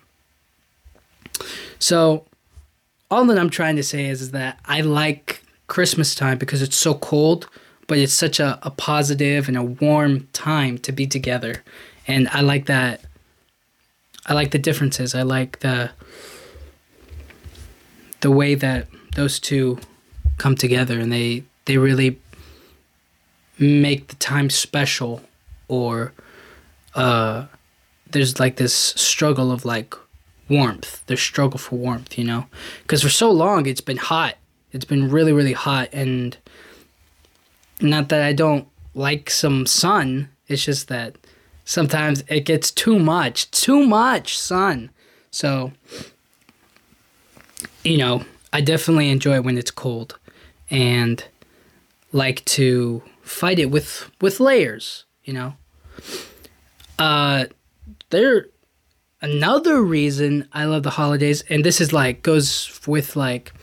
So 1.77 2.25
all 3.11 3.25
that 3.25 3.37
I'm 3.37 3.51
trying 3.51 3.75
to 3.75 3.83
say 3.83 4.07
is, 4.07 4.23
is 4.23 4.31
that 4.31 4.59
I 4.65 4.81
like 4.81 5.43
Christmas 5.67 6.15
time 6.15 6.39
because 6.39 6.63
it's 6.63 6.75
so 6.75 6.95
cold, 6.95 7.47
but 7.85 7.99
it's 7.99 8.11
such 8.11 8.39
a, 8.39 8.57
a 8.63 8.71
positive 8.71 9.47
and 9.47 9.55
a 9.55 9.61
warm 9.61 10.27
time 10.33 10.79
to 10.79 10.91
be 10.91 11.05
together. 11.05 11.63
And 12.11 12.27
I 12.29 12.41
like 12.41 12.65
that. 12.65 13.01
I 14.25 14.33
like 14.33 14.51
the 14.51 14.59
differences. 14.59 15.15
I 15.15 15.21
like 15.23 15.59
the 15.59 15.91
the 18.19 18.31
way 18.31 18.53
that 18.53 18.87
those 19.15 19.39
two 19.39 19.79
come 20.37 20.55
together 20.55 20.99
and 20.99 21.11
they 21.11 21.43
they 21.65 21.77
really 21.77 22.19
make 23.57 24.07
the 24.07 24.15
time 24.15 24.49
special 24.49 25.21
or 25.67 26.13
uh 26.95 27.45
there's 28.09 28.39
like 28.39 28.57
this 28.57 28.73
struggle 28.73 29.51
of 29.51 29.63
like 29.63 29.95
warmth, 30.49 31.05
their 31.05 31.17
struggle 31.17 31.57
for 31.57 31.77
warmth, 31.77 32.17
you 32.17 32.25
know? 32.25 32.45
Because 32.81 33.01
for 33.01 33.09
so 33.09 33.31
long 33.31 33.65
it's 33.65 33.81
been 33.81 33.97
hot. 33.97 34.35
It's 34.73 34.85
been 34.85 35.09
really, 35.09 35.31
really 35.31 35.53
hot. 35.53 35.89
And 35.93 36.37
not 37.79 38.09
that 38.09 38.21
I 38.21 38.33
don't 38.33 38.67
like 38.93 39.29
some 39.29 39.65
sun, 39.65 40.29
it's 40.47 40.65
just 40.65 40.89
that 40.89 41.15
sometimes 41.65 42.23
it 42.27 42.45
gets 42.45 42.71
too 42.71 42.99
much, 42.99 43.49
too 43.51 43.85
much 43.85 44.37
sun. 44.37 44.89
So, 45.31 45.71
you 47.83 47.97
know, 47.97 48.23
I 48.53 48.61
definitely 48.61 49.09
enjoy 49.09 49.41
when 49.41 49.57
it's 49.57 49.71
cold 49.71 50.17
and 50.69 51.23
like 52.11 52.43
to 52.45 53.01
fight 53.21 53.59
it 53.59 53.71
with 53.71 54.09
with 54.19 54.39
layers, 54.39 55.05
you 55.23 55.33
know. 55.33 55.53
Uh 56.99 57.45
there 58.09 58.47
another 59.21 59.81
reason 59.81 60.47
I 60.51 60.65
love 60.65 60.83
the 60.83 60.89
holidays, 60.91 61.43
and 61.49 61.63
this 61.63 61.79
is 61.79 61.93
like 61.93 62.23
goes 62.23 62.79
with 62.87 63.15
like 63.15 63.53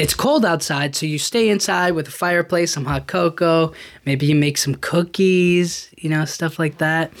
it's 0.00 0.14
cold 0.14 0.46
outside, 0.46 0.96
so 0.96 1.04
you 1.04 1.18
stay 1.18 1.50
inside 1.50 1.92
with 1.92 2.08
a 2.08 2.10
fireplace, 2.10 2.72
some 2.72 2.86
hot 2.86 3.06
cocoa, 3.06 3.74
maybe 4.06 4.24
you 4.24 4.34
make 4.34 4.56
some 4.56 4.74
cookies, 4.76 5.90
you 5.98 6.08
know, 6.08 6.24
stuff 6.24 6.58
like 6.58 6.78
that. 6.78 7.12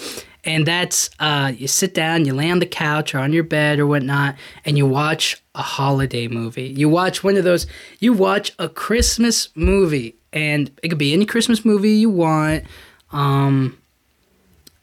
And 0.44 0.66
that's 0.66 1.10
uh, 1.20 1.52
you 1.54 1.68
sit 1.68 1.92
down, 1.92 2.24
you 2.24 2.32
lay 2.32 2.50
on 2.50 2.58
the 2.58 2.64
couch 2.64 3.14
or 3.14 3.18
on 3.18 3.34
your 3.34 3.44
bed 3.44 3.80
or 3.80 3.86
whatnot, 3.86 4.36
and 4.64 4.78
you 4.78 4.86
watch 4.86 5.42
a 5.54 5.60
holiday 5.60 6.26
movie. 6.26 6.68
You 6.68 6.88
watch 6.88 7.22
one 7.22 7.36
of 7.36 7.44
those. 7.44 7.66
You 7.98 8.14
watch 8.14 8.52
a 8.58 8.66
Christmas 8.66 9.50
movie, 9.54 10.16
and 10.32 10.70
it 10.82 10.88
could 10.88 10.96
be 10.96 11.12
any 11.12 11.26
Christmas 11.26 11.66
movie 11.66 11.90
you 11.90 12.08
want. 12.08 12.64
Um, 13.12 13.76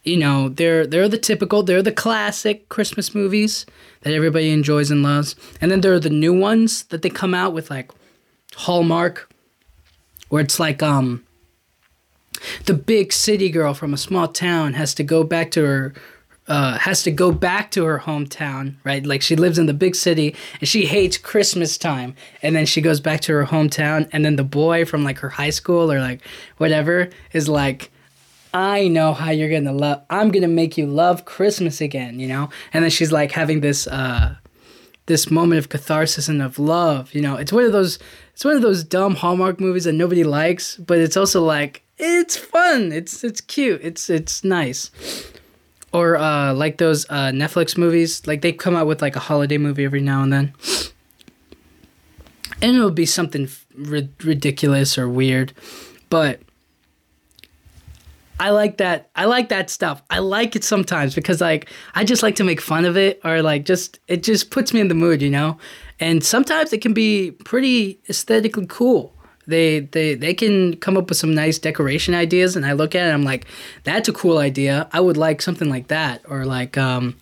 you 0.08 0.18
know, 0.18 0.50
they're 0.50 0.88
they're 0.88 1.10
the 1.10 1.18
typical, 1.18 1.64
they're 1.64 1.84
the 1.84 1.92
classic 1.92 2.70
Christmas 2.70 3.14
movies 3.14 3.66
that 4.02 4.14
everybody 4.14 4.50
enjoys 4.52 4.90
and 4.90 5.04
loves. 5.04 5.36
And 5.60 5.70
then 5.72 5.82
there 5.82 5.94
are 5.94 6.00
the 6.00 6.10
new 6.10 6.34
ones 6.34 6.84
that 6.86 7.02
they 7.02 7.10
come 7.10 7.34
out 7.34 7.54
with 7.54 7.70
like 7.70 7.92
Hallmark 8.56 9.30
where 10.30 10.44
it's 10.44 10.60
like 10.60 10.82
um 10.82 11.24
the 12.66 12.74
big 12.74 13.12
city 13.12 13.50
girl 13.50 13.74
from 13.74 13.94
a 13.94 13.98
small 13.98 14.28
town 14.28 14.74
has 14.74 14.94
to 14.96 15.04
go 15.04 15.24
back 15.24 15.52
to 15.52 15.64
her 15.64 15.94
uh, 16.48 16.78
has 16.78 17.04
to 17.04 17.12
go 17.12 17.32
back 17.32 17.72
to 17.72 17.84
her 17.84 18.00
hometown, 18.00 18.76
right? 18.86 19.06
Like 19.06 19.22
she 19.22 19.36
lives 19.36 19.60
in 19.60 19.66
the 19.66 19.74
big 19.74 19.96
city 19.96 20.34
and 20.62 20.68
she 20.68 20.86
hates 20.86 21.18
Christmas 21.18 21.78
time. 21.78 22.16
And 22.42 22.56
then 22.56 22.66
she 22.66 22.80
goes 22.80 23.02
back 23.02 23.22
to 23.22 23.34
her 23.34 23.46
hometown, 23.46 24.08
and 24.14 24.24
then 24.24 24.38
the 24.38 24.44
boy 24.46 24.86
from 24.86 25.04
like 25.04 25.20
her 25.20 25.30
high 25.30 25.50
school 25.50 25.92
or 25.92 26.00
like 26.00 26.22
whatever 26.58 27.10
is 27.34 27.50
like, 27.50 27.92
I 28.54 28.88
know 28.88 29.14
how 29.14 29.32
you're 29.32 29.50
gonna 29.50 29.74
love. 29.74 30.04
I'm 30.10 30.30
gonna 30.32 30.48
make 30.48 30.78
you 30.78 30.86
love 30.86 31.26
Christmas 31.26 31.82
again, 31.82 32.20
you 32.20 32.28
know. 32.28 32.50
And 32.74 32.84
then 32.84 32.92
she's 32.92 33.12
like 33.12 33.32
having 33.32 33.62
this 33.62 33.88
uh, 33.88 34.36
this 35.08 35.30
moment 35.32 35.60
of 35.60 35.70
catharsis 35.70 36.28
and 36.28 36.42
of 36.42 36.60
love. 36.60 37.14
You 37.14 37.22
know, 37.22 37.36
it's 37.36 37.52
one 37.52 37.64
of 37.64 37.72
those 37.72 38.00
it's 38.34 38.46
one 38.46 38.56
of 38.56 38.62
those 38.62 38.84
dumb 38.84 39.16
Hallmark 39.16 39.60
movies 39.60 39.86
that 39.86 39.94
nobody 39.94 40.24
likes, 40.24 40.78
but 40.78 41.00
it's 41.00 41.18
also 41.18 41.44
like 41.44 41.84
it's 41.98 42.38
fun. 42.38 42.92
It's 42.92 43.24
it's 43.24 43.42
cute. 43.42 43.82
It's 43.84 44.10
it's 44.10 44.44
nice. 44.44 44.92
Or 45.94 46.18
uh, 46.18 46.54
like 46.54 46.78
those 46.78 47.06
uh, 47.10 47.32
Netflix 47.32 47.78
movies, 47.78 48.28
like 48.28 48.42
they 48.42 48.52
come 48.52 48.76
out 48.76 48.88
with 48.88 49.02
like 49.02 49.16
a 49.16 49.20
holiday 49.20 49.58
movie 49.58 49.86
every 49.86 50.02
now 50.02 50.22
and 50.22 50.32
then, 50.32 50.54
and 52.62 52.76
it'll 52.76 52.92
be 52.92 53.06
something 53.06 53.48
ri- 53.74 54.10
ridiculous 54.22 54.98
or 54.98 55.08
weird, 55.08 55.54
but 56.10 56.42
I 58.40 58.52
like 58.52 58.78
that. 58.78 59.10
I 59.16 59.26
like 59.26 59.50
that 59.50 59.70
stuff. 59.70 60.02
I 60.10 60.20
like 60.20 60.56
it 60.56 60.64
sometimes 60.64 61.16
because 61.16 61.42
like 61.42 61.70
I 61.96 62.04
just 62.04 62.24
like 62.24 62.36
to 62.36 62.44
make 62.44 62.62
fun 62.62 62.86
of 62.86 62.96
it 62.96 63.20
or 63.24 63.42
like 63.42 63.66
just 63.66 64.00
it 64.08 64.24
just 64.24 64.52
puts 64.52 64.74
me 64.74 64.80
in 64.80 64.88
the 64.88 64.96
mood, 64.96 65.22
you 65.22 65.30
know. 65.30 65.58
And 66.00 66.24
sometimes 66.24 66.72
it 66.74 66.82
can 66.82 66.94
be 66.94 67.32
pretty 67.32 68.00
aesthetically 68.10 68.68
cool. 68.68 69.14
They 69.48 69.80
they 69.80 70.14
they 70.14 70.34
can 70.34 70.76
come 70.78 70.98
up 70.98 71.10
with 71.10 71.18
some 71.18 71.34
nice 71.34 71.58
decoration 71.58 72.14
ideas, 72.14 72.56
and 72.56 72.66
I 72.66 72.74
look 72.74 72.96
at 72.96 73.08
it, 73.08 73.14
I'm 73.14 73.24
like, 73.24 73.46
that's 73.86 74.10
a 74.10 74.14
cool 74.14 74.38
idea. 74.38 74.90
I 74.92 75.00
would 75.00 75.18
like 75.18 75.42
something 75.42 75.70
like 75.70 75.88
that, 75.88 76.22
or 76.28 76.46
like 76.46 76.78
um, 76.78 77.16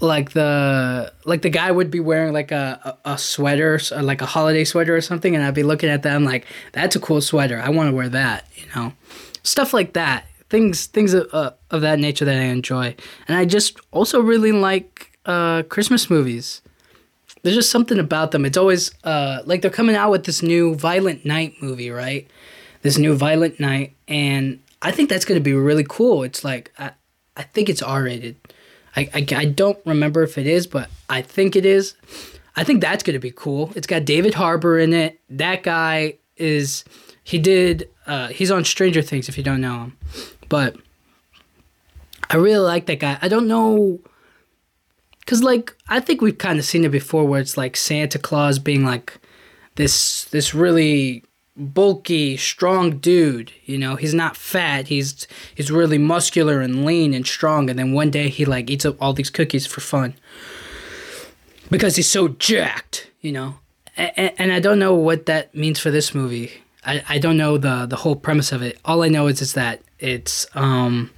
like 0.00 0.32
the 0.32 1.12
like 1.26 1.42
the 1.42 1.50
guy 1.50 1.70
would 1.70 1.90
be 1.90 2.00
wearing 2.00 2.32
like 2.32 2.50
a, 2.50 2.98
a, 3.04 3.12
a 3.12 3.18
sweater, 3.18 3.78
like 4.00 4.22
a 4.22 4.26
holiday 4.26 4.64
sweater 4.64 4.96
or 4.96 5.02
something, 5.02 5.36
and 5.36 5.44
I'd 5.44 5.54
be 5.54 5.62
looking 5.62 5.90
at 5.90 6.02
that. 6.02 6.16
I'm 6.16 6.24
like, 6.24 6.46
that's 6.72 6.96
a 6.96 7.00
cool 7.00 7.20
sweater. 7.20 7.60
I 7.60 7.68
want 7.68 7.90
to 7.90 7.94
wear 7.94 8.08
that, 8.08 8.48
you 8.56 8.64
know 8.74 8.94
stuff 9.42 9.72
like 9.72 9.92
that. 9.94 10.26
Things 10.48 10.86
things 10.86 11.14
of, 11.14 11.28
uh, 11.32 11.52
of 11.70 11.80
that 11.80 11.98
nature 11.98 12.26
that 12.26 12.36
I 12.36 12.44
enjoy, 12.44 12.94
and 13.26 13.36
I 13.38 13.46
just 13.46 13.80
also 13.90 14.20
really 14.20 14.52
like 14.52 15.18
uh, 15.24 15.62
Christmas 15.62 16.10
movies. 16.10 16.60
There's 17.42 17.56
just 17.56 17.70
something 17.70 17.98
about 17.98 18.30
them. 18.30 18.44
It's 18.44 18.58
always 18.58 18.92
uh, 19.02 19.42
like 19.46 19.62
they're 19.62 19.70
coming 19.70 19.96
out 19.96 20.10
with 20.10 20.24
this 20.24 20.42
new 20.42 20.74
Violent 20.74 21.24
Night 21.24 21.54
movie, 21.60 21.90
right? 21.90 22.28
This 22.82 22.98
new 22.98 23.14
Violent 23.14 23.60
Night, 23.60 23.94
and 24.06 24.60
I 24.82 24.90
think 24.90 25.08
that's 25.08 25.24
going 25.24 25.40
to 25.40 25.42
be 25.42 25.54
really 25.54 25.86
cool. 25.88 26.22
It's 26.22 26.44
like 26.44 26.70
I, 26.78 26.92
I 27.36 27.44
think 27.44 27.68
it's 27.68 27.82
R 27.82 28.02
rated. 28.02 28.36
I, 28.94 29.08
I, 29.14 29.26
I 29.34 29.44
don't 29.46 29.78
remember 29.86 30.22
if 30.22 30.36
it 30.36 30.46
is, 30.46 30.66
but 30.66 30.90
I 31.08 31.22
think 31.22 31.56
it 31.56 31.64
is. 31.64 31.94
I 32.56 32.64
think 32.64 32.82
that's 32.82 33.02
going 33.02 33.14
to 33.14 33.20
be 33.20 33.30
cool. 33.30 33.72
It's 33.74 33.86
got 33.86 34.04
David 34.04 34.34
Harbour 34.34 34.78
in 34.78 34.92
it. 34.92 35.18
That 35.30 35.62
guy 35.62 36.18
is 36.36 36.84
he 37.24 37.38
did. 37.38 37.88
Uh, 38.06 38.28
he's 38.28 38.50
on 38.50 38.64
Stranger 38.64 39.02
Things 39.02 39.28
if 39.28 39.36
you 39.38 39.44
don't 39.44 39.60
know 39.60 39.84
him, 39.84 39.96
but 40.48 40.76
I 42.30 42.36
really 42.36 42.64
like 42.64 42.86
that 42.86 43.00
guy. 43.00 43.18
I 43.22 43.28
don't 43.28 43.46
know, 43.46 44.00
cause 45.26 45.42
like 45.42 45.76
I 45.88 46.00
think 46.00 46.20
we've 46.20 46.38
kind 46.38 46.58
of 46.58 46.64
seen 46.64 46.84
it 46.84 46.90
before, 46.90 47.24
where 47.24 47.40
it's 47.40 47.56
like 47.56 47.76
Santa 47.76 48.18
Claus 48.18 48.58
being 48.58 48.84
like 48.84 49.18
this 49.76 50.24
this 50.24 50.54
really 50.54 51.24
bulky, 51.56 52.36
strong 52.36 52.98
dude. 52.98 53.52
You 53.64 53.78
know, 53.78 53.96
he's 53.96 54.14
not 54.14 54.36
fat. 54.36 54.88
He's 54.88 55.26
he's 55.54 55.70
really 55.70 55.98
muscular 55.98 56.60
and 56.60 56.84
lean 56.84 57.14
and 57.14 57.26
strong. 57.26 57.70
And 57.70 57.78
then 57.78 57.92
one 57.92 58.10
day 58.10 58.28
he 58.28 58.44
like 58.44 58.70
eats 58.70 58.84
up 58.84 58.96
all 59.00 59.12
these 59.12 59.30
cookies 59.30 59.66
for 59.66 59.80
fun 59.80 60.14
because 61.70 61.96
he's 61.96 62.08
so 62.08 62.28
jacked. 62.28 63.10
You 63.20 63.32
know, 63.32 63.54
and, 63.96 64.32
and 64.38 64.52
I 64.52 64.60
don't 64.60 64.78
know 64.78 64.94
what 64.94 65.26
that 65.26 65.54
means 65.54 65.78
for 65.78 65.90
this 65.90 66.14
movie. 66.14 66.61
I, 66.84 67.02
I 67.08 67.18
don't 67.18 67.36
know 67.36 67.58
the 67.58 67.86
the 67.86 67.96
whole 67.96 68.16
premise 68.16 68.52
of 68.52 68.62
it. 68.62 68.78
All 68.84 69.02
I 69.02 69.08
know 69.08 69.26
is 69.26 69.40
is 69.40 69.54
that 69.54 69.80
it's 69.98 70.46
um 70.54 71.10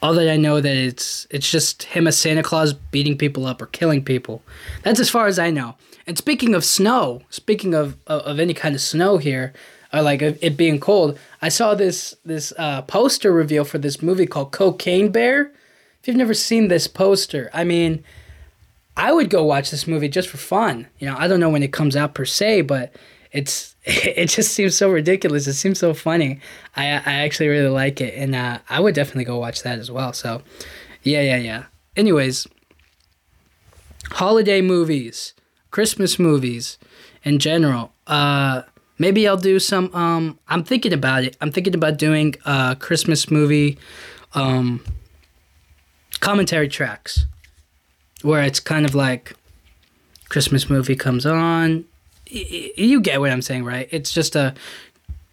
all 0.00 0.14
that 0.14 0.30
I 0.30 0.36
know 0.36 0.60
that 0.60 0.76
it's 0.76 1.26
it's 1.30 1.50
just 1.50 1.82
him 1.84 2.06
as 2.06 2.16
Santa 2.16 2.42
Claus 2.42 2.72
beating 2.72 3.18
people 3.18 3.46
up 3.46 3.60
or 3.60 3.66
killing 3.66 4.04
people. 4.04 4.42
That's 4.82 5.00
as 5.00 5.10
far 5.10 5.26
as 5.26 5.38
I 5.38 5.50
know. 5.50 5.74
And 6.06 6.16
speaking 6.16 6.54
of 6.54 6.64
snow, 6.64 7.22
speaking 7.30 7.74
of 7.74 7.96
of, 8.06 8.22
of 8.22 8.40
any 8.40 8.54
kind 8.54 8.74
of 8.74 8.80
snow 8.80 9.18
here, 9.18 9.52
or 9.92 10.02
like 10.02 10.22
it 10.22 10.56
being 10.56 10.78
cold, 10.78 11.18
I 11.42 11.48
saw 11.48 11.74
this 11.74 12.16
this 12.24 12.52
uh, 12.56 12.82
poster 12.82 13.32
reveal 13.32 13.64
for 13.64 13.78
this 13.78 14.00
movie 14.00 14.26
called 14.26 14.52
Cocaine 14.52 15.10
Bear. 15.10 15.52
If 16.00 16.06
you've 16.06 16.16
never 16.16 16.34
seen 16.34 16.68
this 16.68 16.86
poster, 16.86 17.50
I 17.52 17.64
mean, 17.64 18.04
I 18.98 19.12
would 19.12 19.30
go 19.30 19.44
watch 19.44 19.70
this 19.70 19.86
movie 19.86 20.08
just 20.08 20.28
for 20.28 20.36
fun. 20.36 20.88
You 20.98 21.06
know, 21.06 21.16
I 21.16 21.28
don't 21.28 21.40
know 21.40 21.50
when 21.50 21.62
it 21.62 21.72
comes 21.72 21.94
out 21.96 22.14
per 22.14 22.24
se, 22.24 22.62
but 22.62 22.94
it's 23.32 23.76
it 23.84 24.26
just 24.26 24.52
seems 24.52 24.76
so 24.76 24.90
ridiculous. 24.90 25.46
It 25.46 25.54
seems 25.54 25.78
so 25.78 25.94
funny. 25.94 26.40
I 26.76 26.84
I 26.84 27.12
actually 27.24 27.48
really 27.48 27.68
like 27.70 28.00
it, 28.00 28.14
and 28.14 28.34
uh, 28.34 28.58
I 28.68 28.80
would 28.80 28.94
definitely 28.94 29.24
go 29.24 29.38
watch 29.38 29.62
that 29.62 29.78
as 29.78 29.90
well. 29.90 30.12
So, 30.12 30.42
yeah, 31.02 31.22
yeah, 31.22 31.36
yeah. 31.36 31.64
Anyways, 31.96 32.46
holiday 34.10 34.60
movies. 34.60 35.34
Christmas 35.70 36.18
movies 36.18 36.78
in 37.24 37.38
general. 37.38 37.92
Uh, 38.06 38.62
maybe 38.98 39.28
I'll 39.28 39.36
do 39.36 39.58
some. 39.58 39.94
Um, 39.94 40.38
I'm 40.48 40.64
thinking 40.64 40.92
about 40.92 41.24
it. 41.24 41.36
I'm 41.40 41.52
thinking 41.52 41.74
about 41.74 41.98
doing 41.98 42.34
a 42.44 42.76
Christmas 42.78 43.30
movie 43.30 43.78
um, 44.34 44.84
commentary 46.20 46.68
tracks, 46.68 47.26
where 48.22 48.42
it's 48.42 48.60
kind 48.60 48.84
of 48.84 48.94
like 48.94 49.34
Christmas 50.28 50.68
movie 50.68 50.96
comes 50.96 51.24
on. 51.26 51.84
You 52.26 53.00
get 53.00 53.20
what 53.20 53.30
I'm 53.30 53.42
saying, 53.42 53.64
right? 53.64 53.88
It's 53.90 54.12
just 54.12 54.36
a 54.36 54.54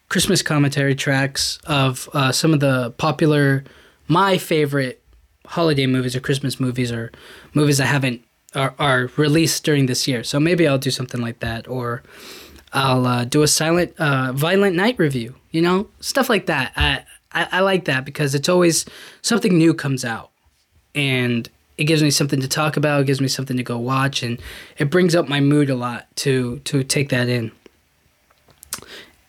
Christmas 0.10 0.42
commentary 0.42 0.96
tracks 0.96 1.60
of 1.66 2.10
uh, 2.14 2.32
some 2.32 2.54
of 2.54 2.60
the 2.60 2.92
popular, 2.92 3.64
my 4.08 4.38
favorite 4.38 5.02
holiday 5.46 5.88
movies 5.88 6.16
or 6.16 6.20
Christmas 6.20 6.60
movies 6.60 6.92
or 6.92 7.12
movies 7.54 7.78
that 7.80 7.88
haven't 7.88 8.24
are, 8.56 8.74
are 8.80 9.10
released 9.18 9.64
during 9.64 9.88
this 9.88 10.08
year. 10.08 10.24
So 10.24 10.40
maybe 10.40 10.68
I'll 10.68 10.78
do 10.78 10.92
something 10.92 11.22
like 11.22 11.40
that, 11.40 11.68
or 11.68 12.04
I'll 12.72 13.06
uh, 13.06 13.26
do 13.26 13.44
a 13.44 13.48
silent, 13.48 13.94
uh, 14.00 14.32
violent 14.34 14.76
night 14.76 14.98
review. 14.98 15.36
You 15.52 15.62
know, 15.62 15.90
stuff 16.00 16.30
like 16.30 16.46
that. 16.46 16.72
I, 16.76 17.04
I 17.32 17.48
I 17.52 17.60
like 17.62 17.86
that 17.86 18.06
because 18.06 18.36
it's 18.36 18.50
always 18.50 18.86
something 19.22 19.58
new 19.58 19.74
comes 19.74 20.06
out, 20.06 20.32
and 20.94 21.50
it 21.78 21.86
gives 21.86 22.02
me 22.02 22.10
something 22.10 22.40
to 22.40 22.48
talk 22.48 22.78
about. 22.78 23.02
It 23.02 23.08
gives 23.08 23.22
me 23.22 23.28
something 23.28 23.58
to 23.58 23.64
go 23.64 23.78
watch, 23.78 24.24
and 24.24 24.40
it 24.78 24.90
brings 24.90 25.16
up 25.16 25.28
my 25.28 25.40
mood 25.40 25.70
a 25.70 25.76
lot 25.76 26.08
to 26.18 26.60
to 26.60 26.84
take 26.84 27.10
that 27.10 27.28
in. 27.28 27.52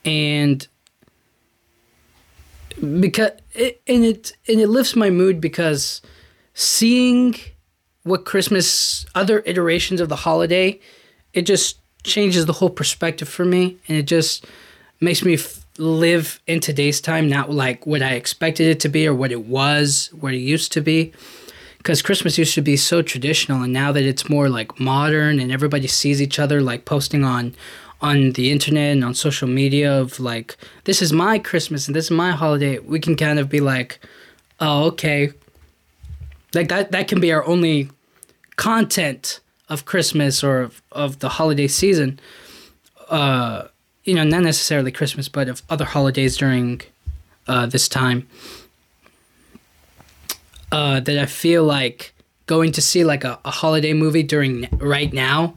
And 0.04 0.66
because 3.00 3.32
it, 3.54 3.80
and 3.86 4.04
it 4.04 4.32
and 4.48 4.60
it 4.60 4.68
lifts 4.68 4.94
my 4.94 5.10
mood 5.10 5.40
because 5.40 6.02
seeing 6.54 7.34
what 8.04 8.24
Christmas 8.24 9.04
other 9.14 9.42
iterations 9.46 10.00
of 10.00 10.08
the 10.08 10.16
holiday, 10.16 10.78
it 11.32 11.42
just 11.42 11.78
changes 12.04 12.46
the 12.46 12.52
whole 12.52 12.70
perspective 12.70 13.28
for 13.28 13.44
me, 13.44 13.76
and 13.88 13.98
it 13.98 14.06
just 14.06 14.46
makes 15.00 15.24
me 15.24 15.34
f- 15.34 15.66
live 15.76 16.40
in 16.46 16.60
today's 16.60 17.00
time, 17.00 17.28
not 17.28 17.50
like 17.50 17.84
what 17.84 18.02
I 18.02 18.12
expected 18.12 18.68
it 18.68 18.80
to 18.80 18.88
be 18.88 19.06
or 19.06 19.14
what 19.14 19.32
it 19.32 19.44
was, 19.44 20.10
what 20.18 20.32
it 20.32 20.38
used 20.38 20.72
to 20.72 20.80
be. 20.80 21.12
Because 21.86 22.02
Christmas 22.02 22.36
used 22.36 22.54
to 22.54 22.62
be 22.62 22.76
so 22.76 23.00
traditional, 23.00 23.62
and 23.62 23.72
now 23.72 23.92
that 23.92 24.02
it's 24.02 24.28
more 24.28 24.48
like 24.48 24.80
modern, 24.80 25.38
and 25.38 25.52
everybody 25.52 25.86
sees 25.86 26.20
each 26.20 26.40
other 26.40 26.60
like 26.60 26.84
posting 26.84 27.22
on 27.22 27.54
on 28.00 28.32
the 28.32 28.50
internet 28.50 28.90
and 28.90 29.04
on 29.04 29.14
social 29.14 29.46
media 29.46 30.00
of 30.00 30.18
like 30.18 30.56
this 30.82 31.00
is 31.00 31.12
my 31.12 31.38
Christmas 31.38 31.86
and 31.86 31.94
this 31.94 32.06
is 32.06 32.10
my 32.10 32.32
holiday, 32.32 32.80
we 32.80 32.98
can 32.98 33.14
kind 33.14 33.38
of 33.38 33.48
be 33.48 33.60
like, 33.60 34.00
oh 34.58 34.86
okay, 34.86 35.30
like 36.54 36.66
that 36.70 36.90
that 36.90 37.06
can 37.06 37.20
be 37.20 37.32
our 37.32 37.46
only 37.46 37.88
content 38.56 39.38
of 39.68 39.84
Christmas 39.84 40.42
or 40.42 40.62
of, 40.62 40.82
of 40.90 41.20
the 41.20 41.28
holiday 41.28 41.68
season. 41.68 42.18
Uh, 43.08 43.68
you 44.02 44.12
know, 44.12 44.24
not 44.24 44.42
necessarily 44.42 44.90
Christmas, 44.90 45.28
but 45.28 45.48
of 45.48 45.62
other 45.70 45.84
holidays 45.84 46.36
during 46.36 46.80
uh, 47.46 47.66
this 47.66 47.88
time. 47.88 48.26
Uh, 50.76 51.00
that 51.00 51.18
I 51.18 51.24
feel 51.24 51.64
like 51.64 52.12
going 52.44 52.70
to 52.72 52.82
see 52.82 53.02
like 53.02 53.24
a, 53.24 53.38
a 53.46 53.50
holiday 53.50 53.94
movie 53.94 54.22
during 54.22 54.68
right 54.72 55.10
now 55.10 55.54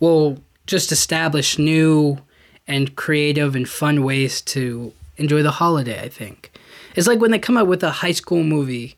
will 0.00 0.38
just 0.66 0.90
establish 0.90 1.56
new 1.56 2.18
and 2.66 2.96
creative 2.96 3.54
and 3.54 3.68
fun 3.68 4.02
ways 4.02 4.40
to 4.40 4.92
enjoy 5.18 5.44
the 5.44 5.52
holiday, 5.52 6.02
I 6.02 6.08
think. 6.08 6.50
It's 6.96 7.06
like 7.06 7.20
when 7.20 7.30
they 7.30 7.38
come 7.38 7.56
out 7.56 7.68
with 7.68 7.84
a 7.84 7.92
high 7.92 8.10
school 8.10 8.42
movie 8.42 8.96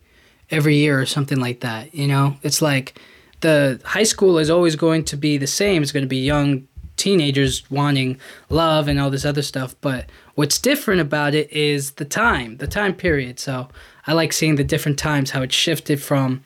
every 0.50 0.76
year 0.76 0.98
or 0.98 1.04
something 1.04 1.38
like 1.38 1.60
that, 1.60 1.94
you 1.94 2.08
know? 2.08 2.38
It's 2.42 2.62
like 2.62 2.98
the 3.42 3.78
high 3.84 4.04
school 4.04 4.38
is 4.38 4.48
always 4.48 4.74
going 4.74 5.04
to 5.04 5.18
be 5.18 5.36
the 5.36 5.46
same. 5.46 5.82
It's 5.82 5.92
going 5.92 6.02
to 6.02 6.08
be 6.08 6.24
young 6.24 6.66
teenagers 6.96 7.70
wanting 7.70 8.18
love 8.48 8.88
and 8.88 8.98
all 8.98 9.10
this 9.10 9.26
other 9.26 9.42
stuff. 9.42 9.76
But 9.82 10.06
what's 10.34 10.58
different 10.58 11.02
about 11.02 11.34
it 11.34 11.52
is 11.52 11.92
the 11.92 12.06
time, 12.06 12.56
the 12.56 12.66
time 12.66 12.94
period. 12.94 13.38
So 13.38 13.68
I 14.08 14.14
like 14.14 14.32
seeing 14.32 14.54
the 14.54 14.64
different 14.64 14.98
times, 14.98 15.30
how 15.30 15.42
it 15.42 15.52
shifted 15.52 16.02
from 16.02 16.42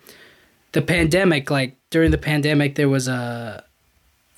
the 0.72 0.83
pandemic. 0.83 1.48
Like 1.48 1.77
during 1.90 2.11
the 2.11 2.18
pandemic, 2.18 2.75
there 2.75 2.88
was 2.88 3.07
a 3.07 3.64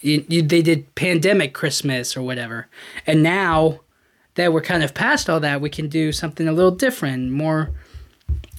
you, 0.00 0.22
you, 0.28 0.42
they 0.42 0.60
did 0.60 0.94
pandemic 0.94 1.54
Christmas 1.54 2.18
or 2.18 2.22
whatever. 2.22 2.68
And 3.06 3.22
now 3.22 3.80
that 4.34 4.52
we're 4.52 4.60
kind 4.60 4.82
of 4.82 4.92
past 4.92 5.30
all 5.30 5.40
that, 5.40 5.62
we 5.62 5.70
can 5.70 5.88
do 5.88 6.12
something 6.12 6.46
a 6.46 6.52
little 6.52 6.70
different, 6.70 7.32
more. 7.32 7.70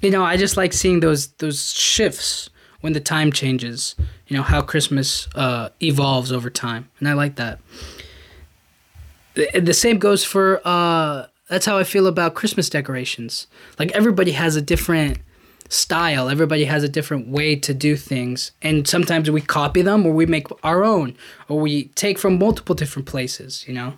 You 0.01 0.09
know, 0.09 0.23
I 0.23 0.35
just 0.35 0.57
like 0.57 0.73
seeing 0.73 0.99
those 0.99 1.27
those 1.33 1.71
shifts 1.73 2.49
when 2.81 2.93
the 2.93 2.99
time 2.99 3.31
changes. 3.31 3.95
You 4.27 4.35
know 4.35 4.43
how 4.43 4.63
Christmas 4.63 5.27
uh, 5.35 5.69
evolves 5.79 6.31
over 6.31 6.49
time, 6.49 6.89
and 6.97 7.07
I 7.07 7.13
like 7.13 7.35
that. 7.35 7.59
The, 9.35 9.59
the 9.59 9.75
same 9.75 9.99
goes 9.99 10.23
for. 10.23 10.59
Uh, 10.65 11.27
that's 11.47 11.65
how 11.65 11.77
I 11.77 11.83
feel 11.83 12.07
about 12.07 12.33
Christmas 12.33 12.69
decorations. 12.69 13.47
Like 13.77 13.91
everybody 13.91 14.31
has 14.31 14.55
a 14.55 14.61
different 14.61 15.19
style. 15.69 16.29
Everybody 16.29 16.65
has 16.65 16.83
a 16.83 16.89
different 16.89 17.27
way 17.27 17.55
to 17.55 17.73
do 17.73 17.95
things. 17.95 18.51
And 18.61 18.87
sometimes 18.87 19.29
we 19.29 19.41
copy 19.41 19.81
them 19.81 20.05
or 20.05 20.13
we 20.13 20.25
make 20.25 20.47
our 20.63 20.83
own 20.83 21.15
or 21.47 21.59
we 21.59 21.85
take 21.89 22.19
from 22.19 22.39
multiple 22.39 22.75
different 22.75 23.07
places, 23.07 23.67
you 23.67 23.73
know? 23.73 23.97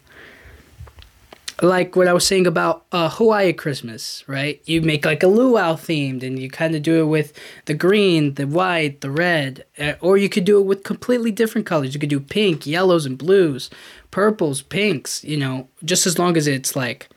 Like 1.60 1.96
what 1.96 2.08
I 2.08 2.14
was 2.14 2.26
saying 2.26 2.46
about 2.46 2.86
uh, 2.92 3.10
Hawaii 3.10 3.52
Christmas, 3.52 4.24
right? 4.28 4.62
You 4.66 4.82
make 4.84 5.06
like 5.06 5.24
a 5.24 5.28
luau 5.28 5.74
themed 5.74 6.22
and 6.22 6.38
you 6.38 6.52
kind 6.52 6.76
of 6.76 6.84
do 6.84 7.02
it 7.02 7.06
with 7.06 7.34
the 7.66 7.74
green, 7.74 8.36
the 8.36 8.46
white, 8.46 9.02
the 9.02 9.10
red. 9.10 9.66
Uh, 9.80 9.94
or 10.00 10.18
you 10.18 10.30
could 10.30 10.46
do 10.46 10.60
it 10.60 10.66
with 10.66 10.84
completely 10.84 11.32
different 11.32 11.66
colors. 11.66 11.96
You 11.96 12.00
could 12.00 12.10
do 12.10 12.20
pink, 12.20 12.68
yellows, 12.68 13.08
and 13.08 13.18
blues, 13.18 13.72
purples, 14.12 14.62
pinks, 14.62 15.24
you 15.24 15.38
know, 15.38 15.68
just 15.84 16.06
as 16.06 16.20
long 16.20 16.38
as 16.38 16.46
it's 16.46 16.76
like, 16.76 17.10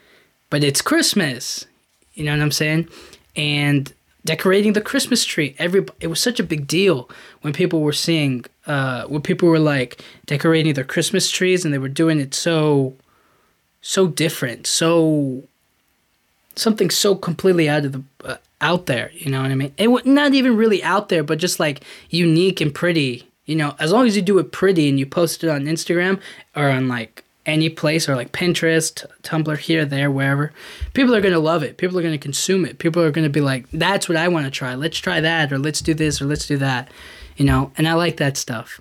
but 0.51 0.63
it's 0.63 0.83
Christmas. 0.83 1.67
You 2.15 2.25
know 2.25 2.33
what 2.33 2.43
I'm 2.43 2.51
saying? 2.53 2.89
And 3.37 3.93
decorating 4.25 4.73
the 4.73 4.81
Christmas 4.81 5.25
tree. 5.25 5.55
Every 5.59 5.87
it 6.01 6.09
was 6.09 6.21
such 6.21 6.41
a 6.41 6.45
big 6.45 6.67
deal 6.67 7.09
when 7.41 7.53
people 7.53 7.81
were 7.81 7.93
seeing 7.93 8.45
uh, 8.67 9.05
when 9.05 9.23
people 9.23 9.49
were 9.49 9.59
like 9.59 10.03
decorating 10.27 10.75
their 10.75 10.85
Christmas 10.85 11.31
trees 11.31 11.65
and 11.65 11.73
they 11.73 11.79
were 11.79 11.89
doing 11.89 12.21
it 12.21 12.35
so 12.35 12.95
so 13.81 14.07
different, 14.07 14.67
so 14.67 15.45
something 16.55 16.91
so 16.91 17.15
completely 17.15 17.69
out 17.69 17.85
of 17.87 17.93
the 17.93 18.03
uh, 18.25 18.37
out 18.61 18.87
there. 18.87 19.11
You 19.15 19.31
know 19.31 19.43
what 19.43 19.51
I 19.51 19.55
mean? 19.55 19.73
It 19.79 19.89
not 20.07 20.35
even 20.35 20.57
really 20.57 20.83
out 20.83 21.09
there, 21.09 21.23
but 21.23 21.39
just 21.39 21.61
like 21.61 21.83
unique 22.11 22.61
and 22.61 22.75
pretty. 22.75 23.27
You 23.47 23.57
know, 23.57 23.75
as 23.81 23.91
long 23.91 24.07
as 24.07 24.15
you 24.15 24.23
do 24.23 24.39
it 24.39 24.53
pretty 24.53 24.89
and 24.89 24.99
you 24.99 25.07
post 25.07 25.43
it 25.43 25.51
on 25.51 25.65
Instagram 25.65 26.21
or 26.55 26.69
on 26.69 26.87
like 26.87 27.25
any 27.47 27.69
place 27.69 28.09
or 28.09 28.17
like 28.17 28.33
Pinterest, 28.33 29.07
Tumblr, 29.23 29.59
here, 29.59 29.85
there, 29.85 30.11
wherever, 30.11 30.53
people 30.93 31.15
are 31.15 31.21
going 31.21 31.35
to 31.35 31.41
love 31.41 31.63
it. 31.63 31.79
People 31.79 31.99
are 31.99 32.03
going 32.03 32.15
to 32.15 32.19
consume 32.19 32.65
it. 32.65 32.79
People 32.79 33.03
are 33.03 33.11
going 33.11 33.25
to 33.25 33.31
be 33.31 33.41
like, 33.41 33.71
that's 33.71 34.09
what 34.09 34.17
I 34.17 34.29
want 34.29 34.45
to 34.45 34.51
try. 34.51 34.75
Let's 34.75 34.99
try 34.99 35.21
that, 35.21 35.53
or 35.53 35.59
let's 35.59 35.81
do 35.81 35.95
this, 35.95 36.21
or 36.21 36.27
let's 36.27 36.47
do 36.47 36.59
that. 36.59 36.91
You 37.37 37.45
know, 37.47 37.73
and 37.77 37.89
I 37.89 37.95
like 37.95 38.19
that 38.19 38.37
stuff. 38.37 38.81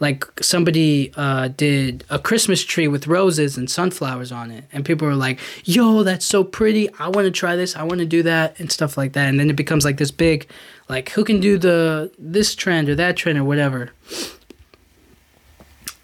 Like 0.00 0.24
somebody 0.40 1.12
uh, 1.16 1.48
did 1.48 2.04
a 2.08 2.20
Christmas 2.20 2.64
tree 2.64 2.86
with 2.86 3.08
roses 3.08 3.58
and 3.58 3.68
sunflowers 3.68 4.30
on 4.30 4.52
it, 4.52 4.64
and 4.72 4.84
people 4.84 5.08
were 5.08 5.16
like, 5.16 5.40
"Yo, 5.64 6.04
that's 6.04 6.24
so 6.24 6.44
pretty! 6.44 6.88
I 7.00 7.08
want 7.08 7.24
to 7.24 7.32
try 7.32 7.56
this. 7.56 7.74
I 7.74 7.82
want 7.82 7.98
to 7.98 8.06
do 8.06 8.22
that," 8.22 8.58
and 8.60 8.70
stuff 8.70 8.96
like 8.96 9.14
that. 9.14 9.28
And 9.28 9.40
then 9.40 9.50
it 9.50 9.56
becomes 9.56 9.84
like 9.84 9.96
this 9.96 10.12
big, 10.12 10.48
like, 10.88 11.08
who 11.10 11.24
can 11.24 11.40
do 11.40 11.58
the 11.58 12.12
this 12.16 12.54
trend 12.54 12.88
or 12.88 12.94
that 12.94 13.16
trend 13.16 13.38
or 13.38 13.44
whatever 13.44 13.90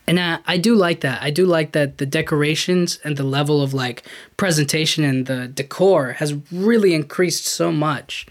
and 0.07 0.21
I, 0.21 0.39
I 0.47 0.59
do 0.59 0.75
like 0.75 1.01
that. 1.01 1.23
I 1.23 1.31
do 1.31 1.47
like 1.47 1.73
that 1.73 1.99
the 1.99 2.07
decorations 2.07 2.99
and 3.05 3.17
the 3.17 3.25
level 3.25 3.63
of 3.63 3.73
like 3.73 4.03
presentation 4.37 5.05
and 5.05 5.27
the 5.27 5.49
decor 5.49 6.13
has 6.13 6.35
really 6.53 6.95
increased 6.95 7.47
so 7.47 7.73
much. 7.73 8.27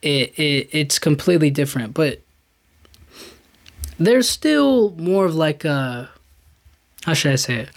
It, 0.00 0.36
it 0.38 0.68
it's 0.72 0.98
completely 0.98 1.50
different, 1.50 1.94
but 1.94 2.22
there's 3.98 4.28
still 4.28 4.90
more 4.96 5.26
of 5.26 5.34
like 5.34 5.64
a 5.64 6.10
how 7.04 7.14
should 7.14 7.32
I 7.32 7.36
say 7.36 7.56
it? 7.56 7.68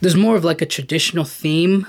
There's 0.00 0.16
more 0.16 0.36
of 0.36 0.44
like 0.44 0.62
a 0.62 0.66
traditional 0.66 1.24
theme 1.24 1.86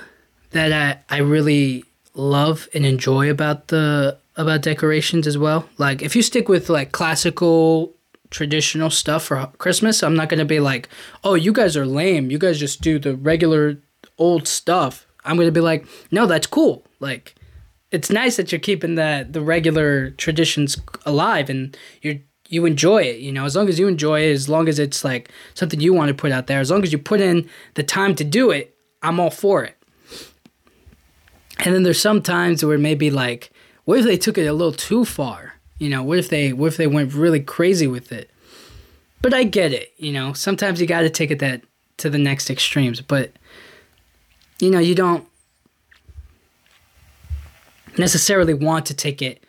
that 0.52 0.74
I, 1.10 1.16
I 1.16 1.20
really 1.20 1.84
love 2.14 2.68
and 2.74 2.86
enjoy 2.86 3.30
about 3.30 3.68
the 3.68 4.18
about 4.36 4.62
decorations 4.62 5.28
as 5.28 5.38
well. 5.38 5.70
Like 5.78 6.02
if 6.02 6.16
you 6.16 6.22
stick 6.22 6.50
with 6.50 6.70
like 6.70 6.92
classical 6.92 7.94
traditional 8.30 8.90
stuff 8.90 9.26
for 9.26 9.48
Christmas, 9.58 10.04
I'm 10.04 10.16
not 10.16 10.30
going 10.30 10.40
to 10.40 10.46
be 10.46 10.60
like, 10.60 10.90
oh, 11.24 11.36
you 11.36 11.52
guys 11.52 11.78
are 11.78 11.86
lame. 11.86 12.32
You 12.32 12.38
guys 12.38 12.60
just 12.60 12.82
do 12.82 13.00
the 13.00 13.16
regular 13.16 13.78
old 14.18 14.48
stuff. 14.48 15.08
I'm 15.24 15.36
going 15.36 15.48
to 15.48 15.52
be 15.52 15.62
like, 15.62 15.86
no, 16.12 16.26
that's 16.26 16.48
cool. 16.48 16.86
Like, 17.00 17.36
it's 17.92 18.10
nice 18.10 18.36
that 18.38 18.52
you're 18.52 18.60
keeping 18.60 18.96
the 18.96 19.26
the 19.30 19.42
regular 19.42 20.12
traditions 20.12 20.78
alive 21.06 21.50
and 21.50 21.78
you 22.02 22.22
you 22.50 22.66
enjoy 22.66 23.04
it. 23.04 23.20
You 23.20 23.32
know, 23.32 23.46
as 23.46 23.56
long 23.56 23.70
as 23.70 23.80
you 23.80 23.88
enjoy 23.88 24.22
it, 24.22 24.32
as 24.32 24.50
long 24.50 24.68
as 24.68 24.80
it's 24.80 25.04
like 25.04 25.32
something 25.54 25.80
you 25.80 25.94
want 25.94 26.10
to 26.10 26.14
put 26.14 26.32
out 26.32 26.48
there, 26.48 26.60
as 26.60 26.72
long 26.72 26.84
as 26.84 26.92
you 26.92 26.98
put 26.98 27.22
in 27.22 27.50
the 27.76 27.84
time 27.84 28.16
to 28.16 28.24
do 28.24 28.52
it, 28.52 28.76
I'm 29.02 29.20
all 29.20 29.30
for 29.30 29.64
it. 29.64 29.76
And 31.60 31.74
then 31.74 31.84
there's 31.84 32.00
some 32.00 32.22
times 32.22 32.64
where 32.64 32.78
maybe 32.78 33.10
like, 33.10 33.52
what 33.86 34.00
if 34.00 34.06
they 34.06 34.18
took 34.18 34.38
it 34.38 34.46
a 34.46 34.54
little 34.54 34.74
too 34.74 35.06
far? 35.06 35.56
You 35.80 35.90
know, 35.90 36.04
what 36.04 36.18
if 36.18 36.30
they 36.30 36.54
what 36.54 36.68
if 36.68 36.78
they 36.78 36.88
went 36.88 37.14
really 37.14 37.40
crazy 37.40 37.88
with 37.88 38.12
it? 38.12 38.30
but 39.22 39.34
I 39.34 39.44
get 39.44 39.74
it. 39.74 39.94
You 39.98 40.12
know, 40.12 40.34
sometimes 40.34 40.80
you 40.80 40.88
got 40.88 41.02
to 41.02 41.10
take 41.10 41.32
it 41.32 41.40
that 41.40 41.64
to 41.98 42.10
the 42.10 42.18
next 42.18 42.50
extremes, 42.50 43.02
but 43.02 43.32
you 44.60 44.70
know, 44.70 44.80
you 44.80 44.96
don't 44.96 45.28
necessarily 47.98 48.54
want 48.54 48.86
to 48.88 48.94
take 48.94 49.22
it 49.22 49.44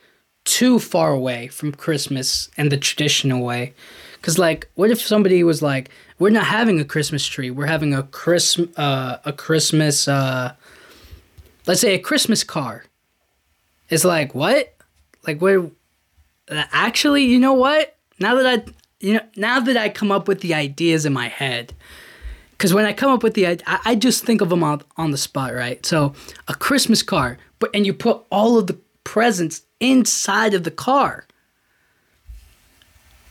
too 0.44 0.78
far 0.78 1.12
away 1.12 1.48
from 1.48 1.72
Christmas 1.72 2.50
and 2.56 2.72
the 2.72 2.76
traditional 2.78 3.44
way. 3.44 3.74
Cause 4.22 4.38
like, 4.38 4.68
what 4.74 4.90
if 4.90 5.00
somebody 5.00 5.44
was 5.44 5.62
like, 5.62 5.90
"We're 6.18 6.30
not 6.30 6.46
having 6.46 6.80
a 6.80 6.84
Christmas 6.84 7.24
tree. 7.24 7.50
We're 7.50 7.66
having 7.66 7.94
a 7.94 8.02
Christmas, 8.02 8.76
uh, 8.76 9.18
a 9.24 9.32
Christmas, 9.32 10.08
uh, 10.08 10.54
let's 11.68 11.80
say 11.80 11.94
a 11.94 12.00
Christmas 12.00 12.42
car." 12.42 12.84
It's 13.90 14.04
like 14.04 14.34
what? 14.34 14.74
Like 15.24 15.40
what? 15.40 15.70
Actually, 16.50 17.24
you 17.24 17.38
know 17.38 17.52
what? 17.52 17.96
Now 18.20 18.34
that 18.34 18.46
I, 18.46 18.72
you 19.00 19.14
know, 19.14 19.20
now 19.36 19.60
that 19.60 19.76
I 19.76 19.88
come 19.88 20.10
up 20.10 20.28
with 20.28 20.40
the 20.40 20.54
ideas 20.54 21.06
in 21.06 21.12
my 21.12 21.28
head, 21.28 21.74
because 22.52 22.74
when 22.74 22.84
I 22.84 22.92
come 22.92 23.12
up 23.12 23.22
with 23.22 23.34
the, 23.34 23.46
I, 23.46 23.58
I 23.66 23.94
just 23.94 24.24
think 24.24 24.40
of 24.40 24.48
them 24.48 24.64
on, 24.64 24.82
on 24.96 25.10
the 25.12 25.18
spot, 25.18 25.54
right? 25.54 25.84
So 25.86 26.14
a 26.48 26.54
Christmas 26.54 27.02
car, 27.02 27.38
but 27.58 27.70
and 27.74 27.86
you 27.86 27.94
put 27.94 28.24
all 28.30 28.58
of 28.58 28.66
the 28.66 28.78
presents 29.04 29.62
inside 29.80 30.54
of 30.54 30.64
the 30.64 30.70
car. 30.70 31.26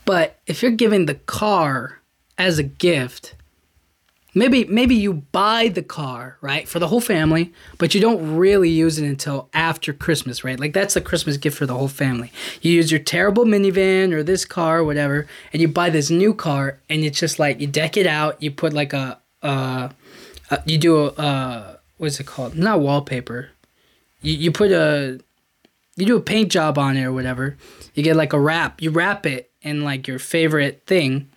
But 0.05 0.39
if 0.47 0.61
you're 0.61 0.71
giving 0.71 1.05
the 1.05 1.15
car 1.15 1.99
as 2.37 2.57
a 2.57 2.63
gift, 2.63 3.35
maybe 4.37 4.65
maybe 4.65 4.95
you 4.95 5.13
buy 5.13 5.67
the 5.67 5.81
car 5.83 6.37
right 6.41 6.67
for 6.67 6.79
the 6.79 6.87
whole 6.87 7.01
family 7.01 7.53
but 7.77 7.93
you 7.95 8.01
don't 8.01 8.35
really 8.35 8.69
use 8.69 8.97
it 8.99 9.05
until 9.05 9.49
after 9.53 9.93
christmas 9.93 10.43
right? 10.43 10.59
Like 10.59 10.73
that's 10.73 10.93
the 10.93 11.01
christmas 11.01 11.37
gift 11.37 11.57
for 11.57 11.65
the 11.65 11.73
whole 11.75 11.87
family. 11.87 12.31
You 12.61 12.71
use 12.73 12.91
your 12.91 12.99
terrible 12.99 13.45
minivan 13.45 14.13
or 14.13 14.23
this 14.23 14.45
car 14.45 14.79
or 14.79 14.83
whatever 14.83 15.27
and 15.51 15.61
you 15.61 15.67
buy 15.67 15.89
this 15.89 16.09
new 16.09 16.33
car 16.33 16.79
and 16.89 17.03
it's 17.03 17.19
just 17.19 17.39
like 17.39 17.59
you 17.59 17.67
deck 17.67 17.97
it 17.97 18.07
out 18.07 18.41
you 18.41 18.51
put 18.51 18.73
like 18.73 18.93
a 18.93 19.19
uh, 19.43 19.89
uh 20.49 20.57
you 20.65 20.77
do 20.77 20.97
a 20.97 21.07
uh 21.07 21.77
what's 21.97 22.19
it 22.19 22.25
called? 22.25 22.55
Not 22.55 22.79
wallpaper. 22.79 23.49
You, 24.21 24.33
you 24.33 24.51
put 24.51 24.71
a 24.71 25.19
you 25.95 26.05
do 26.05 26.17
a 26.17 26.21
paint 26.21 26.51
job 26.51 26.77
on 26.77 26.95
it 26.95 27.03
or 27.03 27.11
whatever. 27.11 27.57
You 27.93 28.03
get 28.03 28.15
like 28.15 28.33
a 28.33 28.39
wrap. 28.39 28.81
You 28.81 28.91
wrap 28.91 29.25
it 29.25 29.51
in 29.61 29.83
like 29.83 30.07
your 30.07 30.19
favorite 30.19 30.83
thing 30.85 31.29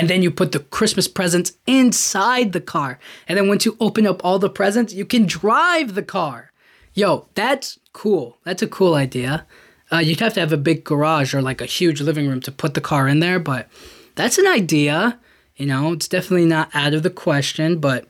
and 0.00 0.08
then 0.08 0.22
you 0.22 0.30
put 0.30 0.52
the 0.52 0.60
Christmas 0.60 1.06
presents 1.06 1.52
inside 1.66 2.52
the 2.52 2.60
car. 2.60 2.98
And 3.28 3.36
then 3.36 3.48
once 3.48 3.66
you 3.66 3.76
open 3.80 4.06
up 4.06 4.24
all 4.24 4.38
the 4.38 4.48
presents, 4.48 4.94
you 4.94 5.04
can 5.04 5.26
drive 5.26 5.94
the 5.94 6.02
car. 6.02 6.52
Yo, 6.94 7.28
that's 7.34 7.78
cool. 7.92 8.38
That's 8.44 8.62
a 8.62 8.66
cool 8.66 8.94
idea. 8.94 9.46
Uh, 9.92 9.98
you'd 9.98 10.20
have 10.20 10.32
to 10.34 10.40
have 10.40 10.54
a 10.54 10.56
big 10.56 10.84
garage 10.84 11.34
or 11.34 11.42
like 11.42 11.60
a 11.60 11.66
huge 11.66 12.00
living 12.00 12.26
room 12.26 12.40
to 12.40 12.50
put 12.50 12.72
the 12.72 12.80
car 12.80 13.08
in 13.08 13.20
there, 13.20 13.38
but 13.38 13.68
that's 14.14 14.38
an 14.38 14.46
idea. 14.46 15.20
You 15.56 15.66
know, 15.66 15.92
it's 15.92 16.08
definitely 16.08 16.46
not 16.46 16.70
out 16.72 16.94
of 16.94 17.02
the 17.02 17.10
question, 17.10 17.78
but 17.78 18.06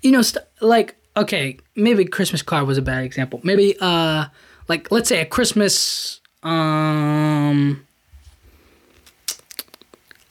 you 0.00 0.12
know, 0.12 0.22
st- 0.22 0.46
like 0.62 0.96
okay, 1.14 1.58
maybe 1.76 2.06
Christmas 2.06 2.40
car 2.40 2.64
was 2.64 2.78
a 2.78 2.82
bad 2.82 3.04
example. 3.04 3.38
Maybe 3.44 3.76
uh, 3.80 4.26
like 4.66 4.90
let's 4.90 5.10
say 5.10 5.20
a 5.20 5.26
Christmas 5.26 6.20
um 6.42 7.86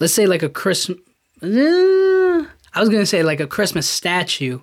let's 0.02 0.14
say 0.14 0.26
like 0.26 0.44
a 0.44 0.50
Christmas. 0.50 0.98
Uh, 1.42 2.46
I 2.74 2.80
was 2.80 2.90
gonna 2.90 3.06
say 3.06 3.24
like 3.24 3.40
a 3.40 3.48
Christmas 3.48 3.88
statue, 3.88 4.60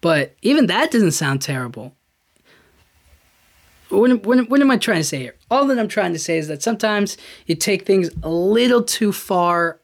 but 0.00 0.34
even 0.42 0.66
that 0.66 0.90
doesn't 0.90 1.12
sound 1.12 1.42
terrible. 1.42 1.94
What, 3.90 4.24
what, 4.24 4.50
what 4.50 4.60
am 4.60 4.70
I 4.70 4.76
trying 4.76 5.00
to 5.00 5.04
say 5.04 5.18
here? 5.18 5.36
All 5.50 5.66
that 5.66 5.78
I'm 5.78 5.88
trying 5.88 6.12
to 6.12 6.18
say 6.18 6.38
is 6.38 6.48
that 6.48 6.62
sometimes 6.62 7.16
you 7.46 7.54
take 7.54 7.86
things 7.86 8.10
a 8.22 8.28
little 8.28 8.82
too 8.82 9.12
far 9.12 9.80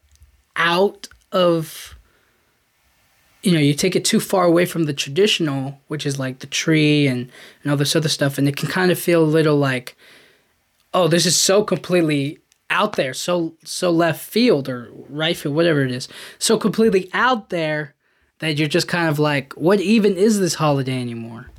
out 0.55 1.07
of, 1.31 1.95
you 3.41 3.51
know, 3.51 3.59
you 3.59 3.73
take 3.73 3.95
it 3.95 4.05
too 4.05 4.19
far 4.19 4.45
away 4.45 4.65
from 4.65 4.83
the 4.83 4.93
traditional, 4.93 5.79
which 5.87 6.05
is 6.05 6.19
like 6.19 6.39
the 6.39 6.47
tree 6.47 7.07
and, 7.07 7.31
and 7.63 7.71
all 7.71 7.77
this 7.77 7.95
other 7.95 8.09
stuff, 8.09 8.37
and 8.37 8.47
it 8.47 8.55
can 8.55 8.69
kind 8.69 8.91
of 8.91 8.99
feel 8.99 9.23
a 9.23 9.25
little 9.25 9.57
like, 9.57 9.95
oh, 10.93 11.07
this 11.07 11.25
is 11.25 11.35
so 11.35 11.63
completely 11.63 12.39
out 12.75 12.93
there, 12.93 13.13
so 13.13 13.55
so 13.63 13.89
left 13.89 14.21
field 14.23 14.67
or 14.67 14.91
right 15.09 15.35
field, 15.35 15.55
whatever 15.55 15.83
it 15.83 15.91
is, 15.91 16.07
so 16.37 16.57
completely 16.57 17.09
out 17.13 17.49
there 17.49 17.95
that 18.39 18.57
you're 18.57 18.67
just 18.67 18.87
kind 18.87 19.07
of 19.07 19.17
like, 19.17 19.53
what 19.53 19.79
even 19.79 20.17
is 20.17 20.39
this 20.39 20.55
holiday 20.55 20.99
anymore? 20.99 21.49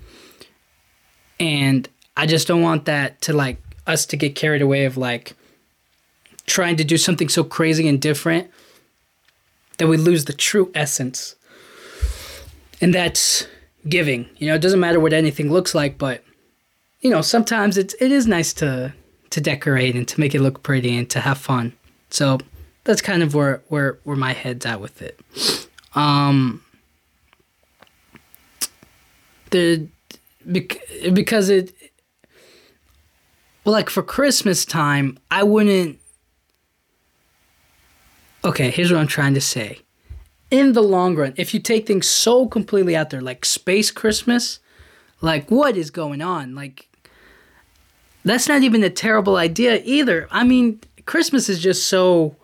And 1.41 1.89
I 2.17 2.27
just 2.27 2.47
don't 2.47 2.63
want 2.63 2.85
that 2.85 3.21
to 3.23 3.33
like 3.33 3.59
us 3.87 4.05
to 4.07 4.17
get 4.17 4.35
carried 4.35 4.63
away 4.63 4.85
of 4.85 4.97
like 4.97 5.35
trying 6.47 6.77
to 6.77 6.85
do 6.85 6.97
something 6.97 7.29
so 7.29 7.43
crazy 7.45 7.89
and 7.89 8.01
different 8.01 8.51
that 9.79 9.89
we 9.89 9.97
lose 9.97 10.27
the 10.27 10.33
true 10.33 10.71
essence. 10.75 11.35
And 12.81 12.95
that's 12.95 13.47
giving. 13.89 14.29
You 14.37 14.49
know, 14.49 14.55
it 14.55 14.63
doesn't 14.63 14.81
matter 14.81 15.01
what 15.01 15.13
anything 15.13 15.51
looks 15.51 15.75
like, 15.75 15.97
but 15.97 16.23
you 17.01 17.11
know, 17.11 17.23
sometimes 17.23 17.79
it's 17.79 17.95
it 18.01 18.13
is 18.13 18.27
nice 18.27 18.53
to 18.55 18.93
to 19.31 19.41
decorate 19.41 19.95
and 19.95 20.07
to 20.09 20.21
make 20.21 20.35
it 20.35 20.41
look 20.41 20.63
pretty 20.63 20.97
and 20.97 21.09
to 21.11 21.21
have 21.21 21.39
fun. 21.39 21.73
So 22.11 22.39
that's 22.85 23.01
kind 23.01 23.23
of 23.23 23.35
where 23.35 23.63
where 23.69 23.99
where 24.05 24.17
my 24.17 24.33
head's 24.33 24.67
at 24.67 24.81
with 24.81 25.03
it. 25.03 25.21
Um, 25.95 26.63
the 29.51 29.89
because 31.13 31.49
it 31.49 31.75
well 33.65 33.73
like 33.73 33.91
for 33.91 34.03
Christmas 34.03 34.65
time, 34.65 35.19
I 35.31 35.43
wouldn't 35.43 35.99
Okay, 38.47 38.71
here's 38.71 38.93
what 38.93 39.01
I'm 39.01 39.09
trying 39.09 39.35
to 39.35 39.41
say. 39.41 39.81
In 40.53 40.73
the 40.73 40.83
long 40.83 41.17
run, 41.17 41.35
if 41.37 41.53
you 41.53 41.59
take 41.59 41.85
things 41.85 42.07
so 42.07 42.47
completely 42.47 42.95
out 42.95 43.11
there 43.11 43.21
like 43.21 43.45
space 43.45 43.91
Christmas, 43.91 44.61
like 45.21 45.51
what 45.51 45.77
is 45.77 45.91
going 45.91 46.23
on? 46.23 46.55
Like 46.55 46.89
that's 48.31 48.49
not 48.49 48.63
even 48.63 48.83
a 48.83 48.91
terrible 48.91 49.37
idea 49.37 49.81
either. 49.85 50.29
I 50.31 50.45
mean, 50.45 50.81
Christmas 51.07 51.49
is 51.49 51.61
just 51.61 51.87
so 51.87 52.37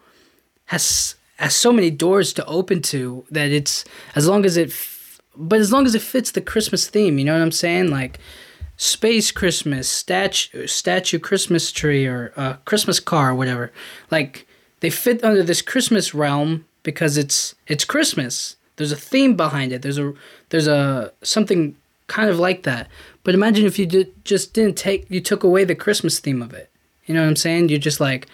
has 0.66 1.16
has 1.36 1.54
so 1.54 1.72
many 1.72 1.90
doors 1.90 2.32
to 2.34 2.44
open 2.46 2.80
to 2.82 3.24
that 3.30 3.50
it's 3.50 3.84
as 4.14 4.28
long 4.28 4.44
as 4.44 4.56
it 4.56 4.70
f- 4.70 5.20
but 5.36 5.58
as 5.58 5.72
long 5.72 5.86
as 5.86 5.94
it 5.94 6.02
fits 6.02 6.30
the 6.30 6.40
Christmas 6.40 6.88
theme, 6.88 7.18
you 7.18 7.24
know 7.24 7.32
what 7.32 7.42
I'm 7.42 7.52
saying? 7.52 7.90
Like 7.90 8.20
space 8.76 9.30
Christmas, 9.30 9.88
statue 9.88 10.66
statue 10.66 11.18
Christmas 11.18 11.72
tree 11.72 12.06
or 12.06 12.32
uh, 12.36 12.54
Christmas 12.64 13.00
car 13.00 13.30
or 13.30 13.34
whatever. 13.34 13.72
Like 14.10 14.46
they 14.80 14.90
fit 14.90 15.24
under 15.24 15.42
this 15.42 15.62
Christmas 15.62 16.14
realm 16.14 16.64
because 16.82 17.16
it's 17.16 17.54
it's 17.66 17.84
Christmas. 17.84 18.56
There's 18.76 18.92
a 18.92 18.96
theme 18.96 19.36
behind 19.36 19.72
it. 19.72 19.82
There's 19.82 19.98
a 19.98 20.14
there's 20.50 20.68
a 20.68 21.12
something 21.22 21.76
kind 22.06 22.30
of 22.30 22.38
like 22.38 22.62
that. 22.64 22.88
But 23.24 23.34
imagine 23.34 23.66
if 23.66 23.78
you 23.78 23.86
did, 23.86 24.24
just 24.24 24.52
didn't 24.54 24.76
take, 24.76 25.10
you 25.10 25.20
took 25.20 25.44
away 25.44 25.64
the 25.64 25.74
Christmas 25.74 26.18
theme 26.18 26.42
of 26.42 26.52
it. 26.52 26.70
You 27.06 27.14
know 27.14 27.22
what 27.22 27.28
I'm 27.28 27.36
saying? 27.36 27.68
You're 27.68 27.78
just 27.78 28.00
like, 28.00 28.26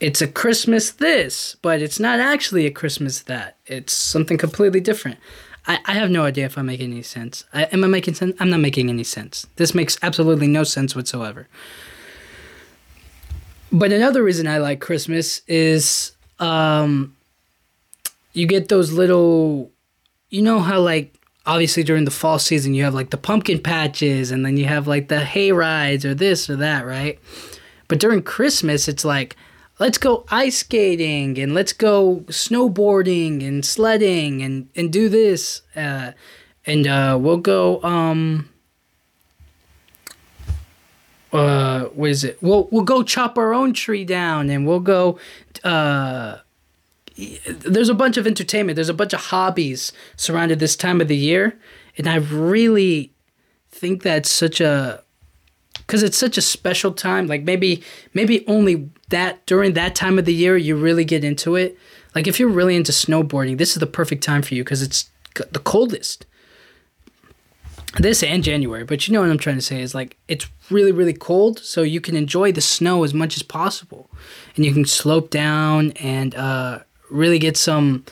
it's 0.00 0.20
a 0.20 0.26
Christmas 0.26 0.90
this, 0.90 1.56
but 1.62 1.80
it's 1.80 2.00
not 2.00 2.18
actually 2.18 2.66
a 2.66 2.70
Christmas 2.70 3.22
that. 3.22 3.56
It's 3.66 3.92
something 3.92 4.36
completely 4.36 4.80
different. 4.80 5.18
I, 5.66 5.78
I 5.86 5.92
have 5.94 6.10
no 6.10 6.24
idea 6.24 6.46
if 6.46 6.58
I'm 6.58 6.66
making 6.66 6.90
any 6.90 7.02
sense. 7.02 7.44
I, 7.54 7.64
am 7.64 7.84
I 7.84 7.86
making 7.86 8.14
sense? 8.14 8.34
I'm 8.40 8.50
not 8.50 8.60
making 8.60 8.88
any 8.88 9.04
sense. 9.04 9.46
This 9.56 9.74
makes 9.74 9.96
absolutely 10.02 10.48
no 10.48 10.64
sense 10.64 10.96
whatsoever. 10.96 11.46
But 13.70 13.92
another 13.92 14.22
reason 14.22 14.48
I 14.48 14.58
like 14.58 14.80
Christmas 14.80 15.40
is 15.46 16.12
um, 16.40 17.16
you 18.32 18.46
get 18.46 18.68
those 18.68 18.92
little, 18.92 19.70
you 20.30 20.42
know 20.42 20.58
how 20.58 20.80
like 20.80 21.14
obviously 21.46 21.82
during 21.82 22.04
the 22.04 22.10
fall 22.10 22.38
season 22.38 22.74
you 22.74 22.84
have 22.84 22.94
like 22.94 23.10
the 23.10 23.16
pumpkin 23.16 23.60
patches 23.60 24.30
and 24.30 24.44
then 24.44 24.56
you 24.56 24.66
have 24.66 24.86
like 24.86 25.08
the 25.08 25.24
hay 25.24 25.52
rides 25.52 26.04
or 26.04 26.14
this 26.14 26.48
or 26.48 26.56
that, 26.56 26.86
right? 26.86 27.18
But 27.88 28.00
during 28.00 28.22
Christmas 28.22 28.88
it's 28.88 29.04
like 29.04 29.36
let's 29.78 29.98
go 29.98 30.24
ice 30.30 30.58
skating 30.58 31.38
and 31.38 31.54
let's 31.54 31.72
go 31.72 32.24
snowboarding 32.28 33.46
and 33.46 33.64
sledding 33.64 34.42
and 34.42 34.68
and 34.76 34.92
do 34.92 35.08
this 35.08 35.62
uh, 35.74 36.12
and 36.66 36.86
uh, 36.86 37.18
we'll 37.20 37.38
go 37.38 37.82
um 37.82 38.48
uh 41.32 41.84
what 41.86 42.10
is 42.10 42.24
it 42.24 42.36
we'll 42.42 42.68
we'll 42.70 42.84
go 42.84 43.02
chop 43.02 43.38
our 43.38 43.54
own 43.54 43.72
tree 43.72 44.04
down 44.04 44.50
and 44.50 44.66
we'll 44.66 44.80
go 44.80 45.18
uh 45.64 46.36
there's 47.16 47.88
a 47.88 47.94
bunch 47.94 48.16
of 48.16 48.26
entertainment. 48.26 48.76
There's 48.76 48.88
a 48.88 48.94
bunch 48.94 49.12
of 49.12 49.20
hobbies 49.20 49.92
surrounded 50.16 50.58
this 50.58 50.76
time 50.76 51.00
of 51.00 51.08
the 51.08 51.16
year. 51.16 51.58
And 51.98 52.08
i 52.08 52.16
really 52.16 53.12
think 53.70 54.02
that's 54.02 54.30
such 54.30 54.60
a 54.60 55.02
because 55.78 56.02
it's 56.02 56.16
such 56.16 56.38
a 56.38 56.42
special 56.42 56.92
time. 56.92 57.26
Like 57.26 57.42
maybe 57.42 57.82
maybe 58.14 58.46
only 58.46 58.90
that 59.10 59.44
during 59.46 59.74
that 59.74 59.94
time 59.94 60.18
of 60.18 60.24
the 60.24 60.34
year 60.34 60.56
you 60.56 60.76
really 60.76 61.04
get 61.04 61.24
into 61.24 61.56
it. 61.56 61.76
Like 62.14 62.26
if 62.26 62.38
you're 62.38 62.48
really 62.48 62.76
into 62.76 62.92
snowboarding 62.92 63.58
this 63.58 63.72
is 63.72 63.80
the 63.80 63.86
perfect 63.86 64.22
time 64.22 64.42
for 64.42 64.54
you 64.54 64.64
because 64.64 64.82
it's 64.82 65.10
the 65.34 65.58
coldest 65.58 66.26
this 67.98 68.22
and 68.22 68.42
January, 68.42 68.84
but 68.84 69.06
you 69.06 69.12
know 69.12 69.20
what 69.20 69.30
I'm 69.30 69.38
trying 69.38 69.56
to 69.56 69.62
say 69.62 69.82
is 69.82 69.94
like 69.94 70.16
it's 70.26 70.46
really 70.70 70.92
really 70.92 71.12
cold, 71.12 71.58
so 71.58 71.82
you 71.82 72.00
can 72.00 72.16
enjoy 72.16 72.50
the 72.52 72.62
snow 72.62 73.04
as 73.04 73.12
much 73.12 73.36
as 73.36 73.42
possible, 73.42 74.10
and 74.56 74.64
you 74.64 74.72
can 74.72 74.86
slope 74.86 75.28
down 75.28 75.90
and 75.92 76.34
uh, 76.34 76.80
really 77.12 77.38
get 77.38 77.56
some. 77.56 78.04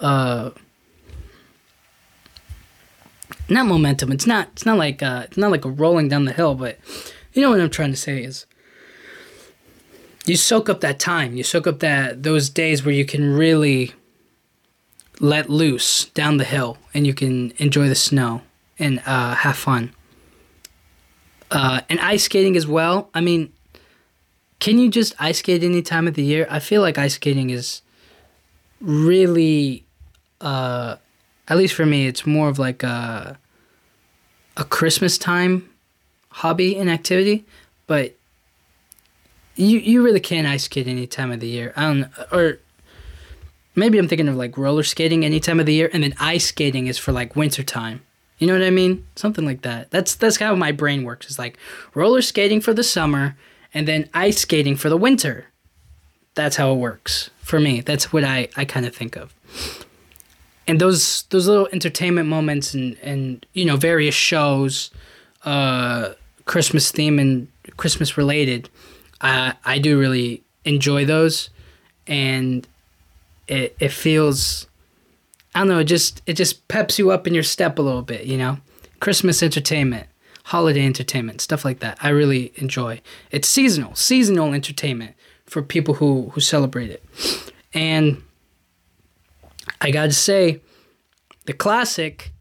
Uh, 0.00 0.50
not 3.48 3.66
momentum. 3.66 4.12
It's 4.12 4.26
not. 4.26 4.48
It's 4.52 4.66
not 4.66 4.78
like. 4.78 5.02
Uh, 5.02 5.24
it's 5.26 5.36
not 5.36 5.50
like 5.50 5.64
a 5.64 5.70
rolling 5.70 6.08
down 6.08 6.24
the 6.24 6.32
hill. 6.32 6.54
But 6.54 6.78
you 7.32 7.42
know 7.42 7.50
what 7.50 7.60
I'm 7.60 7.70
trying 7.70 7.90
to 7.90 7.96
say 7.96 8.22
is. 8.22 8.46
You 10.24 10.36
soak 10.36 10.68
up 10.68 10.80
that 10.80 10.98
time. 10.98 11.36
You 11.36 11.44
soak 11.44 11.68
up 11.68 11.78
that 11.80 12.24
those 12.24 12.50
days 12.50 12.84
where 12.84 12.94
you 12.94 13.04
can 13.04 13.34
really 13.36 13.92
let 15.20 15.48
loose 15.48 16.06
down 16.06 16.38
the 16.38 16.44
hill, 16.44 16.78
and 16.92 17.06
you 17.06 17.14
can 17.14 17.52
enjoy 17.58 17.88
the 17.88 17.94
snow 17.94 18.42
and 18.78 19.00
uh, 19.06 19.34
have 19.34 19.56
fun. 19.56 19.94
Uh, 21.50 21.80
and 21.88 22.00
ice 22.00 22.24
skating 22.24 22.56
as 22.56 22.66
well. 22.66 23.08
I 23.14 23.20
mean, 23.20 23.52
can 24.58 24.78
you 24.78 24.90
just 24.90 25.14
ice 25.18 25.38
skate 25.38 25.62
any 25.62 25.82
time 25.82 26.08
of 26.08 26.14
the 26.14 26.24
year? 26.24 26.46
I 26.50 26.58
feel 26.58 26.80
like 26.80 26.98
ice 26.98 27.14
skating 27.14 27.50
is 27.50 27.82
really, 28.80 29.84
uh, 30.40 30.96
at 31.48 31.56
least 31.56 31.74
for 31.74 31.86
me, 31.86 32.06
it's 32.06 32.26
more 32.26 32.48
of 32.48 32.58
like 32.58 32.82
a, 32.82 33.38
a 34.56 34.64
Christmas 34.64 35.18
time 35.18 35.68
hobby 36.30 36.76
and 36.76 36.90
activity. 36.90 37.44
But 37.86 38.14
you 39.54 39.78
you 39.78 40.02
really 40.02 40.20
can't 40.20 40.46
ice 40.46 40.64
skate 40.64 40.86
any 40.86 41.06
time 41.06 41.32
of 41.32 41.40
the 41.40 41.48
year. 41.48 41.72
I 41.76 41.82
don't 41.82 42.10
or 42.30 42.58
maybe 43.74 43.98
I'm 43.98 44.08
thinking 44.08 44.28
of 44.28 44.36
like 44.36 44.58
roller 44.58 44.82
skating 44.82 45.24
any 45.24 45.40
time 45.40 45.60
of 45.60 45.66
the 45.66 45.74
year, 45.74 45.90
and 45.92 46.02
then 46.02 46.14
ice 46.20 46.46
skating 46.46 46.86
is 46.86 46.98
for 46.98 47.12
like 47.12 47.36
winter 47.36 47.62
time. 47.62 48.02
You 48.38 48.46
know 48.46 48.52
what 48.52 48.62
I 48.62 48.70
mean? 48.70 49.06
Something 49.16 49.46
like 49.46 49.62
that. 49.62 49.90
That's 49.90 50.14
that's 50.14 50.36
how 50.36 50.54
my 50.54 50.72
brain 50.72 51.04
works. 51.04 51.26
It's 51.26 51.38
like 51.38 51.58
roller 51.94 52.22
skating 52.22 52.60
for 52.60 52.74
the 52.74 52.84
summer 52.84 53.36
and 53.72 53.88
then 53.88 54.08
ice 54.12 54.38
skating 54.38 54.76
for 54.76 54.88
the 54.88 54.96
winter. 54.96 55.46
That's 56.36 56.54
how 56.54 56.72
it 56.72 56.76
works 56.76 57.30
for 57.38 57.58
me. 57.58 57.80
That's 57.80 58.12
what 58.12 58.22
I, 58.22 58.48
I 58.56 58.64
kind 58.64 58.86
of 58.86 58.94
think 58.94 59.16
of. 59.16 59.34
And 60.68 60.80
those 60.80 61.24
those 61.30 61.48
little 61.48 61.68
entertainment 61.72 62.28
moments 62.28 62.74
and, 62.74 62.96
and 63.02 63.44
you 63.54 63.64
know 63.64 63.76
various 63.76 64.14
shows, 64.14 64.90
uh, 65.44 66.10
Christmas 66.44 66.92
theme 66.92 67.18
and 67.18 67.48
Christmas 67.76 68.16
related, 68.16 68.68
I 69.20 69.54
I 69.64 69.78
do 69.78 69.98
really 69.98 70.42
enjoy 70.64 71.04
those, 71.04 71.50
and 72.06 72.66
it 73.48 73.76
it 73.80 73.92
feels 73.92 74.66
I 75.54 75.60
don't 75.60 75.68
know, 75.68 75.78
it 75.78 75.84
just 75.84 76.20
it 76.26 76.34
just 76.34 76.68
peps 76.68 76.98
you 76.98 77.10
up 77.10 77.26
in 77.26 77.32
your 77.32 77.42
step 77.42 77.78
a 77.78 77.82
little 77.82 78.02
bit, 78.02 78.26
you 78.26 78.36
know? 78.36 78.58
Christmas 79.00 79.42
entertainment, 79.42 80.06
holiday 80.44 80.84
entertainment, 80.84 81.40
stuff 81.40 81.64
like 81.64 81.78
that. 81.80 81.96
I 82.02 82.10
really 82.10 82.52
enjoy. 82.56 83.00
It's 83.30 83.48
seasonal, 83.48 83.94
seasonal 83.94 84.52
entertainment 84.52 85.15
for 85.46 85.62
people 85.62 85.94
who 85.94 86.30
who 86.30 86.40
celebrate 86.40 86.90
it. 86.90 87.04
And 87.72 88.22
I 89.80 89.90
got 89.90 90.06
to 90.06 90.12
say 90.12 90.60
the 91.46 91.52
classic 91.52 92.32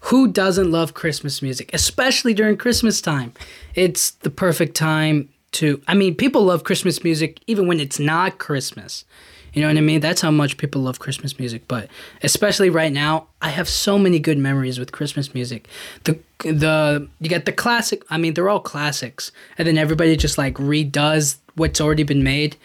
who 0.00 0.28
doesn't 0.28 0.70
love 0.70 0.94
Christmas 0.94 1.42
music, 1.42 1.70
especially 1.74 2.32
during 2.32 2.56
Christmas 2.56 3.00
time? 3.00 3.32
It's 3.74 4.12
the 4.12 4.30
perfect 4.30 4.76
time 4.76 5.28
to 5.52 5.80
I 5.88 5.94
mean, 5.94 6.14
people 6.14 6.44
love 6.44 6.64
Christmas 6.64 7.02
music 7.02 7.40
even 7.46 7.66
when 7.66 7.80
it's 7.80 7.98
not 7.98 8.38
Christmas. 8.38 9.04
You 9.52 9.62
know 9.62 9.68
what 9.68 9.78
I 9.78 9.80
mean? 9.80 10.00
That's 10.00 10.20
how 10.20 10.30
much 10.30 10.56
people 10.56 10.82
love 10.82 10.98
Christmas 10.98 11.38
music. 11.38 11.66
But 11.68 11.88
especially 12.22 12.70
right 12.70 12.92
now, 12.92 13.28
I 13.42 13.48
have 13.48 13.68
so 13.68 13.98
many 13.98 14.18
good 14.18 14.38
memories 14.38 14.78
with 14.78 14.92
Christmas 14.92 15.34
music. 15.34 15.68
The 16.04 16.18
the 16.38 17.08
you 17.20 17.28
get 17.28 17.44
the 17.44 17.52
classic. 17.52 18.02
I 18.10 18.18
mean, 18.18 18.34
they're 18.34 18.48
all 18.48 18.60
classics, 18.60 19.32
and 19.56 19.66
then 19.66 19.78
everybody 19.78 20.16
just 20.16 20.38
like 20.38 20.54
redoes 20.54 21.38
what's 21.58 21.80
already 21.80 22.02
been 22.02 22.22
made. 22.22 22.56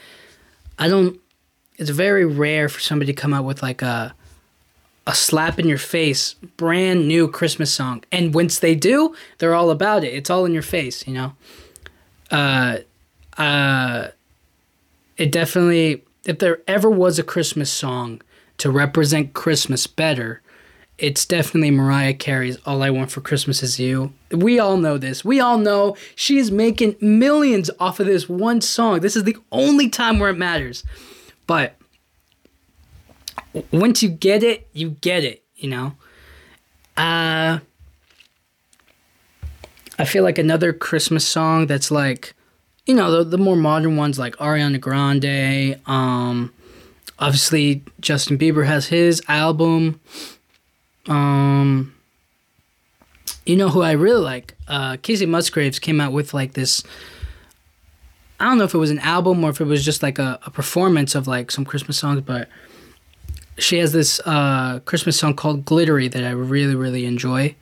I 0.79 0.87
don't. 0.87 1.19
It's 1.77 1.89
very 1.89 2.25
rare 2.25 2.69
for 2.69 2.79
somebody 2.79 3.11
to 3.11 3.21
come 3.21 3.33
out 3.33 3.45
with 3.45 3.61
like 3.61 3.81
a 3.81 4.15
a 5.05 5.13
slap 5.13 5.59
in 5.59 5.67
your 5.67 5.77
face, 5.77 6.35
brand 6.55 7.07
new 7.07 7.27
Christmas 7.27 7.73
song. 7.73 8.03
And 8.11 8.33
once 8.33 8.59
they 8.59 8.73
do, 8.73 9.13
they're 9.37 9.55
all 9.55 9.69
about 9.69 10.03
it. 10.03 10.13
It's 10.13 10.29
all 10.29 10.45
in 10.45 10.53
your 10.53 10.61
face, 10.61 11.05
you 11.05 11.13
know. 11.13 11.33
Uh, 12.31 12.77
uh, 13.37 14.07
it 15.17 15.31
definitely 15.31 16.03
if 16.25 16.39
there 16.39 16.61
ever 16.67 16.89
was 16.89 17.19
a 17.19 17.23
Christmas 17.23 17.69
song 17.69 18.21
to 18.57 18.71
represent 18.71 19.33
Christmas 19.33 19.87
better, 19.87 20.41
it's 20.97 21.25
definitely 21.25 21.71
Mariah 21.71 22.13
Carey's 22.13 22.57
All 22.65 22.83
I 22.83 22.89
Want 22.89 23.11
for 23.11 23.21
Christmas 23.21 23.63
Is 23.63 23.79
You. 23.79 24.13
We 24.31 24.59
all 24.59 24.77
know 24.77 24.97
this. 24.97 25.25
We 25.25 25.39
all 25.39 25.57
know 25.57 25.97
she's 26.15 26.51
making 26.51 26.95
millions 27.01 27.69
off 27.79 27.99
of 27.99 28.05
this 28.05 28.29
one 28.29 28.61
song. 28.61 28.99
This 28.99 29.15
is 29.15 29.23
the 29.23 29.37
only 29.51 29.89
time 29.89 30.19
where 30.19 30.29
it 30.29 30.37
matters. 30.37 30.83
But 31.47 31.75
once 33.71 34.03
you 34.03 34.09
get 34.09 34.43
it, 34.43 34.67
you 34.73 34.91
get 35.01 35.23
it, 35.23 35.43
you 35.55 35.69
know? 35.69 35.93
Uh 36.95 37.59
I 39.97 40.05
feel 40.05 40.23
like 40.23 40.37
another 40.37 40.73
Christmas 40.73 41.25
song 41.27 41.67
that's 41.67 41.91
like 41.91 42.33
you 42.85 42.93
know 42.93 43.11
the, 43.11 43.23
the 43.23 43.37
more 43.37 43.55
modern 43.55 43.95
ones 43.95 44.19
like 44.19 44.35
Ariana 44.37 44.79
Grande. 44.79 45.79
Um, 45.87 46.53
obviously 47.19 47.83
Justin 47.99 48.37
Bieber 48.37 48.65
has 48.65 48.87
his 48.87 49.21
album. 49.27 49.99
Um, 51.07 51.93
you 53.45 53.55
know 53.55 53.69
who 53.69 53.81
I 53.81 53.91
really 53.91 54.21
like? 54.21 54.55
Uh, 54.67 54.93
Kacey 54.97 55.27
Musgraves 55.27 55.79
came 55.79 55.99
out 55.99 56.13
with 56.13 56.33
like 56.33 56.53
this. 56.53 56.83
I 58.39 58.45
don't 58.45 58.57
know 58.57 58.63
if 58.63 58.73
it 58.73 58.77
was 58.77 58.91
an 58.91 58.99
album 58.99 59.43
or 59.43 59.49
if 59.49 59.61
it 59.61 59.65
was 59.65 59.85
just 59.85 60.03
like 60.03 60.19
a, 60.19 60.39
a 60.45 60.51
performance 60.51 61.15
of 61.15 61.27
like 61.27 61.51
some 61.51 61.65
Christmas 61.65 61.97
songs, 61.97 62.21
but 62.21 62.49
she 63.57 63.77
has 63.77 63.91
this 63.93 64.19
uh, 64.25 64.79
Christmas 64.85 65.17
song 65.17 65.35
called 65.35 65.65
"Glittery" 65.65 66.07
that 66.07 66.23
I 66.23 66.31
really 66.31 66.75
really 66.75 67.05
enjoy, 67.05 67.55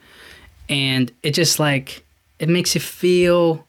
and 0.68 1.12
it 1.22 1.32
just 1.32 1.58
like 1.58 2.04
it 2.38 2.48
makes 2.48 2.74
you 2.74 2.80
feel 2.80 3.66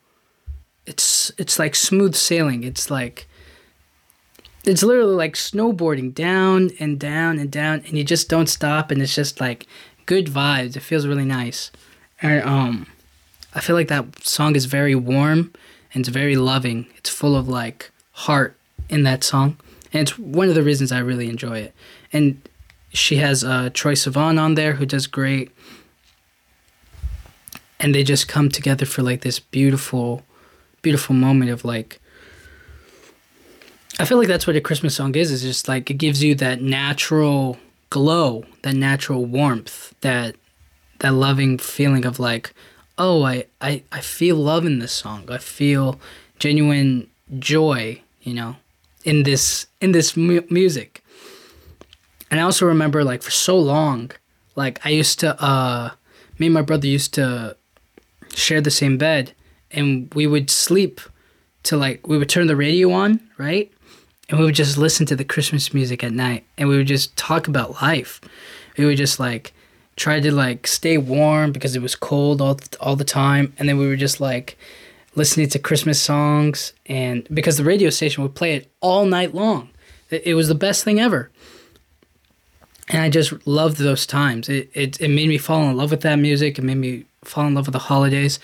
it's 0.86 1.32
it's 1.38 1.60
like 1.60 1.76
smooth 1.76 2.16
sailing. 2.16 2.64
It's 2.64 2.90
like 2.90 3.28
it's 4.64 4.84
literally 4.84 5.16
like 5.16 5.36
snowboarding 5.36 6.14
down 6.14 6.72
and 6.80 7.00
down 7.00 7.38
and 7.38 7.52
down 7.52 7.84
and 7.86 7.98
you 7.98 8.04
just 8.04 8.30
don't 8.30 8.48
stop 8.48 8.92
and 8.92 9.02
it's 9.02 9.16
just 9.16 9.42
like 9.42 9.68
good 10.06 10.28
vibes. 10.28 10.76
It 10.76 10.82
feels 10.82 11.08
really 11.08 11.26
nice. 11.26 11.72
And 12.22 12.44
um 12.44 12.88
I 13.54 13.60
feel 13.60 13.76
like 13.76 13.90
that 13.90 14.24
song 14.24 14.56
is 14.56 14.66
very 14.66 14.96
warm 14.96 15.54
and 15.94 16.02
it's 16.02 16.10
very 16.10 16.36
loving. 16.36 16.88
It's 16.98 17.10
full 17.10 17.36
of 17.36 17.48
like 17.48 17.92
heart 18.12 18.58
in 18.90 19.04
that 19.04 19.24
song. 19.24 19.58
And 19.92 20.02
it's 20.02 20.18
one 20.18 20.50
of 20.50 20.56
the 20.56 20.64
reasons 20.64 20.92
I 20.92 21.00
really 21.00 21.30
enjoy 21.30 21.60
it. 21.60 21.74
And 22.12 22.42
she 22.90 23.18
has 23.18 23.44
uh, 23.44 23.70
Troye 23.70 23.94
Sivan 23.94 24.40
on 24.40 24.56
there 24.56 24.74
who 24.74 24.86
does 24.86 25.06
great. 25.06 25.52
And 27.80 27.94
they 27.94 28.04
just 28.04 28.28
come 28.28 28.50
together 28.50 28.86
for 28.86 29.04
like 29.04 29.22
this 29.22 29.40
beautiful 29.40 30.24
beautiful 30.82 31.16
moment 31.16 31.50
of 31.50 31.64
like 31.64 32.00
I 34.00 34.06
feel 34.06 34.18
like 34.18 34.28
that's 34.28 34.48
what 34.48 34.56
a 34.56 34.62
Christmas 34.62 34.96
song 34.96 35.16
is. 35.16 35.32
Is 35.32 35.44
just 35.44 35.68
like 35.68 35.90
it 35.90 35.96
gives 35.96 36.24
you 36.24 36.36
that 36.36 36.62
natural 36.62 37.58
glow, 37.90 38.44
that 38.64 38.76
natural 38.76 39.26
warmth, 39.26 39.94
that 40.02 40.36
that 41.00 41.14
loving 41.14 41.58
feeling 41.58 42.06
of 42.06 42.20
like, 42.20 42.54
oh, 42.98 43.24
I 43.24 43.46
I, 43.62 43.84
I 43.92 44.00
feel 44.00 44.36
love 44.36 44.66
in 44.66 44.80
this 44.80 44.92
song. 44.92 45.30
I 45.30 45.38
feel 45.38 46.00
genuine 46.40 47.10
joy, 47.40 48.02
you 48.22 48.34
know, 48.34 48.56
in 49.04 49.24
this 49.24 49.68
in 49.80 49.92
this 49.92 50.18
mu- 50.18 50.46
music. 50.50 51.04
And 52.32 52.40
I 52.40 52.44
also 52.44 52.66
remember 52.66 53.04
like 53.04 53.22
for 53.22 53.32
so 53.32 53.58
long, 53.58 54.12
like 54.56 54.84
I 54.86 54.90
used 54.90 55.20
to 55.20 55.40
uh 55.42 55.92
me 56.40 56.48
and 56.48 56.54
my 56.54 56.64
brother 56.64 56.88
used 56.88 57.14
to 57.14 57.56
share 58.34 58.60
the 58.62 58.72
same 58.72 58.98
bed 58.98 59.34
and 59.70 60.12
we 60.16 60.26
would 60.26 60.50
sleep 60.50 61.00
to 61.64 61.78
like 61.78 62.08
we 62.08 62.18
would 62.18 62.30
turn 62.30 62.48
the 62.48 62.56
radio 62.56 62.92
on, 62.92 63.20
right? 63.38 63.72
And 64.30 64.40
we 64.40 64.46
would 64.46 64.56
just 64.56 64.78
listen 64.78 65.06
to 65.08 65.16
the 65.16 65.26
Christmas 65.26 65.74
music 65.74 66.04
at 66.04 66.14
night 66.14 66.46
and 66.58 66.70
we 66.70 66.78
would 66.78 66.88
just 66.88 67.16
talk 67.18 67.48
about 67.48 67.82
life. 67.82 68.22
We 68.78 68.86
would 68.86 68.98
just 68.98 69.20
like 69.20 69.54
try 69.96 70.20
to 70.20 70.32
like 70.32 70.66
stay 70.66 70.98
warm 70.98 71.52
because 71.52 71.76
it 71.76 71.82
was 71.82 71.96
cold 71.96 72.42
all 72.42 72.60
all 72.80 72.96
the 72.96 73.04
time 73.04 73.54
and 73.58 73.70
then 73.70 73.78
we 73.78 73.88
were 73.88 73.96
just 73.96 74.20
like 74.20 74.58
listening 75.16 75.48
to 75.50 75.60
Christmas 75.60 76.02
songs 76.02 76.74
and 76.86 77.28
because 77.34 77.58
the 77.58 77.64
radio 77.64 77.90
station 77.90 78.24
would 78.24 78.34
play 78.36 78.56
it 78.56 78.72
all 78.82 79.06
night 79.06 79.36
long. 79.36 79.70
It, 80.10 80.36
was 80.36 80.48
the 80.48 80.56
best 80.56 80.84
thing 80.84 81.00
ever. 81.00 81.32
And 82.90 83.02
I 83.02 83.10
just 83.10 83.48
loved 83.48 83.78
those 83.78 84.06
times. 84.06 84.48
It, 84.48 84.70
it 84.74 85.02
it 85.02 85.08
made 85.08 85.28
me 85.28 85.38
fall 85.38 85.70
in 85.70 85.78
love 85.78 85.92
with 85.92 86.02
that 86.02 86.18
music. 86.18 86.60
It 86.60 86.64
made 86.64 86.78
me 86.78 87.06
fall 87.24 87.48
in 87.48 87.56
love 87.56 87.66
with 87.66 87.74
the 87.74 87.80
holidays 87.80 88.40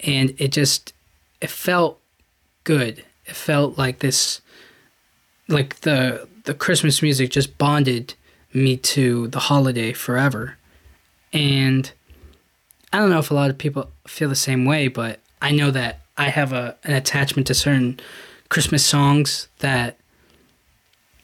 and 0.00 0.34
it 0.38 0.52
just 0.52 0.92
it 1.40 1.50
felt 1.50 2.00
good. 2.64 3.04
It 3.26 3.36
felt 3.36 3.78
like 3.78 4.00
this 4.00 4.40
like 5.48 5.80
the 5.80 6.28
the 6.44 6.54
Christmas 6.54 7.02
music 7.02 7.30
just 7.30 7.56
bonded 7.58 8.14
me 8.52 8.76
to 8.76 9.28
the 9.28 9.40
holiday 9.40 9.92
forever. 9.92 10.56
And 11.32 11.90
I 12.92 12.98
don't 12.98 13.10
know 13.10 13.18
if 13.18 13.30
a 13.30 13.34
lot 13.34 13.50
of 13.50 13.58
people 13.58 13.90
feel 14.06 14.28
the 14.28 14.36
same 14.36 14.64
way, 14.64 14.88
but 14.88 15.20
I 15.42 15.50
know 15.50 15.70
that 15.70 16.00
I 16.16 16.28
have 16.28 16.52
a 16.52 16.76
an 16.84 16.94
attachment 16.94 17.46
to 17.48 17.54
certain 17.54 18.00
Christmas 18.48 18.84
songs 18.84 19.48
that 19.58 19.98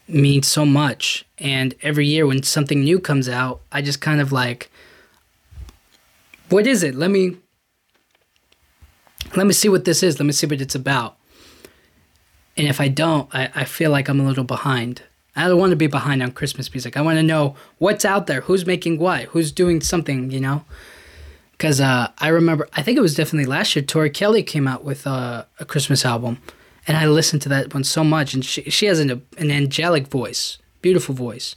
mean 0.07 0.43
so 0.43 0.65
much. 0.65 1.25
And 1.37 1.73
every 1.81 2.05
year 2.05 2.27
when 2.27 2.43
something 2.43 2.83
new 2.83 2.99
comes 2.99 3.29
out, 3.29 3.61
I 3.71 3.81
just 3.81 4.01
kind 4.01 4.19
of 4.19 4.31
like, 4.31 4.69
what 6.49 6.67
is 6.67 6.83
it? 6.83 6.95
Let 6.95 7.11
me 7.11 7.37
let 9.35 9.47
me 9.47 9.53
see 9.53 9.69
what 9.69 9.85
this 9.85 10.03
is. 10.03 10.19
Let 10.19 10.25
me 10.25 10.33
see 10.33 10.47
what 10.47 10.59
it's 10.61 10.75
about. 10.75 11.15
And 12.57 12.67
if 12.67 12.81
I 12.81 12.87
don't, 12.87 13.33
I, 13.33 13.49
I 13.55 13.63
feel 13.63 13.91
like 13.91 14.09
I'm 14.09 14.19
a 14.19 14.25
little 14.25 14.43
behind. 14.43 15.03
I 15.35 15.47
don't 15.47 15.59
want 15.59 15.69
to 15.69 15.77
be 15.77 15.87
behind 15.87 16.21
on 16.21 16.31
Christmas 16.31 16.73
music. 16.73 16.97
I 16.97 17.01
want 17.01 17.17
to 17.17 17.23
know 17.23 17.55
what's 17.77 18.03
out 18.03 18.27
there, 18.27 18.41
who's 18.41 18.65
making 18.65 18.99
what, 18.99 19.23
who's 19.25 19.51
doing 19.51 19.79
something, 19.79 20.29
you 20.29 20.41
know? 20.41 20.65
Because 21.53 21.79
uh, 21.79 22.11
I 22.17 22.27
remember, 22.27 22.67
I 22.73 22.81
think 22.81 22.97
it 22.97 23.01
was 23.01 23.15
definitely 23.15 23.45
last 23.45 23.75
year, 23.75 23.85
Tori 23.85 24.09
Kelly 24.09 24.43
came 24.43 24.67
out 24.67 24.83
with 24.83 25.07
uh, 25.07 25.45
a 25.59 25.65
Christmas 25.65 26.03
album. 26.03 26.39
And 26.87 26.97
I 26.97 27.05
listened 27.05 27.43
to 27.43 27.49
that 27.49 27.73
one 27.73 27.83
so 27.83 28.03
much. 28.03 28.33
And 28.33 28.43
she, 28.43 28.63
she 28.63 28.87
has 28.87 28.99
an, 28.99 29.25
an 29.37 29.51
angelic 29.51 30.07
voice, 30.07 30.57
beautiful 30.81 31.15
voice. 31.15 31.55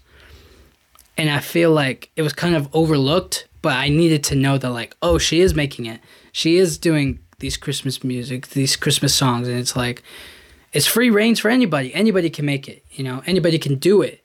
And 1.17 1.31
I 1.31 1.41
feel 1.41 1.71
like 1.71 2.11
it 2.17 2.23
was 2.23 2.33
kind 2.33 2.55
of 2.55 2.69
overlooked, 2.75 3.49
but 3.63 3.77
I 3.77 3.89
needed 3.89 4.23
to 4.25 4.35
know 4.35 4.59
that, 4.59 4.71
like, 4.71 4.97
oh, 5.01 5.17
she 5.17 5.41
is 5.41 5.55
making 5.55 5.87
it. 5.87 6.01
She 6.33 6.57
is 6.59 6.77
doing 6.77 7.19
these 7.39 7.57
Christmas 7.57 8.05
music, 8.05 8.49
these 8.49 8.77
Christmas 8.77 9.15
songs. 9.15 9.49
And 9.49 9.59
it's 9.59 9.75
like, 9.75 10.03
it's 10.75 10.87
free 10.87 11.09
range 11.09 11.41
for 11.41 11.51
anybody. 11.51 11.95
Anybody 11.95 12.29
can 12.29 12.45
make 12.45 12.69
it, 12.69 12.85
you 12.93 13.03
know, 13.03 13.23
anybody 13.27 13.59
can 13.59 13.77
do 13.77 14.03
it. 14.03 14.23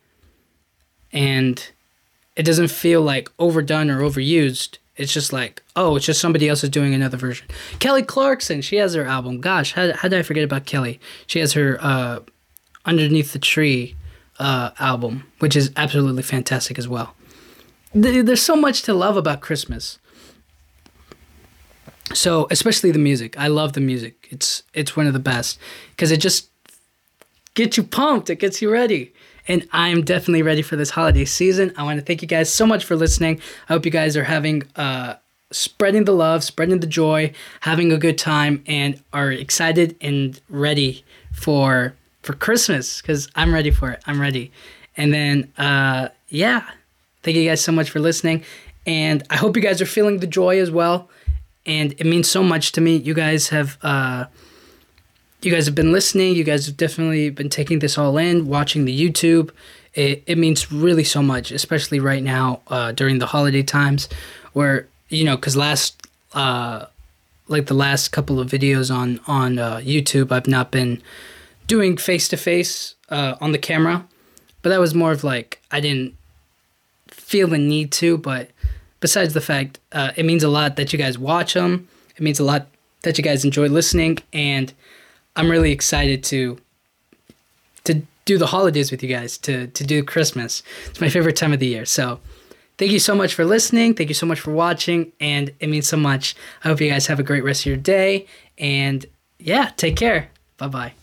And 1.13 1.71
it 2.35 2.43
doesn't 2.43 2.67
feel 2.69 3.01
like 3.01 3.29
overdone 3.39 3.89
or 3.89 4.01
overused 4.01 4.77
it's 4.99 5.13
just 5.13 5.31
like, 5.31 5.63
oh, 5.77 5.95
it's 5.95 6.05
just 6.05 6.19
somebody 6.19 6.49
else 6.49 6.61
is 6.61 6.69
doing 6.69 6.93
another 6.93 7.15
version. 7.15 7.47
Kelly 7.79 8.03
Clarkson, 8.03 8.61
she 8.61 8.75
has 8.75 8.93
her 8.95 9.05
album. 9.05 9.39
Gosh, 9.39 9.71
how, 9.71 9.93
how 9.93 10.09
did 10.09 10.19
I 10.19 10.23
forget 10.23 10.43
about 10.43 10.65
Kelly? 10.65 10.99
She 11.25 11.39
has 11.39 11.53
her 11.53 11.77
uh, 11.79 12.19
Underneath 12.85 13.31
the 13.31 13.39
Tree 13.39 13.95
uh, 14.39 14.71
album, 14.77 15.23
which 15.39 15.55
is 15.55 15.71
absolutely 15.77 16.21
fantastic 16.21 16.77
as 16.77 16.85
well. 16.85 17.15
There's 17.93 18.41
so 18.41 18.57
much 18.57 18.81
to 18.83 18.93
love 18.93 19.15
about 19.15 19.39
Christmas. 19.39 19.99
So, 22.13 22.47
especially 22.49 22.91
the 22.91 22.99
music. 22.99 23.37
I 23.37 23.47
love 23.47 23.73
the 23.73 23.81
music. 23.81 24.27
It's 24.31 24.63
it's 24.73 24.95
one 24.95 25.07
of 25.07 25.13
the 25.13 25.19
best 25.19 25.59
because 25.91 26.11
it 26.11 26.19
just 26.19 26.49
gets 27.53 27.77
you 27.77 27.83
pumped. 27.83 28.29
It 28.29 28.37
gets 28.37 28.61
you 28.61 28.71
ready 28.71 29.13
and 29.49 29.67
I'm 29.73 30.03
definitely 30.03 30.43
ready 30.43 30.61
for 30.61 30.75
this 30.75 30.91
holiday 30.91 31.25
season. 31.25 31.73
I 31.75 31.83
want 31.83 31.99
to 31.99 32.05
thank 32.05 32.21
you 32.21 32.27
guys 32.27 32.53
so 32.53 32.65
much 32.65 32.85
for 32.85 32.95
listening. 32.95 33.41
I 33.67 33.73
hope 33.73 33.83
you 33.83 33.91
guys 33.91 34.15
are 34.15 34.23
having 34.23 34.63
uh 34.75 35.15
spreading 35.51 36.05
the 36.05 36.13
love, 36.13 36.43
spreading 36.43 36.79
the 36.79 36.87
joy, 36.87 37.33
having 37.61 37.91
a 37.91 37.97
good 37.97 38.17
time 38.17 38.63
and 38.67 39.01
are 39.11 39.31
excited 39.31 39.95
and 39.99 40.39
ready 40.49 41.03
for 41.33 41.95
for 42.21 42.33
Christmas 42.33 43.01
cuz 43.01 43.27
I'm 43.35 43.53
ready 43.53 43.71
for 43.71 43.89
it. 43.91 44.01
I'm 44.05 44.21
ready. 44.21 44.51
And 44.95 45.13
then 45.13 45.51
uh 45.57 46.09
yeah, 46.29 46.63
thank 47.23 47.35
you 47.35 47.47
guys 47.49 47.61
so 47.61 47.71
much 47.71 47.89
for 47.89 47.99
listening 47.99 48.43
and 48.85 49.23
I 49.29 49.35
hope 49.37 49.55
you 49.55 49.61
guys 49.61 49.81
are 49.81 49.87
feeling 49.87 50.19
the 50.19 50.27
joy 50.27 50.59
as 50.59 50.71
well. 50.71 51.09
And 51.69 51.93
it 51.99 52.05
means 52.05 52.27
so 52.27 52.41
much 52.41 52.71
to 52.73 52.81
me. 52.81 52.95
You 52.97 53.13
guys 53.13 53.49
have 53.49 53.77
uh 53.83 54.25
you 55.41 55.51
guys 55.51 55.67
have 55.67 55.75
been 55.75 55.91
listening. 55.91 56.35
You 56.35 56.43
guys 56.43 56.65
have 56.65 56.75
definitely 56.75 57.29
been 57.29 57.47
taking 57.47 57.79
this 57.79 57.97
all 57.97 58.17
in, 58.17 58.47
watching 58.47 58.85
the 58.85 58.99
YouTube. 58.99 59.51
It, 59.93 60.23
it 60.25 60.37
means 60.37 60.71
really 60.71 61.03
so 61.03 61.21
much, 61.21 61.51
especially 61.51 61.99
right 61.99 62.21
now 62.21 62.61
uh, 62.67 62.91
during 62.91 63.19
the 63.19 63.27
holiday 63.27 63.63
times, 63.63 64.09
where 64.53 64.87
you 65.07 65.23
know, 65.23 65.35
because 65.35 65.55
last, 65.55 66.07
uh, 66.33 66.85
like 67.47 67.67
the 67.67 67.73
last 67.73 68.09
couple 68.09 68.39
of 68.39 68.49
videos 68.49 68.93
on 68.93 69.19
on 69.27 69.59
uh, 69.59 69.77
YouTube, 69.77 70.31
I've 70.31 70.47
not 70.47 70.71
been 70.71 71.01
doing 71.67 71.97
face 71.97 72.27
to 72.29 72.37
face 72.37 72.95
on 73.09 73.51
the 73.51 73.57
camera, 73.57 74.05
but 74.61 74.69
that 74.69 74.79
was 74.79 74.93
more 74.95 75.11
of 75.11 75.23
like 75.23 75.61
I 75.71 75.79
didn't 75.79 76.15
feel 77.07 77.47
the 77.47 77.57
need 77.57 77.91
to. 77.93 78.17
But 78.17 78.49
besides 78.99 79.33
the 79.33 79.41
fact, 79.41 79.79
uh, 79.91 80.11
it 80.15 80.25
means 80.25 80.43
a 80.43 80.49
lot 80.49 80.75
that 80.75 80.91
you 80.93 80.99
guys 80.99 81.17
watch 81.17 81.53
them. 81.53 81.87
It 82.15 82.21
means 82.21 82.39
a 82.39 82.43
lot 82.43 82.67
that 83.03 83.17
you 83.17 83.23
guys 83.23 83.45
enjoy 83.45 83.67
listening 83.67 84.19
and 84.33 84.73
I'm 85.35 85.49
really 85.49 85.71
excited 85.71 86.23
to 86.25 86.59
to 87.85 88.01
do 88.25 88.37
the 88.37 88.47
holidays 88.47 88.91
with 88.91 89.01
you 89.01 89.09
guys, 89.09 89.37
to 89.39 89.67
to 89.67 89.83
do 89.83 90.03
Christmas. 90.03 90.63
It's 90.87 91.01
my 91.01 91.09
favorite 91.09 91.37
time 91.37 91.53
of 91.53 91.59
the 91.59 91.67
year. 91.67 91.85
So 91.85 92.19
thank 92.77 92.91
you 92.91 92.99
so 92.99 93.15
much 93.15 93.33
for 93.33 93.45
listening. 93.45 93.93
Thank 93.93 94.09
you 94.09 94.15
so 94.15 94.25
much 94.25 94.39
for 94.39 94.51
watching, 94.51 95.11
and 95.19 95.51
it 95.59 95.69
means 95.69 95.87
so 95.87 95.97
much. 95.97 96.35
I 96.63 96.67
hope 96.67 96.81
you 96.81 96.89
guys 96.89 97.07
have 97.07 97.19
a 97.19 97.23
great 97.23 97.43
rest 97.43 97.61
of 97.61 97.67
your 97.67 97.77
day. 97.77 98.27
And 98.57 99.05
yeah, 99.39 99.71
take 99.77 99.95
care. 99.95 100.29
Bye 100.57 100.67
bye. 100.67 100.98